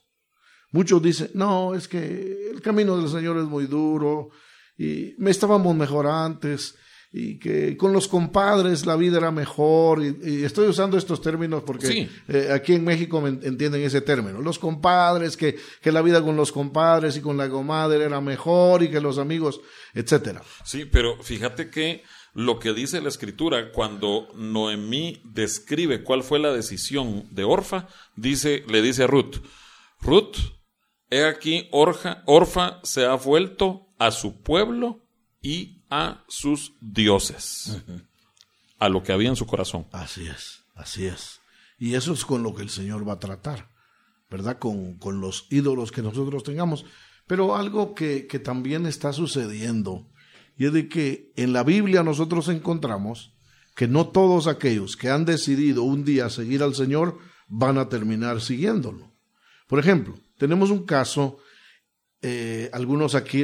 Muchos 0.72 1.02
dicen, 1.02 1.30
no, 1.34 1.76
es 1.76 1.88
que 1.88 2.50
el 2.52 2.62
camino 2.62 2.98
del 2.98 3.10
Señor 3.10 3.38
es 3.38 3.46
muy 3.46 3.66
duro 3.68 4.30
y 4.78 5.14
me 5.18 5.32
estábamos 5.32 5.76
mejor 5.76 6.08
antes 6.08 6.76
y 7.14 7.38
que 7.40 7.76
con 7.76 7.92
los 7.92 8.08
compadres 8.08 8.86
la 8.86 8.96
vida 8.96 9.18
era 9.18 9.32
mejor 9.32 10.02
y, 10.02 10.16
y 10.24 10.44
estoy 10.46 10.70
usando 10.70 10.98
estos 10.98 11.22
términos 11.22 11.62
porque 11.66 11.86
Sí. 11.88 12.10
eh, 12.30 12.48
aquí 12.54 12.74
en 12.74 12.86
México 12.86 13.20
me 13.20 13.28
en- 13.30 13.42
entienden 13.44 13.82
ese 13.82 14.00
término. 14.00 14.42
Los 14.42 14.58
compadres, 14.60 15.36
que, 15.36 15.58
que 15.82 15.92
la 15.92 16.02
vida 16.02 16.24
con 16.24 16.38
los 16.38 16.54
compadres 16.54 17.18
y 17.18 17.22
con 17.22 17.36
la 17.36 17.50
comadre 17.50 18.06
era 18.06 18.22
mejor 18.22 18.82
y 18.82 18.90
que 18.90 19.02
los 19.02 19.18
amigos, 19.18 19.60
etcétera. 19.94 20.42
Sí, 20.64 20.86
pero 20.86 21.22
fíjate 21.22 21.70
que 21.70 22.04
lo 22.34 22.60
que 22.60 22.72
dice 22.72 23.02
la 23.02 23.10
escritura 23.10 23.74
cuando 23.74 24.30
Noemí 24.36 25.22
describe 25.26 26.04
cuál 26.04 26.24
fue 26.24 26.40
la 26.40 26.54
decisión 26.54 27.28
de 27.32 27.44
Orfa, 27.44 27.90
dice, 28.16 28.64
le 28.70 28.82
dice 28.82 29.04
a 29.04 29.08
Ruth, 29.08 29.36
Ruth, 30.00 30.38
he 31.12 31.26
aquí 31.26 31.68
Orja, 31.72 32.24
Orfa 32.26 32.80
se 32.84 33.06
ha 33.06 33.14
vuelto 33.14 33.94
a 34.00 34.10
su 34.10 34.42
pueblo 34.42 35.06
y 35.42 35.84
a 35.90 36.24
sus 36.28 36.74
dioses, 36.82 37.84
a 38.80 38.90
lo 38.90 39.04
que 39.04 39.12
había 39.12 39.30
en 39.30 39.36
su 39.36 39.46
corazón. 39.46 39.88
Así 39.92 40.26
es, 40.26 40.64
así 40.74 41.06
es. 41.06 41.42
Y 41.78 41.96
eso 41.96 42.14
es 42.14 42.26
con 42.26 42.42
lo 42.42 42.56
que 42.56 42.64
el 42.64 42.70
Señor 42.70 43.08
va 43.08 43.14
a 43.14 43.20
tratar, 43.20 43.70
¿verdad? 44.30 44.58
Con, 44.58 44.98
con 44.98 45.20
los 45.20 45.48
ídolos 45.52 45.92
que 45.92 46.02
nosotros 46.02 46.44
tengamos. 46.44 46.86
Pero 47.28 47.56
algo 47.56 47.94
que, 47.94 48.26
que 48.28 48.40
también 48.40 48.86
está 48.86 49.14
sucediendo, 49.14 50.10
y 50.58 50.66
es 50.66 50.74
de 50.74 50.88
que 50.88 51.32
en 51.36 51.54
la 51.54 51.64
Biblia 51.64 52.04
nosotros 52.04 52.48
encontramos 52.48 53.34
que 53.76 53.88
no 53.88 54.10
todos 54.10 54.48
aquellos 54.48 54.96
que 54.96 55.10
han 55.10 55.26
decidido 55.26 55.84
un 55.84 56.04
día 56.06 56.30
seguir 56.30 56.64
al 56.64 56.76
Señor 56.76 57.18
van 57.48 57.78
a 57.78 57.90
terminar 57.90 58.42
siguiéndolo. 58.42 59.12
Por 59.68 59.80
ejemplo, 59.80 60.18
tenemos 60.42 60.72
un 60.72 60.88
caso, 60.88 61.38
eh, 62.24 62.68
algunos 62.74 63.14
aquí 63.14 63.44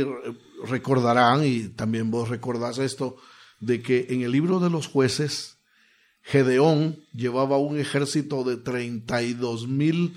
recordarán, 0.65 1.45
y 1.45 1.67
también 1.67 2.09
vos 2.09 2.27
recordás 2.27 2.79
esto, 2.79 3.17
de 3.59 3.83
que 3.83 4.07
en 4.09 4.23
el 4.23 4.31
libro 4.31 4.59
de 4.59 4.71
los 4.71 4.87
jueces, 4.87 5.59
Gedeón 6.23 6.97
llevaba 7.13 7.59
un 7.59 7.79
ejército 7.79 8.43
de 8.43 8.57
32 8.57 9.67
mil 9.67 10.15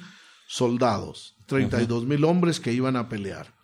soldados, 0.49 1.37
32 1.49 2.07
mil 2.07 2.25
hombres 2.25 2.61
que 2.61 2.73
iban 2.73 2.97
a 2.97 3.11
pelear. 3.11 3.55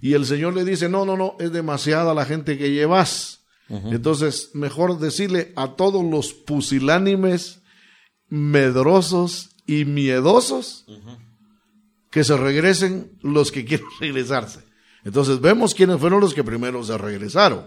Y 0.00 0.12
el 0.12 0.24
Señor 0.24 0.54
le 0.54 0.64
dice, 0.64 0.88
no, 0.88 1.04
no, 1.04 1.16
no, 1.16 1.34
es 1.40 1.50
demasiada 1.50 2.14
la 2.14 2.24
gente 2.24 2.56
que 2.56 2.70
llevas. 2.70 3.40
Entonces, 3.68 4.50
mejor 4.54 5.00
decirle 5.00 5.52
a 5.56 5.72
todos 5.74 6.04
los 6.04 6.32
pusilánimes, 6.32 7.62
medrosos 8.28 9.56
y 9.66 9.86
miedosos 9.86 10.86
que 12.14 12.22
se 12.22 12.36
regresen 12.36 13.10
los 13.22 13.50
que 13.50 13.64
quieren 13.68 13.88
regresarse. 13.98 14.60
Entonces, 15.02 15.40
vemos 15.40 15.74
quiénes 15.74 15.98
fueron 15.98 16.20
los 16.20 16.32
que 16.32 16.44
primero 16.44 16.84
se 16.84 16.96
regresaron. 16.96 17.66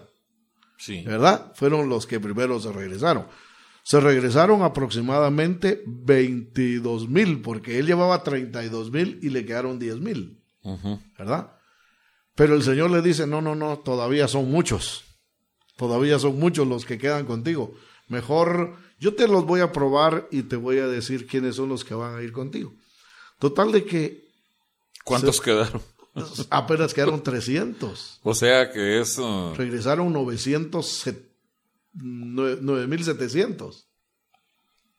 Sí. 0.78 1.04
¿verdad? 1.04 1.52
Fueron 1.54 1.90
los 1.90 2.08
que 2.08 2.22
primero 2.22 2.58
se 2.62 2.72
regresaron. 2.72 3.28
Se 3.84 4.00
regresaron 4.00 4.64
aproximadamente 4.64 5.84
22 5.86 7.10
mil, 7.10 7.42
porque 7.42 7.78
él 7.78 7.88
llevaba 7.88 8.24
32 8.24 8.90
mil 8.90 9.20
y 9.22 9.30
le 9.32 9.46
quedaron 9.46 9.80
10 9.80 10.00
mil. 10.00 10.42
¿verdad? 11.18 11.52
Pero 12.34 12.56
el 12.56 12.64
Señor 12.64 12.90
le 12.92 13.02
dice, 13.02 13.28
no, 13.28 13.42
no, 13.42 13.54
no, 13.54 13.80
todavía 13.80 14.30
son 14.30 14.50
muchos, 14.50 15.04
todavía 15.76 16.20
son 16.20 16.40
muchos 16.40 16.66
los 16.68 16.86
que 16.86 16.98
quedan 16.98 17.26
contigo. 17.26 17.74
Mejor 18.08 18.78
yo 18.98 19.14
te 19.14 19.28
los 19.28 19.46
voy 19.46 19.60
a 19.60 19.74
probar 19.74 20.30
y 20.32 20.44
te 20.44 20.56
voy 20.56 20.78
a 20.78 20.88
decir 20.88 21.28
quiénes 21.28 21.56
son 21.56 21.68
los 21.68 21.84
que 21.84 21.96
van 21.96 22.16
a 22.16 22.22
ir 22.22 22.32
contigo. 22.32 22.74
Total 23.40 23.72
de 23.72 23.86
que 23.86 24.27
¿Cuántos 25.08 25.40
quedaron? 25.40 25.82
apenas 26.50 26.94
quedaron 26.94 27.24
300. 27.24 28.20
O 28.24 28.36
sea 28.36 28.70
que 28.72 29.00
es... 29.00 29.18
uh, 29.18 29.54
regresaron 29.56 30.12
900, 30.12 31.06
9.700. 31.96 33.86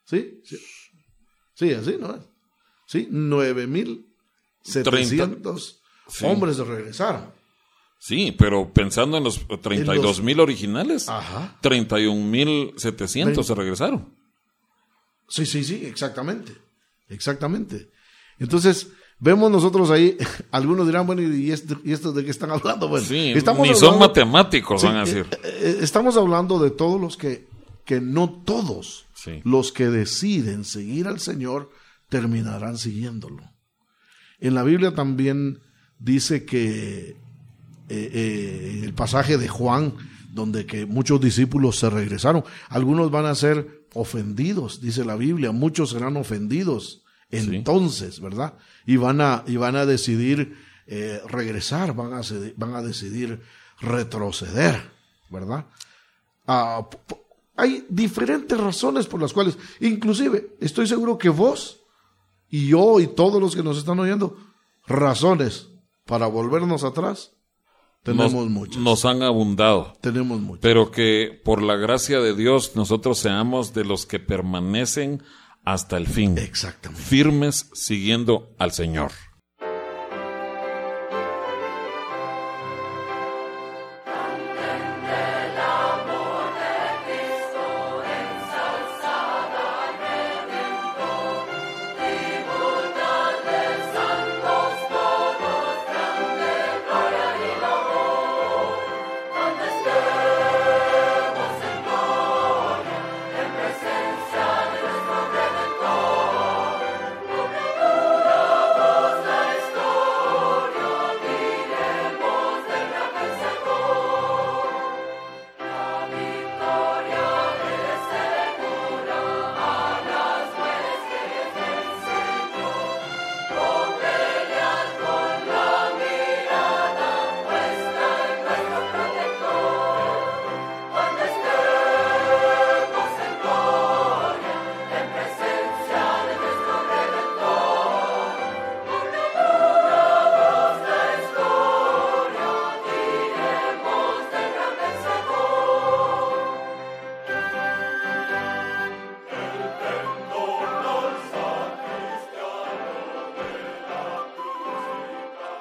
¿Sí? 0.04 0.40
¿Sí? 0.44 0.56
Sí, 1.54 1.74
así, 1.74 1.96
¿no? 2.00 2.14
es? 2.14 2.22
Sí, 2.86 3.06
9.700 3.10 5.74
Sí. 6.10 6.24
hombres 6.24 6.56
regresaron. 6.56 7.30
sí, 7.98 8.32
pero 8.32 8.72
pensando 8.72 9.18
en 9.18 9.24
los 9.24 9.40
32 9.60 10.22
mil 10.22 10.40
originales, 10.40 11.06
Ajá. 11.10 11.58
31 11.60 12.24
mil 12.24 12.72
700 12.78 13.46
se 13.46 13.54
regresaron. 13.54 14.08
Sí, 15.28 15.44
sí, 15.44 15.62
sí, 15.64 15.84
exactamente. 15.84 16.56
Exactamente. 17.10 17.90
Entonces, 18.38 18.88
vemos 19.20 19.50
nosotros 19.50 19.90
ahí, 19.90 20.16
algunos 20.50 20.86
dirán, 20.86 21.06
bueno, 21.06 21.22
¿y 21.22 21.50
esto, 21.50 21.78
y 21.84 21.92
esto 21.92 22.12
de 22.12 22.24
qué 22.24 22.30
están 22.30 22.50
hablando? 22.50 22.88
Bueno, 22.88 23.04
Sí, 23.06 23.32
estamos 23.34 23.66
ni 23.66 23.74
son 23.74 23.98
matemáticos, 23.98 24.80
Sí, 24.80 24.86
van 24.86 24.96
a 24.96 25.02
eh, 25.02 25.06
decir. 25.06 25.26
eh, 25.44 25.78
estamos 25.80 26.16
hablando 26.16 26.58
de 26.58 26.70
todos 26.70 27.00
los 27.00 27.16
que, 27.16 27.46
que 27.84 28.00
no 28.00 28.28
todos 28.44 29.06
Sí. 29.14 29.40
los 29.44 29.72
que 29.72 29.88
deciden 29.88 30.64
seguir 30.64 31.08
al 31.08 31.18
Señor 31.18 31.70
terminarán 32.08 32.78
siguiéndolo. 32.78 33.42
En 34.40 34.54
la 34.54 34.62
Biblia 34.62 34.94
también 34.94 35.58
dice 35.98 36.44
que 36.44 37.10
eh, 37.10 37.16
eh, 37.88 38.80
el 38.84 38.94
pasaje 38.94 39.36
de 39.38 39.48
Juan, 39.48 39.94
donde 40.32 40.64
que 40.66 40.86
muchos 40.86 41.20
discípulos 41.20 41.78
se 41.80 41.90
regresaron, 41.90 42.44
algunos 42.68 43.10
van 43.10 43.26
a 43.26 43.34
ser 43.34 43.82
ofendidos, 43.94 44.80
dice 44.80 45.04
la 45.04 45.16
Biblia, 45.16 45.50
muchos 45.50 45.90
serán 45.90 46.16
ofendidos 46.16 47.02
entonces, 47.30 48.20
¿verdad? 48.20 48.54
Y 48.86 48.96
van 48.96 49.20
a, 49.20 49.44
y 49.46 49.56
van 49.56 49.76
a 49.76 49.86
decidir 49.86 50.56
eh, 50.86 51.20
regresar, 51.28 51.94
van 51.94 52.14
a, 52.14 52.22
van 52.56 52.74
a 52.74 52.82
decidir 52.82 53.42
retroceder, 53.80 54.90
¿verdad? 55.28 55.66
Ah, 56.46 56.88
hay 57.56 57.84
diferentes 57.88 58.58
razones 58.58 59.06
por 59.06 59.20
las 59.20 59.32
cuales, 59.32 59.58
inclusive, 59.80 60.56
estoy 60.60 60.86
seguro 60.86 61.18
que 61.18 61.28
vos 61.28 61.80
y 62.48 62.68
yo 62.68 63.00
y 63.00 63.08
todos 63.08 63.40
los 63.40 63.54
que 63.54 63.62
nos 63.62 63.76
están 63.76 63.98
oyendo, 63.98 64.36
razones 64.86 65.68
para 66.06 66.26
volvernos 66.26 66.84
atrás, 66.84 67.32
tenemos 68.02 68.32
nos, 68.32 68.48
muchas. 68.48 68.82
Nos 68.82 69.04
han 69.04 69.22
abundado. 69.22 69.92
Tenemos 70.00 70.40
muchas. 70.40 70.62
Pero 70.62 70.90
que 70.90 71.38
por 71.44 71.62
la 71.62 71.76
gracia 71.76 72.20
de 72.20 72.34
Dios 72.34 72.74
nosotros 72.74 73.18
seamos 73.18 73.74
de 73.74 73.84
los 73.84 74.06
que 74.06 74.18
permanecen 74.18 75.22
hasta 75.64 75.96
el 75.96 76.06
fin. 76.06 76.38
Exactamente. 76.38 77.04
Firmes 77.04 77.70
siguiendo 77.74 78.54
al 78.58 78.72
Señor. 78.72 79.12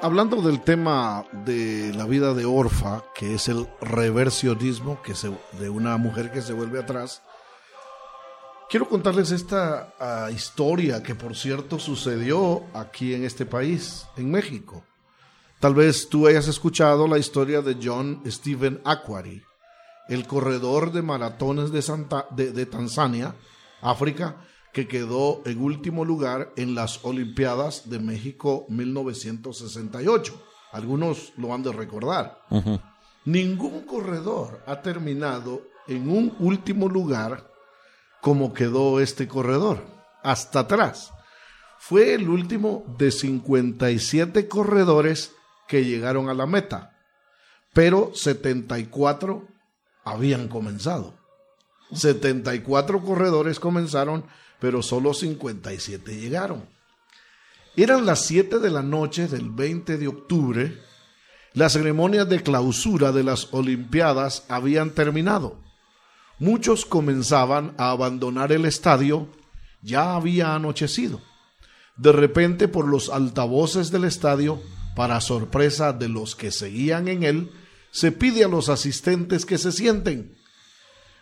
Hablando 0.02 0.42
del 0.42 0.62
tema 0.62 1.26
de 1.32 1.94
la 1.96 2.06
vida 2.06 2.34
de 2.34 2.46
Orfa, 2.46 3.04
que 3.16 3.36
es 3.36 3.48
el 3.48 3.68
reversionismo 3.82 5.02
que 5.02 5.16
se, 5.16 5.32
de 5.60 5.70
una 5.70 5.98
mujer 5.98 6.32
que 6.32 6.42
se 6.42 6.54
vuelve 6.54 6.80
atrás, 6.80 7.24
quiero 8.70 8.88
contarles 8.88 9.32
esta 9.32 9.94
uh, 10.00 10.32
historia 10.32 11.02
que 11.02 11.16
por 11.16 11.36
cierto 11.36 11.80
sucedió 11.80 12.64
aquí 12.74 13.14
en 13.14 13.24
este 13.24 13.46
país, 13.46 14.06
en 14.18 14.32
México. 14.32 14.84
Tal 15.60 15.74
vez 15.74 16.10
tú 16.10 16.28
hayas 16.28 16.48
escuchado 16.48 17.08
la 17.08 17.18
historia 17.18 17.62
de 17.62 17.78
John 17.82 18.22
Stephen 18.28 18.80
Aquari, 18.86 19.42
el 20.08 20.28
corredor 20.28 20.92
de 20.92 21.02
maratones 21.02 21.72
de, 21.72 21.82
Santa, 21.82 22.28
de, 22.32 22.52
de 22.52 22.66
Tanzania, 22.66 23.36
África, 23.82 24.38
que 24.78 24.88
quedó 24.88 25.42
en 25.46 25.60
último 25.60 26.06
lugar 26.06 26.54
en 26.56 26.76
las 26.76 27.04
Olimpiadas 27.04 27.90
de 27.90 27.98
México 27.98 28.68
1968. 28.70 30.40
Algunos 30.72 31.34
lo 31.36 31.52
han 31.52 31.64
de 31.64 31.72
recordar. 31.72 32.44
Uh 32.52 32.62
-huh. 32.62 32.82
Ningún 33.26 33.88
corredor 33.88 34.64
ha 34.68 34.84
terminado 34.84 35.64
en 35.88 36.08
un 36.12 36.36
último 36.38 36.88
lugar 36.90 37.50
como 38.22 38.54
quedó 38.54 39.00
este 39.00 39.28
corredor, 39.28 39.84
hasta 40.22 40.60
atrás. 40.60 41.12
Fue 41.80 42.14
el 42.14 42.30
último 42.30 42.86
de 43.00 43.10
57 43.10 44.48
corredores 44.48 45.32
que 45.68 45.86
llegaron 45.86 46.30
a 46.30 46.36
la 46.36 46.46
meta, 46.46 46.96
pero 47.74 48.12
74 48.14 49.48
habían 50.04 50.48
comenzado. 50.48 51.16
74 51.94 53.02
corredores 53.02 53.60
comenzaron 53.60 54.26
pero 54.60 54.82
solo 54.82 55.14
57 55.14 56.20
llegaron. 56.20 56.66
Eran 57.76 58.06
las 58.06 58.26
7 58.26 58.60
de 58.60 58.72
la 58.72 58.82
noche 58.82 59.28
del 59.28 59.52
20 59.52 59.98
de 59.98 60.08
octubre. 60.08 60.82
Las 61.54 61.74
ceremonias 61.74 62.28
de 62.28 62.42
clausura 62.42 63.12
de 63.12 63.24
las 63.24 63.54
Olimpiadas 63.54 64.46
habían 64.50 64.92
terminado. 64.92 65.60
Muchos 66.40 66.86
comenzaban 66.86 67.76
a 67.78 67.92
abandonar 67.92 68.52
el 68.52 68.66
estadio. 68.66 69.28
Ya 69.82 70.16
había 70.16 70.56
anochecido. 70.56 71.22
De 71.98 72.12
repente, 72.12 72.68
por 72.68 72.88
los 72.88 73.10
altavoces 73.10 73.92
del 73.92 74.06
estadio, 74.06 74.62
para 74.96 75.22
sorpresa 75.22 75.94
de 75.94 76.10
los 76.10 76.36
que 76.36 76.52
seguían 76.52 77.08
en 77.08 77.24
él, 77.24 77.52
se 77.92 78.12
pide 78.12 78.44
a 78.44 78.48
los 78.48 78.70
asistentes 78.70 79.46
que 79.46 79.58
se 79.58 79.72
sienten. 79.72 80.36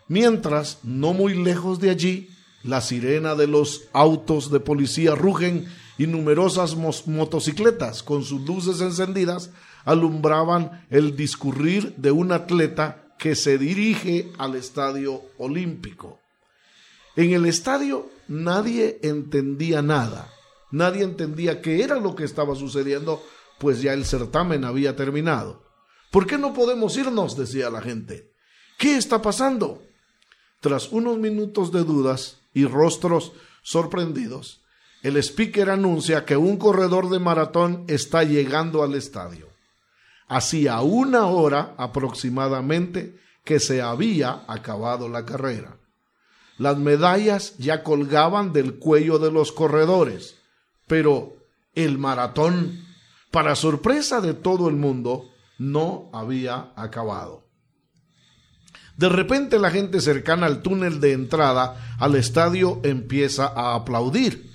Mientras, 0.08 0.80
no 0.84 1.14
muy 1.14 1.34
lejos 1.34 1.80
de 1.80 1.90
allí, 1.90 2.30
la 2.66 2.82
sirena 2.82 3.36
de 3.36 3.46
los 3.46 3.84
autos 3.94 4.50
de 4.52 4.60
policía 4.60 5.14
rugen 5.14 5.68
y 6.00 6.08
numerosas 6.08 6.76
motocicletas 6.76 8.02
con 8.02 8.24
sus 8.24 8.42
luces 8.42 8.82
encendidas 8.82 9.52
alumbraban 9.86 10.86
el 10.90 11.16
discurrir 11.16 11.96
de 11.96 12.10
un 12.10 12.32
atleta 12.32 13.14
que 13.20 13.36
se 13.36 13.60
dirige 13.60 14.32
al 14.40 14.56
estadio 14.56 15.22
olímpico. 15.38 16.20
En 17.16 17.34
el 17.34 17.46
estadio 17.46 18.10
nadie 18.28 19.00
entendía 19.04 19.84
nada, 19.84 20.34
nadie 20.72 21.04
entendía 21.04 21.62
qué 21.62 21.84
era 21.84 22.00
lo 22.00 22.16
que 22.16 22.24
estaba 22.24 22.56
sucediendo, 22.56 23.24
pues 23.60 23.80
ya 23.82 23.94
el 23.94 24.06
certamen 24.06 24.66
había 24.66 24.96
terminado. 24.96 25.64
¿Por 26.12 26.26
qué 26.26 26.40
no 26.40 26.54
podemos 26.54 26.98
irnos? 26.98 27.38
decía 27.38 27.70
la 27.70 27.82
gente. 27.82 28.34
¿Qué 28.80 28.98
está 28.98 29.22
pasando? 29.22 29.84
Tras 30.62 30.92
unos 30.92 31.20
minutos 31.20 31.72
de 31.72 31.84
dudas, 31.84 32.42
y 32.56 32.66
rostros 32.66 33.34
sorprendidos, 33.62 34.62
el 35.04 35.18
speaker 35.18 35.70
anuncia 35.70 36.26
que 36.26 36.36
un 36.36 36.58
corredor 36.58 37.10
de 37.10 37.20
maratón 37.20 37.84
está 37.88 38.24
llegando 38.24 38.82
al 38.82 38.96
estadio. 38.96 39.50
Hacía 40.28 40.82
una 40.82 41.28
hora 41.28 41.76
aproximadamente 41.78 43.20
que 43.44 43.60
se 43.60 43.84
había 43.84 44.44
acabado 44.48 45.08
la 45.08 45.24
carrera. 45.24 45.78
Las 46.58 46.78
medallas 46.78 47.56
ya 47.60 47.84
colgaban 47.84 48.52
del 48.52 48.80
cuello 48.80 49.20
de 49.20 49.32
los 49.32 49.52
corredores, 49.52 50.38
pero 50.88 51.36
el 51.76 52.00
maratón, 52.00 52.84
para 53.30 53.56
sorpresa 53.56 54.22
de 54.22 54.34
todo 54.34 54.70
el 54.70 54.76
mundo, 54.76 55.30
no 55.60 56.10
había 56.14 56.72
acabado. 56.76 57.45
De 58.98 59.10
repente 59.10 59.60
la 59.60 59.72
gente 59.72 60.00
cercana 60.00 60.46
al 60.46 60.62
túnel 60.62 61.02
de 61.02 61.12
entrada 61.12 61.96
al 62.00 62.16
estadio 62.16 62.80
empieza 62.84 63.48
a 63.48 63.76
aplaudir. 63.76 64.52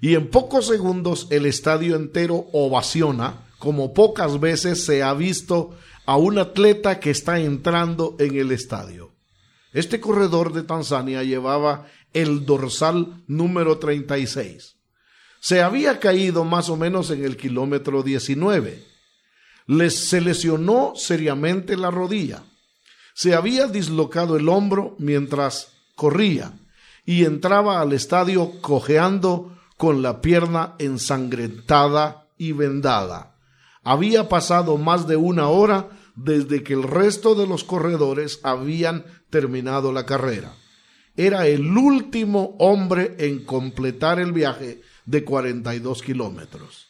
Y 0.00 0.14
en 0.14 0.28
pocos 0.28 0.66
segundos 0.66 1.28
el 1.30 1.46
estadio 1.46 1.96
entero 1.96 2.46
ovaciona, 2.52 3.46
como 3.58 3.94
pocas 3.94 4.40
veces 4.40 4.84
se 4.84 5.02
ha 5.02 5.14
visto 5.14 5.76
a 6.06 6.16
un 6.16 6.38
atleta 6.38 6.98
que 7.00 7.10
está 7.10 7.38
entrando 7.38 8.16
en 8.18 8.36
el 8.36 8.50
estadio. 8.50 9.12
Este 9.72 10.00
corredor 10.00 10.52
de 10.52 10.62
Tanzania 10.62 11.22
llevaba 11.22 11.86
el 12.12 12.46
dorsal 12.46 13.22
número 13.26 13.78
36. 13.78 14.76
Se 15.40 15.62
había 15.62 16.00
caído 16.00 16.44
más 16.44 16.68
o 16.68 16.76
menos 16.76 17.10
en 17.10 17.24
el 17.24 17.36
kilómetro 17.36 18.02
19. 18.02 18.82
Les 19.66 19.94
se 20.08 20.20
lesionó 20.20 20.94
seriamente 20.96 21.76
la 21.76 21.90
rodilla 21.90 22.42
se 23.18 23.34
había 23.34 23.66
dislocado 23.66 24.36
el 24.36 24.48
hombro 24.48 24.94
mientras 25.00 25.72
corría 25.96 26.52
y 27.04 27.24
entraba 27.24 27.80
al 27.80 27.92
estadio 27.92 28.60
cojeando 28.60 29.58
con 29.76 30.02
la 30.02 30.20
pierna 30.20 30.76
ensangrentada 30.78 32.28
y 32.38 32.52
vendada. 32.52 33.34
Había 33.82 34.28
pasado 34.28 34.76
más 34.76 35.08
de 35.08 35.16
una 35.16 35.48
hora 35.48 35.88
desde 36.14 36.62
que 36.62 36.74
el 36.74 36.84
resto 36.84 37.34
de 37.34 37.48
los 37.48 37.64
corredores 37.64 38.38
habían 38.44 39.04
terminado 39.30 39.90
la 39.90 40.06
carrera. 40.06 40.54
Era 41.16 41.48
el 41.48 41.76
último 41.76 42.54
hombre 42.60 43.16
en 43.18 43.44
completar 43.44 44.20
el 44.20 44.32
viaje 44.32 44.80
de 45.06 45.24
42 45.24 46.02
kilómetros. 46.02 46.86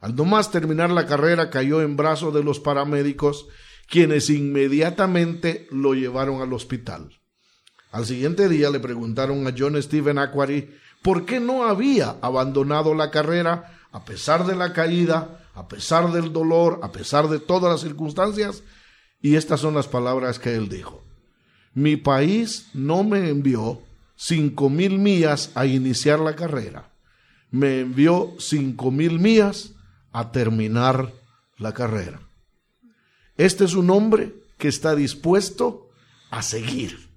Al 0.00 0.14
no 0.14 0.26
más 0.26 0.52
terminar 0.52 0.92
la 0.92 1.06
carrera 1.06 1.50
cayó 1.50 1.82
en 1.82 1.96
brazos 1.96 2.32
de 2.32 2.44
los 2.44 2.60
paramédicos 2.60 3.48
quienes 3.88 4.30
inmediatamente 4.30 5.66
lo 5.70 5.94
llevaron 5.94 6.42
al 6.42 6.52
hospital. 6.52 7.10
Al 7.92 8.04
siguiente 8.04 8.48
día 8.48 8.70
le 8.70 8.80
preguntaron 8.80 9.46
a 9.46 9.54
John 9.56 9.80
Stephen 9.82 10.18
Aquary 10.18 10.70
por 11.02 11.24
qué 11.24 11.40
no 11.40 11.64
había 11.64 12.16
abandonado 12.20 12.94
la 12.94 13.10
carrera 13.10 13.78
a 13.92 14.04
pesar 14.04 14.44
de 14.44 14.56
la 14.56 14.72
caída, 14.72 15.40
a 15.54 15.68
pesar 15.68 16.12
del 16.12 16.32
dolor, 16.32 16.80
a 16.82 16.92
pesar 16.92 17.28
de 17.28 17.38
todas 17.38 17.72
las 17.72 17.80
circunstancias. 17.80 18.62
Y 19.22 19.36
estas 19.36 19.60
son 19.60 19.74
las 19.74 19.88
palabras 19.88 20.38
que 20.38 20.54
él 20.54 20.68
dijo. 20.68 21.02
Mi 21.72 21.96
país 21.96 22.68
no 22.74 23.04
me 23.04 23.28
envió 23.28 23.80
cinco 24.16 24.68
mil 24.68 24.98
millas 24.98 25.52
a 25.54 25.64
iniciar 25.66 26.20
la 26.20 26.36
carrera. 26.36 26.90
Me 27.50 27.80
envió 27.80 28.34
cinco 28.38 28.90
mil 28.90 29.18
millas 29.18 29.72
a 30.12 30.32
terminar 30.32 31.12
la 31.56 31.72
carrera. 31.72 32.25
Este 33.36 33.64
es 33.64 33.74
un 33.74 33.90
hombre 33.90 34.34
que 34.58 34.68
está 34.68 34.94
dispuesto 34.94 35.88
a 36.30 36.42
seguir. 36.42 37.10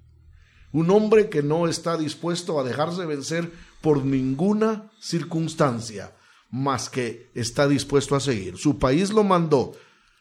Un 0.72 0.90
hombre 0.90 1.28
que 1.28 1.42
no 1.42 1.66
está 1.66 1.96
dispuesto 1.96 2.60
a 2.60 2.64
dejarse 2.64 3.06
vencer 3.06 3.50
por 3.80 4.04
ninguna 4.04 4.90
circunstancia, 5.00 6.14
más 6.50 6.88
que 6.88 7.30
está 7.34 7.66
dispuesto 7.66 8.14
a 8.14 8.20
seguir. 8.20 8.56
Su 8.56 8.78
país 8.78 9.10
lo 9.10 9.24
mandó 9.24 9.72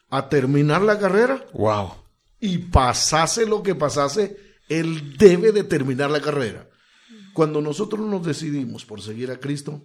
a 0.10 0.30
terminar 0.30 0.82
la 0.82 0.98
carrera. 0.98 1.46
Wow. 1.54 1.94
Y 2.40 2.58
pasase 2.58 3.46
lo 3.46 3.62
que 3.62 3.76
pasase, 3.76 4.38
él 4.70 5.18
debe 5.18 5.52
de 5.52 5.64
terminar 5.64 6.10
la 6.10 6.22
carrera. 6.22 6.68
Cuando 7.34 7.62
nosotros 7.62 8.08
nos 8.08 8.26
decidimos 8.26 8.86
por 8.86 9.02
seguir 9.02 9.30
a 9.32 9.40
Cristo, 9.40 9.84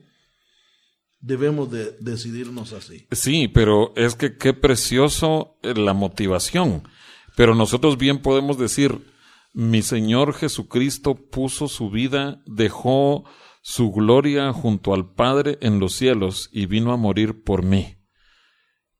debemos 1.24 1.70
de 1.70 1.96
decidirnos 2.00 2.72
así. 2.72 3.06
Sí, 3.10 3.48
pero 3.48 3.94
es 3.96 4.14
que 4.14 4.36
qué 4.36 4.52
precioso 4.52 5.58
eh, 5.62 5.74
la 5.74 5.94
motivación. 5.94 6.86
Pero 7.34 7.54
nosotros 7.54 7.96
bien 7.96 8.20
podemos 8.20 8.58
decir, 8.58 9.10
mi 9.54 9.82
Señor 9.82 10.34
Jesucristo 10.34 11.14
puso 11.14 11.68
su 11.68 11.90
vida, 11.90 12.42
dejó 12.44 13.24
su 13.62 13.90
gloria 13.90 14.52
junto 14.52 14.92
al 14.92 15.14
Padre 15.14 15.56
en 15.62 15.80
los 15.80 15.94
cielos 15.94 16.50
y 16.52 16.66
vino 16.66 16.92
a 16.92 16.98
morir 16.98 17.42
por 17.42 17.62
mí. 17.64 17.96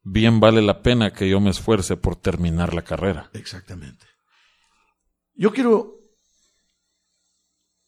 Bien 0.03 0.41
vale 0.41 0.63
la 0.63 0.81
pena 0.83 1.13
que 1.13 1.29
yo 1.29 1.41
me 1.41 1.51
esfuerce 1.51 1.97
por 1.97 2.17
terminar 2.17 2.73
la 2.73 2.83
carrera. 2.83 3.31
Exactamente. 3.35 4.07
Yo 5.35 5.53
quiero 5.53 5.99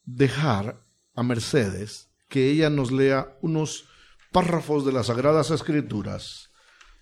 dejar 0.05 0.83
a 1.15 1.23
Mercedes 1.23 2.11
que 2.29 2.51
ella 2.51 2.69
nos 2.69 2.93
lea 2.93 3.39
unos 3.41 3.89
párrafos 4.33 4.85
de 4.85 4.93
las 4.93 5.07
Sagradas 5.07 5.51
Escrituras 5.51 6.51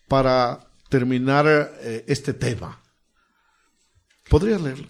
para 0.08 0.60
terminar 0.88 1.46
eh, 1.48 2.04
este 2.08 2.34
tema. 2.34 2.82
¿Podría 4.28 4.58
leerlo? 4.58 4.88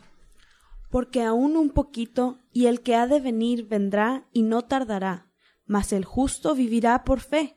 Porque 0.90 1.22
aún 1.22 1.56
un 1.56 1.70
poquito, 1.70 2.38
y 2.52 2.66
el 2.66 2.80
que 2.82 2.94
ha 2.94 3.06
de 3.06 3.20
venir 3.20 3.66
vendrá 3.66 4.28
y 4.32 4.42
no 4.42 4.62
tardará, 4.62 5.32
mas 5.66 5.92
el 5.92 6.04
justo 6.04 6.54
vivirá 6.54 7.04
por 7.04 7.20
fe, 7.20 7.56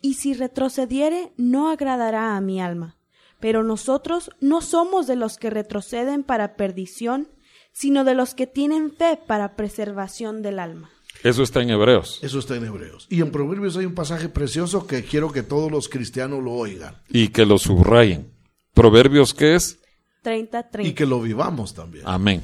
y 0.00 0.14
si 0.14 0.34
retrocediere 0.34 1.32
no 1.36 1.70
agradará 1.70 2.36
a 2.36 2.40
mi 2.40 2.60
alma. 2.60 2.98
Pero 3.40 3.62
nosotros 3.62 4.30
no 4.40 4.60
somos 4.60 5.06
de 5.06 5.16
los 5.16 5.38
que 5.38 5.50
retroceden 5.50 6.24
para 6.24 6.56
perdición, 6.56 7.28
sino 7.72 8.04
de 8.04 8.14
los 8.14 8.34
que 8.34 8.46
tienen 8.46 8.92
fe 8.92 9.18
para 9.26 9.56
preservación 9.56 10.42
del 10.42 10.58
alma. 10.58 10.90
Eso 11.24 11.42
está 11.42 11.62
en 11.62 11.70
Hebreos. 11.70 12.18
Eso 12.22 12.38
está 12.38 12.54
en 12.54 12.66
Hebreos. 12.66 13.06
Y 13.08 13.22
en 13.22 13.32
Proverbios 13.32 13.78
hay 13.78 13.86
un 13.86 13.94
pasaje 13.94 14.28
precioso 14.28 14.86
que 14.86 15.04
quiero 15.04 15.32
que 15.32 15.42
todos 15.42 15.72
los 15.72 15.88
cristianos 15.88 16.42
lo 16.42 16.52
oigan. 16.52 17.00
Y 17.08 17.28
que 17.28 17.46
lo 17.46 17.56
subrayen. 17.56 18.30
Proverbios, 18.74 19.32
¿qué 19.32 19.54
es? 19.54 19.78
30, 20.22 20.68
30. 20.68 20.90
Y 20.90 20.92
que 20.92 21.06
lo 21.06 21.22
vivamos 21.22 21.72
también. 21.72 22.04
Amén. 22.06 22.42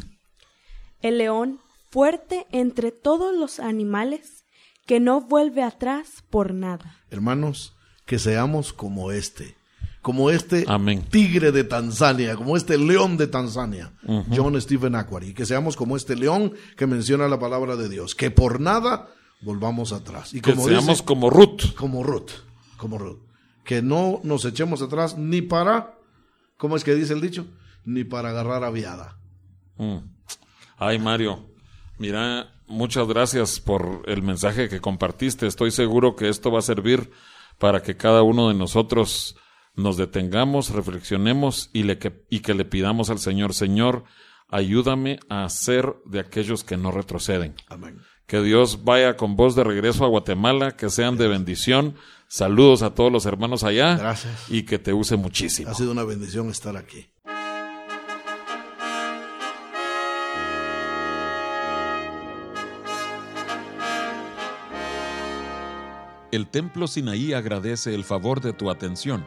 El 1.03 1.19
león, 1.19 1.61
fuerte 1.91 2.47
entre 2.53 2.91
todos 2.91 3.37
los 3.37 3.61
animales, 3.61 4.47
que 4.87 4.99
no 4.99 5.21
vuelve 5.21 5.63
atrás 5.63 6.25
por 6.31 6.55
nada. 6.55 6.97
Hermanos, 7.11 7.77
que 8.07 8.19
seamos 8.19 8.73
como 8.73 9.13
este 9.13 9.57
como 10.03 10.31
este 10.31 10.65
Amén. 10.67 11.05
tigre 11.11 11.53
de 11.53 11.65
Tanzania, 11.65 12.37
como 12.37 12.57
este 12.57 12.79
león 12.79 13.17
de 13.17 13.27
Tanzania, 13.27 13.93
John 14.35 14.59
Stephen 14.61 14.95
Aquary, 14.95 15.35
que 15.35 15.45
seamos 15.45 15.77
como 15.77 15.97
este 15.97 16.17
león 16.17 16.55
que 16.77 16.87
menciona 16.87 17.29
la 17.29 17.39
palabra 17.39 17.77
de 17.77 17.89
Dios, 17.89 18.15
que 18.15 18.31
por 18.31 18.61
nada 18.61 19.09
volvamos 19.43 19.93
atrás. 19.93 20.33
Y 20.35 20.41
Que 20.41 20.53
como 20.53 20.67
seamos 20.67 20.87
dice, 20.89 21.05
como 21.05 21.31
Ruth. 21.31 21.75
como 21.77 22.03
Ruth, 22.03 22.31
como 22.77 22.99
Ruth, 22.99 23.21
que 23.65 23.83
no 23.83 24.21
nos 24.23 24.45
echemos 24.45 24.81
atrás 24.83 25.19
ni 25.19 25.43
para, 25.43 25.99
¿cómo 26.57 26.77
es 26.77 26.85
que 26.85 26.95
dice 26.95 27.13
el 27.13 27.21
dicho? 27.21 27.47
Ni 27.85 28.05
para 28.05 28.31
agarrar 28.31 28.65
aviada. 28.65 29.19
Mm. 29.77 29.99
Ay, 30.79 30.99
Mario, 30.99 31.45
mira, 31.99 32.55
muchas 32.67 33.07
gracias 33.07 33.61
por 33.61 34.03
el 34.07 34.23
mensaje 34.23 34.71
que 34.71 34.81
compartiste. 34.81 35.47
Estoy 35.47 35.71
seguro 35.71 36.17
que 36.17 36.31
esto 36.31 36.51
va 36.51 36.61
a 36.61 36.63
servir 36.63 37.11
para 37.59 37.83
que 37.83 37.99
cada 37.99 38.23
uno 38.23 38.49
de 38.49 38.55
nosotros 38.55 39.37
nos 39.75 39.97
detengamos, 39.97 40.71
reflexionemos 40.71 41.71
y, 41.73 41.85
le 41.85 41.99
que, 41.99 42.25
y 42.29 42.41
que 42.41 42.55
le 42.55 42.65
pidamos 42.65 43.11
al 43.11 43.19
Señor, 43.19 43.55
Señor, 43.55 44.05
ayúdame 44.49 45.21
a 45.29 45.49
ser 45.49 45.95
de 46.05 46.21
aquellos 46.21 46.65
que 46.65 46.77
no 46.77 46.91
retroceden. 46.91 47.55
Amén. 47.69 47.99
Que 48.27 48.41
Dios 48.43 48.85
vaya 48.85 49.17
con 49.17 49.35
vos 49.37 49.57
de 49.57 49.65
regreso 49.65 50.05
a 50.05 50.09
Guatemala, 50.09 50.77
que 50.77 50.89
sean 50.89 51.17
de 51.17 51.27
bendición. 51.27 51.97
Saludos 52.29 52.83
a 52.83 52.95
todos 52.95 53.11
los 53.11 53.27
hermanos 53.27 53.65
allá 53.65 53.97
Gracias. 53.97 54.49
y 54.49 54.63
que 54.63 54.79
te 54.79 54.93
use 54.93 55.17
muchísimo. 55.17 55.69
Ha 55.71 55.75
sido 55.75 55.91
una 55.91 56.05
bendición 56.05 56.49
estar 56.49 56.77
aquí. 56.77 57.11
El 66.33 66.47
Templo 66.49 66.87
Sinaí 66.87 67.33
agradece 67.33 67.95
el 67.95 68.05
favor 68.05 68.41
de 68.41 68.53
tu 68.53 68.71
atención. 68.71 69.27